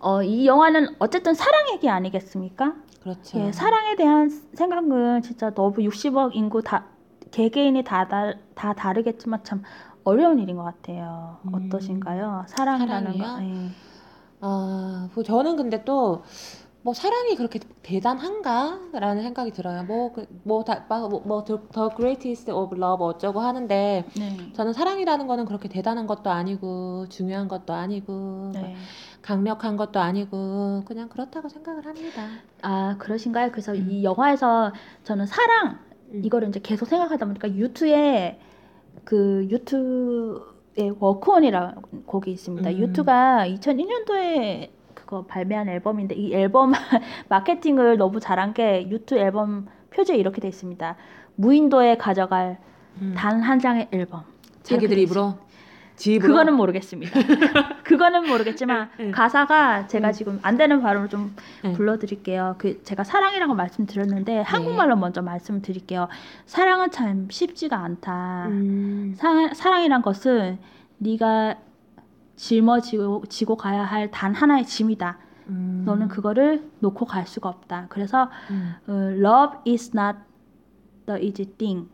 어, 0.00 0.22
이 0.22 0.46
영화는 0.46 0.96
어쨌든 0.98 1.34
사랑 1.34 1.70
얘기 1.72 1.88
아니겠습니까? 1.88 2.74
그렇죠. 3.02 3.38
예, 3.38 3.52
사랑에 3.52 3.94
대한 3.96 4.30
생각은 4.54 5.22
진짜 5.22 5.50
너무 5.50 5.76
60억 5.76 6.34
인구 6.34 6.62
다 6.62 6.86
개개인이 7.30 7.82
다, 7.84 8.08
다, 8.08 8.32
다 8.54 8.72
다르겠지만 8.72 9.40
참 9.44 9.62
어려운 10.04 10.38
일인 10.38 10.56
것 10.56 10.64
같아요. 10.64 11.38
음. 11.44 11.54
어떠신가요? 11.54 12.44
사랑이라는 12.48 13.18
거. 13.18 13.24
사랑이요? 13.24 13.54
예. 13.54 13.91
아, 14.42 15.08
뭐 15.14 15.22
저는 15.22 15.56
근데 15.56 15.84
또, 15.84 16.24
뭐 16.82 16.94
사랑이 16.94 17.36
그렇게 17.36 17.60
대단한가라는 17.84 19.22
생각이 19.22 19.52
들어요. 19.52 19.84
뭐, 19.84 20.12
그, 20.12 20.26
뭐, 20.42 20.64
다, 20.64 20.84
뭐, 20.88 21.20
뭐, 21.24 21.44
the, 21.44 21.60
the 21.72 21.88
greatest 21.96 22.50
of 22.50 22.74
love 22.76 23.06
어쩌고 23.06 23.38
하는데, 23.38 24.04
네. 24.18 24.52
저는 24.52 24.72
사랑이라는 24.72 25.28
거는 25.28 25.44
그렇게 25.44 25.68
대단한 25.68 26.08
것도 26.08 26.30
아니고, 26.30 27.06
중요한 27.08 27.46
것도 27.46 27.72
아니고, 27.72 28.50
네. 28.52 28.74
강력한 29.22 29.76
것도 29.76 30.00
아니고, 30.00 30.82
그냥 30.84 31.08
그렇다고 31.08 31.48
생각을 31.48 31.86
합니다. 31.86 32.26
아 32.62 32.96
그러신가요? 32.98 33.52
그래서 33.52 33.72
음. 33.72 33.88
이 33.88 34.02
영화에서 34.02 34.72
저는 35.04 35.26
사랑 35.26 35.78
음. 36.10 36.22
이거를 36.24 36.48
이제 36.48 36.58
계속 36.60 36.86
생각하다 36.86 37.26
보니까 37.26 37.48
U2의 37.54 38.40
그 39.04 39.46
U2의 39.48 40.51
Walk 40.76 40.94
On이라는 40.98 41.74
곡이 42.06 42.30
있습니다. 42.32 42.70
음. 42.70 42.78
U2가 42.78 43.44
2001년도에 43.46 44.70
그거 44.94 45.24
발매한 45.26 45.68
앨범인데 45.68 46.14
이 46.14 46.32
앨범 46.32 46.72
마케팅을 47.28 47.98
너무 47.98 48.20
잘한 48.20 48.54
게 48.54 48.88
U2 48.88 49.16
앨범 49.18 49.66
표지에 49.90 50.16
이렇게 50.16 50.40
돼 50.40 50.48
있습니다. 50.48 50.96
무인도에 51.36 51.98
가져갈 51.98 52.58
음. 53.02 53.14
단 53.16 53.37
한 53.37 53.58
장의 53.58 53.88
앨범. 53.92 54.22
자기들 54.62 54.96
입으로? 54.98 55.34
지 56.02 56.14
입으로? 56.14 56.32
그거는 56.32 56.54
모르겠습니다. 56.54 57.12
그거는 57.84 58.26
모르겠지만 58.28 58.90
네. 58.98 59.10
가사가 59.12 59.86
제가 59.86 60.08
음. 60.08 60.12
지금 60.12 60.38
안 60.42 60.56
되는 60.56 60.82
발음을 60.82 61.08
좀 61.08 61.36
네. 61.62 61.72
불러드릴게요. 61.74 62.56
그 62.58 62.82
제가 62.82 63.04
사랑이라고 63.04 63.54
말씀드렸는데 63.54 64.40
한국말로 64.40 64.96
먼저 64.96 65.22
말씀드릴게요. 65.22 66.08
사랑은 66.46 66.90
참 66.90 67.28
쉽지가 67.30 67.76
않다. 67.78 68.46
음. 68.48 69.14
사, 69.16 69.54
사랑이란 69.54 70.02
것은 70.02 70.58
네가 70.98 71.54
짊어지고 72.34 73.26
지고 73.28 73.56
가야 73.56 73.84
할 73.84 74.10
단 74.10 74.34
하나의 74.34 74.66
짐이다. 74.66 75.18
음. 75.50 75.82
너는 75.86 76.08
그거를 76.08 76.68
놓고 76.80 77.04
갈 77.06 77.28
수가 77.28 77.48
없다. 77.48 77.86
그래서 77.90 78.28
음. 78.50 78.74
어, 78.88 78.92
love 78.92 79.58
is 79.72 79.92
not 79.96 80.18
the 81.06 81.22
easy 81.24 81.46
thing. 81.46 81.88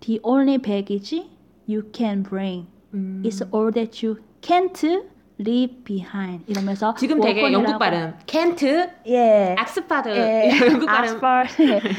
The 0.00 0.20
only 0.24 0.58
baggage 0.58 1.26
you 1.66 1.90
can 1.94 2.22
bring. 2.22 2.66
음. 2.94 3.22
is 3.24 3.42
all 3.54 3.72
that 3.72 4.04
you 4.06 4.18
can't 4.40 5.02
leave 5.40 5.82
behind 5.84 6.44
이러면서 6.46 6.94
지금 6.94 7.20
되게 7.20 7.52
영국 7.52 7.78
발음. 7.78 8.14
켄트, 8.26 8.90
예, 9.06 9.54
악스파드. 9.58 10.08
예, 10.10 10.50
영국 10.66 10.86
발음. 10.86 11.20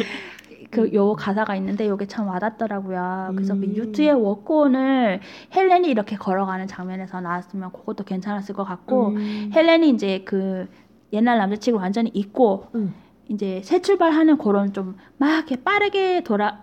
그요 0.71 1.13
가사가 1.15 1.55
있는데 1.57 1.87
요게 1.87 2.05
참 2.07 2.27
와닿더라고요. 2.29 3.31
그래서 3.35 3.53
그 3.55 3.65
음. 3.65 3.75
U2의 3.75 4.13
Walk 4.13 4.60
On을 4.60 5.19
헬렌이 5.53 5.89
이렇게 5.89 6.15
걸어가는 6.15 6.67
장면에서 6.67 7.19
나왔으면 7.19 7.71
그것도 7.73 8.05
괜찮았을 8.05 8.55
것 8.55 8.63
같고 8.63 9.07
음. 9.09 9.51
헬렌이 9.53 9.89
이제 9.89 10.21
그 10.23 10.67
옛날 11.11 11.37
남자친구를 11.39 11.81
완전히 11.83 12.09
잊고 12.13 12.67
음. 12.75 12.93
이제 13.27 13.61
새 13.65 13.81
출발하는 13.81 14.37
그런 14.37 14.71
좀 14.71 14.95
막 15.17 15.35
이렇게 15.35 15.55
빠르게 15.57 16.21
돌아 16.23 16.61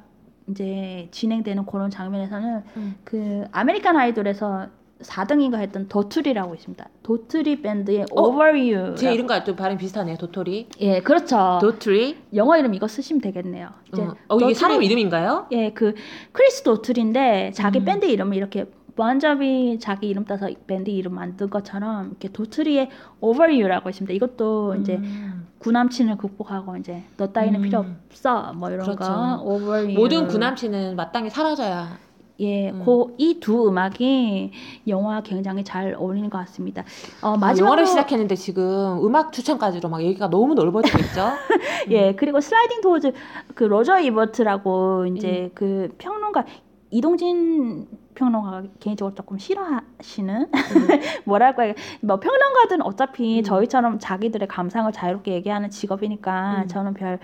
이제 0.51 1.09
진행되는 1.11 1.67
그런 1.67 1.91
장면에서는 1.91 2.63
음. 2.77 2.95
그 3.05 3.45
아메리칸 3.53 3.97
아이돌에서 3.97 4.69
4등인가 5.01 5.59
했던 5.59 5.89
도트리라고 5.89 6.55
있습니다. 6.55 6.89
도트리 7.05 7.63
밴드의 7.63 8.07
어, 8.11 8.21
Over 8.21 8.51
You. 8.51 8.97
제 8.97 9.13
이름과 9.15 9.45
좀 9.45 9.55
발음 9.55 9.79
비슷하네요. 9.79 10.17
도토리. 10.17 10.69
예, 10.81 11.01
그렇죠. 11.01 11.59
도토리. 11.61 12.17
영어 12.35 12.57
이름 12.57 12.75
이거 12.75 12.89
쓰시면 12.89 13.21
되겠네요. 13.21 13.69
이제 13.93 14.03
어, 14.03 14.17
어, 14.29 14.41
이게 14.41 14.55
사람 14.55 14.83
이름인가요? 14.83 15.47
예, 15.53 15.71
그 15.73 15.95
크리스 16.33 16.63
도트리인데 16.65 17.53
자기 17.55 17.79
음. 17.79 17.85
밴드 17.85 18.07
이름을 18.07 18.37
이렇게 18.37 18.67
본 18.99 19.33
조비 19.33 19.79
자기 19.79 20.09
이름 20.09 20.25
따서 20.25 20.49
밴드 20.67 20.91
이름 20.91 21.15
만든 21.15 21.49
것처럼 21.49 22.09
이렇게 22.09 22.33
도트리의 22.33 22.91
Over 23.21 23.53
You라고 23.53 23.89
있습니다. 23.91 24.13
이것도 24.13 24.75
이제 24.81 24.97
음. 24.97 25.47
구남친을 25.61 26.17
극복하고 26.17 26.77
이제 26.77 27.05
너 27.17 27.29
따위는 27.29 27.61
음. 27.61 27.63
필요 27.63 27.79
없어 27.79 28.53
뭐 28.55 28.71
이런 28.71 28.83
그렇죠. 28.83 28.99
거 28.99 29.41
Over 29.45 29.85
You. 29.85 29.95
모든 29.95 30.27
구남친은 30.27 30.97
마땅히 30.97 31.31
사라져야. 31.31 31.97
예, 32.41 32.71
음. 32.71 32.85
이두 33.19 33.69
음악이 33.69 34.51
영화 34.89 35.21
굉장히 35.23 35.63
잘 35.63 35.95
어울리는 35.95 36.29
것 36.29 36.39
같습니다. 36.39 36.83
어, 37.23 37.35
아, 37.35 37.37
마지막으로 37.37 37.67
영화를 37.67 37.87
시작했는데 37.87 38.35
지금 38.35 39.05
음악 39.05 39.33
추천까지로 39.33 39.89
막 39.89 40.03
얘기가 40.03 40.29
너무 40.29 40.55
넓어지고 40.55 40.99
있죠. 40.99 41.29
예, 41.91 42.15
그리고 42.17 42.41
슬라이딩 42.41 42.81
도어즈 42.81 43.13
그 43.55 43.63
로저 43.63 44.01
이버트라고 44.01 45.07
이제 45.07 45.45
음. 45.45 45.51
그 45.55 45.89
평론가 45.99 46.45
이동진 46.91 47.87
평론가가 48.19 48.65
개인적으로 48.81 49.15
조금 49.15 49.39
싫어하시는 49.39 50.35
음. 50.43 50.49
뭐랄까 51.25 51.73
뭐 52.01 52.19
평론가들은 52.19 52.83
어차피 52.83 53.39
음. 53.39 53.43
저희처럼 53.45 53.99
자기들의 54.01 54.49
감상을 54.49 54.91
자유롭게 54.93 55.33
얘기하는 55.35 55.71
직업이니까 55.71 56.63
음. 56.63 56.69
저는 56.69 56.95
별 56.95 57.19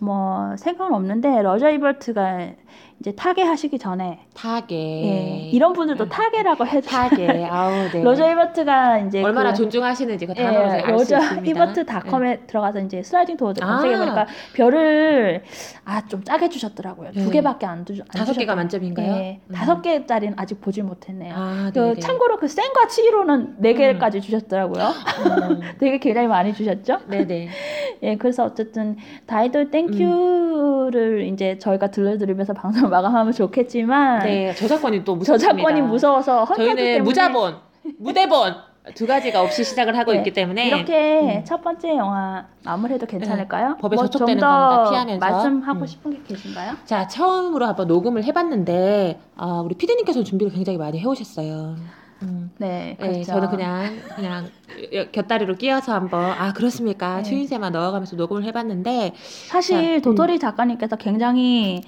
뭐 0.00 0.56
생각은 0.56 0.94
없는데 0.94 1.42
로저 1.42 1.70
이버트가 1.70 2.52
이제 3.00 3.12
타계 3.12 3.42
하시기 3.42 3.78
전에 3.78 4.20
타계. 4.34 4.76
예, 4.76 5.48
이런 5.52 5.72
분들도 5.72 6.04
음. 6.04 6.08
타계라고 6.10 6.66
해도 6.66 6.86
타계. 6.86 7.46
아우 7.50 7.88
네. 7.90 8.02
로저 8.02 8.30
이버트가 8.30 8.98
이제 8.98 9.22
얼마나 9.22 9.52
그 9.52 9.56
존중하시는지 9.56 10.26
그 10.26 10.34
단어로 10.34 10.66
예, 10.68 10.72
알수 10.82 10.90
로저 10.90 11.16
있습니다. 11.18 11.40
네. 11.42 11.48
이버트닷컴에 11.50 12.40
들어가서 12.46 12.80
이제 12.80 13.02
슬라이딩 13.02 13.38
도어즈 13.38 13.60
아. 13.64 13.66
검색해 13.66 13.96
보니까 13.96 14.26
별을 14.54 15.42
아 15.86 16.02
좀 16.10 16.24
짜게 16.24 16.48
주셨더라고요. 16.48 17.10
네. 17.14 17.22
두 17.24 17.30
개밖에 17.30 17.64
안 17.66 17.84
주. 17.86 17.92
안 17.94 18.06
다섯 18.08 18.32
개가. 18.34 18.54
만점인가요? 18.54 19.12
예, 19.12 19.40
음. 19.46 19.54
다섯 19.54 19.80
개짜리는 19.80 20.34
아직 20.36 20.60
보질 20.60 20.82
못했네요. 20.84 21.32
아, 21.36 21.70
그 21.72 21.78
네. 21.78 21.94
네. 21.94 22.00
참고로 22.00 22.36
그 22.36 22.48
센과 22.48 22.88
치히로는 22.88 23.54
네 23.58 23.72
개까지 23.74 24.20
주셨더라고요. 24.20 24.84
음. 24.88 25.60
되게 25.78 25.98
굉장히 25.98 26.26
많이 26.26 26.52
주셨죠. 26.52 26.98
네네. 27.08 27.48
예, 28.02 28.16
그래서 28.16 28.44
어쨌든 28.44 28.96
다이도의 29.26 29.70
Thank 29.70 30.79
You를 30.90 31.22
이제 31.26 31.56
저희가 31.58 31.90
들려드리면서 31.90 32.52
방송을 32.52 32.88
마감하면 32.90 33.32
좋겠지만 33.32 34.24
네, 34.24 34.52
저작권이 34.54 35.04
또 35.04 35.14
무섭습니다. 35.14 35.52
저작권이 35.52 35.82
무서워서 35.82 36.44
저희는 36.44 36.76
때문에 36.76 37.00
무자본, 37.00 37.56
무대본 37.98 38.54
두 38.94 39.06
가지가 39.06 39.42
없이 39.42 39.62
시작을 39.62 39.96
하고 39.96 40.12
네, 40.12 40.18
있기 40.18 40.32
때문에 40.32 40.66
이렇게 40.66 41.38
음. 41.38 41.44
첫 41.44 41.62
번째 41.62 41.96
영화 41.96 42.46
마무리해도 42.64 43.06
괜찮을까요? 43.06 43.76
법에 43.80 43.94
뭐 43.94 44.06
저촉되는 44.06 44.40
좀 44.40 44.48
거는 44.48 44.68
다더 44.76 44.90
피하면서. 44.90 45.26
말씀하고 45.26 45.80
음. 45.80 45.86
싶은 45.86 46.10
게 46.12 46.20
계신가요? 46.26 46.74
자 46.86 47.06
처음으로 47.06 47.66
한번 47.66 47.86
녹음을 47.86 48.24
해봤는데 48.24 49.20
아, 49.36 49.62
우리 49.64 49.74
피디님께서 49.74 50.24
준비를 50.24 50.52
굉장히 50.52 50.78
많이 50.78 50.98
해오셨어요. 50.98 51.76
음. 52.22 52.50
네, 52.58 52.96
네, 52.98 53.06
그렇죠. 53.06 53.24
저는 53.24 53.48
그냥 53.50 53.96
그냥 54.14 54.46
여- 54.92 55.10
곁다리로 55.10 55.56
끼어서 55.56 55.94
한번 55.94 56.20
아 56.32 56.52
그렇습니까 56.52 57.18
네. 57.18 57.22
추인새만 57.22 57.72
넣어가면서 57.72 58.16
녹음을 58.16 58.44
해봤는데 58.44 59.14
사실 59.48 60.00
자, 60.00 60.02
도토리 60.10 60.38
작가님께서 60.38 60.96
굉장히 60.96 61.82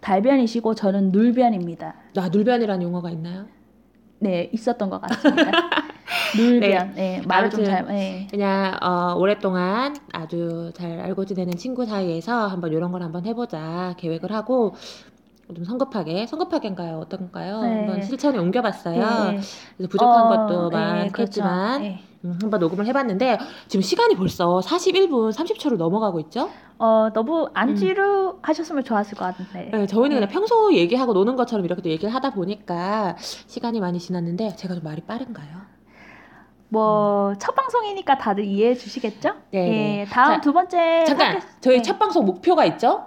달변이시고 0.00 0.74
저는 0.74 1.12
눌변입니다. 1.12 1.94
나 2.14 2.28
눌변이라는 2.28 2.82
용어가 2.82 3.10
있나요? 3.10 3.46
네, 4.18 4.50
있었던 4.52 4.90
것 4.90 5.00
같습니다. 5.02 5.50
눌변. 6.36 6.92
네, 6.94 7.22
말을 7.26 7.50
좀 7.50 7.64
잘. 7.64 7.86
네. 7.86 8.26
그냥 8.30 8.76
어, 8.82 9.14
오랫동안 9.16 9.96
아주 10.12 10.72
잘 10.74 11.00
알고 11.00 11.24
지내는 11.24 11.54
친구 11.56 11.86
사이에서 11.86 12.46
한번 12.48 12.72
이런 12.72 12.92
걸 12.92 13.02
한번 13.02 13.24
해보자 13.26 13.94
계획을 13.96 14.32
하고 14.32 14.74
좀 15.54 15.64
성급하게 15.64 16.26
성급하게인가요 16.26 16.98
어떤가요? 16.98 17.60
네. 17.62 17.76
한번 17.86 18.02
실천에 18.02 18.38
옮겨봤어요. 18.38 19.00
네. 19.00 19.40
그래서 19.76 19.88
부족한 19.90 20.26
어, 20.26 20.46
것도 20.46 20.68
네, 20.70 20.76
많겠지만 20.76 21.80
그렇죠. 21.80 21.82
네. 21.94 22.00
음, 22.24 22.38
한번 22.42 22.60
녹음을 22.60 22.86
해봤는데 22.86 23.38
지금 23.68 23.82
시간이 23.82 24.14
벌써 24.16 24.60
41분 24.60 25.32
30초를 25.32 25.76
넘어가고 25.76 26.20
있죠. 26.20 26.50
어, 26.78 27.08
너무 27.14 27.48
안 27.54 27.74
지루하셨으면 27.76 28.84
좋았을 28.84 29.16
것 29.16 29.24
같은데. 29.24 29.70
네, 29.76 29.86
저희는 29.86 30.10
네. 30.10 30.14
그냥 30.16 30.28
평소 30.28 30.72
얘기하고 30.74 31.12
노는 31.14 31.36
것처럼 31.36 31.64
이렇게 31.64 31.80
또 31.82 31.88
얘기를 31.90 32.12
하다 32.14 32.30
보니까 32.30 33.16
시간이 33.18 33.80
많이 33.80 33.98
지났는데 33.98 34.56
제가 34.56 34.74
좀 34.74 34.84
말이 34.84 35.00
빠른가요? 35.02 35.60
뭐, 36.72 37.32
첫 37.40 37.54
방송이니까 37.56 38.16
다들 38.18 38.44
이해해 38.44 38.74
주시겠죠? 38.76 39.30
네, 39.50 39.58
예, 39.58 39.60
네. 40.04 40.06
다음 40.08 40.34
자, 40.34 40.40
두 40.40 40.52
번째. 40.52 41.04
잠깐 41.04 41.38
팟캐스트- 41.38 41.60
저희 41.62 41.76
네. 41.78 41.82
첫 41.82 41.98
방송 41.98 42.24
목표가 42.24 42.64
있죠? 42.66 43.06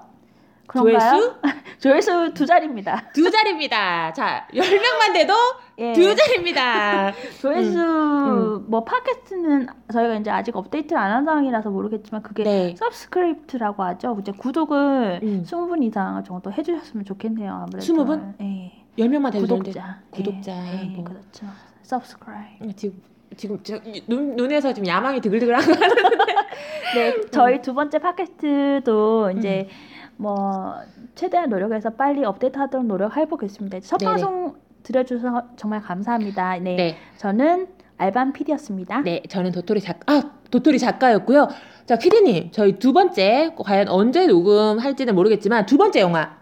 그런가요? 0.68 0.98
조회수 1.00 1.36
조회수 1.80 2.34
두 2.34 2.46
자리입니다. 2.46 3.10
두 3.14 3.30
자리입니다. 3.30 4.14
자 4.14 4.48
10명만 4.54 5.14
돼도 5.14 5.34
예. 5.80 5.94
두 5.94 6.16
자리입니다. 6.16 7.12
조회수 7.42 7.80
음, 7.80 8.66
뭐 8.70 8.84
팟캐스트는 8.84 9.68
저희가 9.92 10.16
이제 10.16 10.30
아직 10.32 10.56
업데이트를 10.56 11.02
안 11.02 11.12
한 11.14 11.26
상황이라서 11.26 11.70
모르겠지만 11.70 12.24
그게 12.24 12.44
네. 12.44 12.76
subscript라고 12.78 13.84
하죠. 13.84 14.18
이제 14.22 14.32
구독을 14.32 15.20
음. 15.22 15.44
20분 15.46 15.84
이상 15.84 16.24
정도 16.24 16.52
해 16.52 16.64
주셨으면 16.64 17.06
좋겠네요. 17.06 17.52
아무래도 17.52 17.78
20 17.80 17.96
분? 17.98 18.34
예. 18.42 18.72
10명만 18.98 19.32
돼도 19.32 19.46
되는데 19.48 19.72
구독자. 19.72 20.00
구독자, 20.12 20.52
예. 20.52 20.82
예, 20.82 20.86
뭐. 20.96 21.04
그렇죠. 21.04 21.46
subscribe. 21.84 22.74
지금 22.76 23.02
지금 23.36 23.60
저, 23.64 23.80
눈, 24.08 24.36
눈에서 24.36 24.74
지금 24.74 24.88
야망이 24.88 25.20
드글드글한 25.22 25.66
거 25.66 25.74
네, 26.96 27.22
저희 27.32 27.62
두 27.62 27.74
번째 27.74 27.98
팟캐스트도 28.00 29.32
이제 29.38 29.68
음. 29.70 29.93
뭐 30.18 30.76
최대한 31.16 31.50
노력해서 31.50 31.90
빨리 31.92 32.24
업데이트하도록 32.24 32.86
노력해 32.86 33.26
보겠습니다. 33.26 33.80
첫 33.82 33.98
네네. 33.98 34.12
방송 34.12 34.56
들어주셔서 34.84 35.44
정말 35.56 35.82
감사합니다. 35.82 36.60
네, 36.60 36.76
네. 36.76 36.98
저는 37.18 37.68
알반 37.98 38.34
PD였습니다. 38.34 39.02
네, 39.02 39.22
저는 39.30 39.52
도토리 39.52 39.80
작가, 39.80 40.14
아, 40.14 40.22
도토리 40.52 40.78
작가였고요. 40.80 41.48
자, 41.86 41.98
피디님, 41.98 42.52
저희 42.52 42.80
두 42.80 42.92
번째, 42.92 43.54
과연 43.58 43.88
언제 43.88 44.28
녹음할지는 44.28 45.16
모르겠지만, 45.16 45.66
두 45.66 45.78
번째 45.78 46.02
영화. 46.02 46.38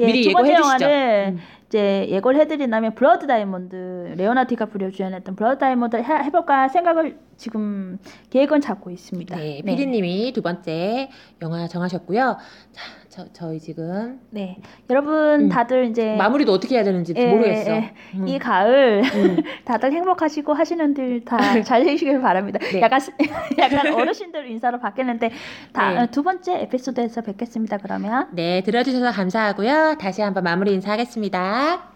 예, 0.00 0.06
미리 0.06 0.22
두 0.22 0.32
번째 0.32 0.52
예고해 0.52 0.62
주시죠. 0.62 0.84
영화를 0.84 1.32
음. 1.32 1.38
이제 1.66 2.06
예고를 2.10 2.40
해드린다면 2.40 2.96
Blood 2.96 3.28
Diamond 3.28 4.14
레오나 4.16 4.44
디카프리오 4.44 4.90
주연했던 4.90 5.36
Blood 5.36 5.58
Diamond 5.58 5.96
해, 5.96 6.02
해볼까 6.02 6.66
생각을 6.68 7.16
지금 7.36 7.98
계획은 8.30 8.60
잡고 8.60 8.90
있습니다. 8.90 9.36
네, 9.36 9.62
피디님이 9.64 10.32
두 10.32 10.42
번째 10.42 11.10
영화 11.40 11.68
정하셨고요. 11.68 12.38
자, 12.72 12.82
저, 13.20 13.26
저희 13.32 13.60
지금 13.60 14.20
네, 14.30 14.56
여러분 14.88 15.12
음. 15.42 15.48
다들 15.48 15.86
이제 15.86 16.14
마무리도 16.16 16.52
어떻게 16.52 16.76
해야 16.76 16.84
되는지 16.84 17.12
예, 17.16 17.26
모르겠어. 17.26 17.70
예, 17.72 17.92
음. 18.14 18.28
이 18.28 18.38
가을 18.38 19.02
음. 19.04 19.36
다들 19.64 19.92
행복하시고 19.92 20.54
하시는 20.54 20.94
일다 20.96 21.36
잘 21.62 21.84
되시길 21.84 22.20
바랍니다. 22.20 22.58
네. 22.72 22.80
약간 22.80 23.00
스- 23.00 23.12
약간 23.58 23.92
어르신들 23.92 24.48
인사로 24.50 24.78
바뀌는데 24.80 25.30
다 25.72 25.92
네. 25.92 26.06
두 26.10 26.22
번째 26.22 26.60
에피소드에서 26.62 27.20
뵙겠습니다. 27.22 27.78
그러면 27.78 28.28
네, 28.32 28.62
들어주셔서 28.62 29.10
감사하고요. 29.12 29.96
다시 30.00 30.22
한번 30.22 30.44
마무리 30.44 30.72
인사하겠습니다. 30.74 31.90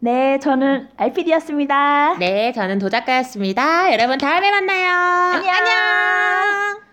네, 0.00 0.38
저는 0.40 0.88
RPD였습니다. 0.96 2.18
네, 2.18 2.52
저는 2.52 2.78
도작가였습니다. 2.78 3.92
여러분 3.94 4.18
다음에 4.18 4.50
만나요. 4.50 4.88
안녕. 5.36 5.54
안녕. 5.54 6.85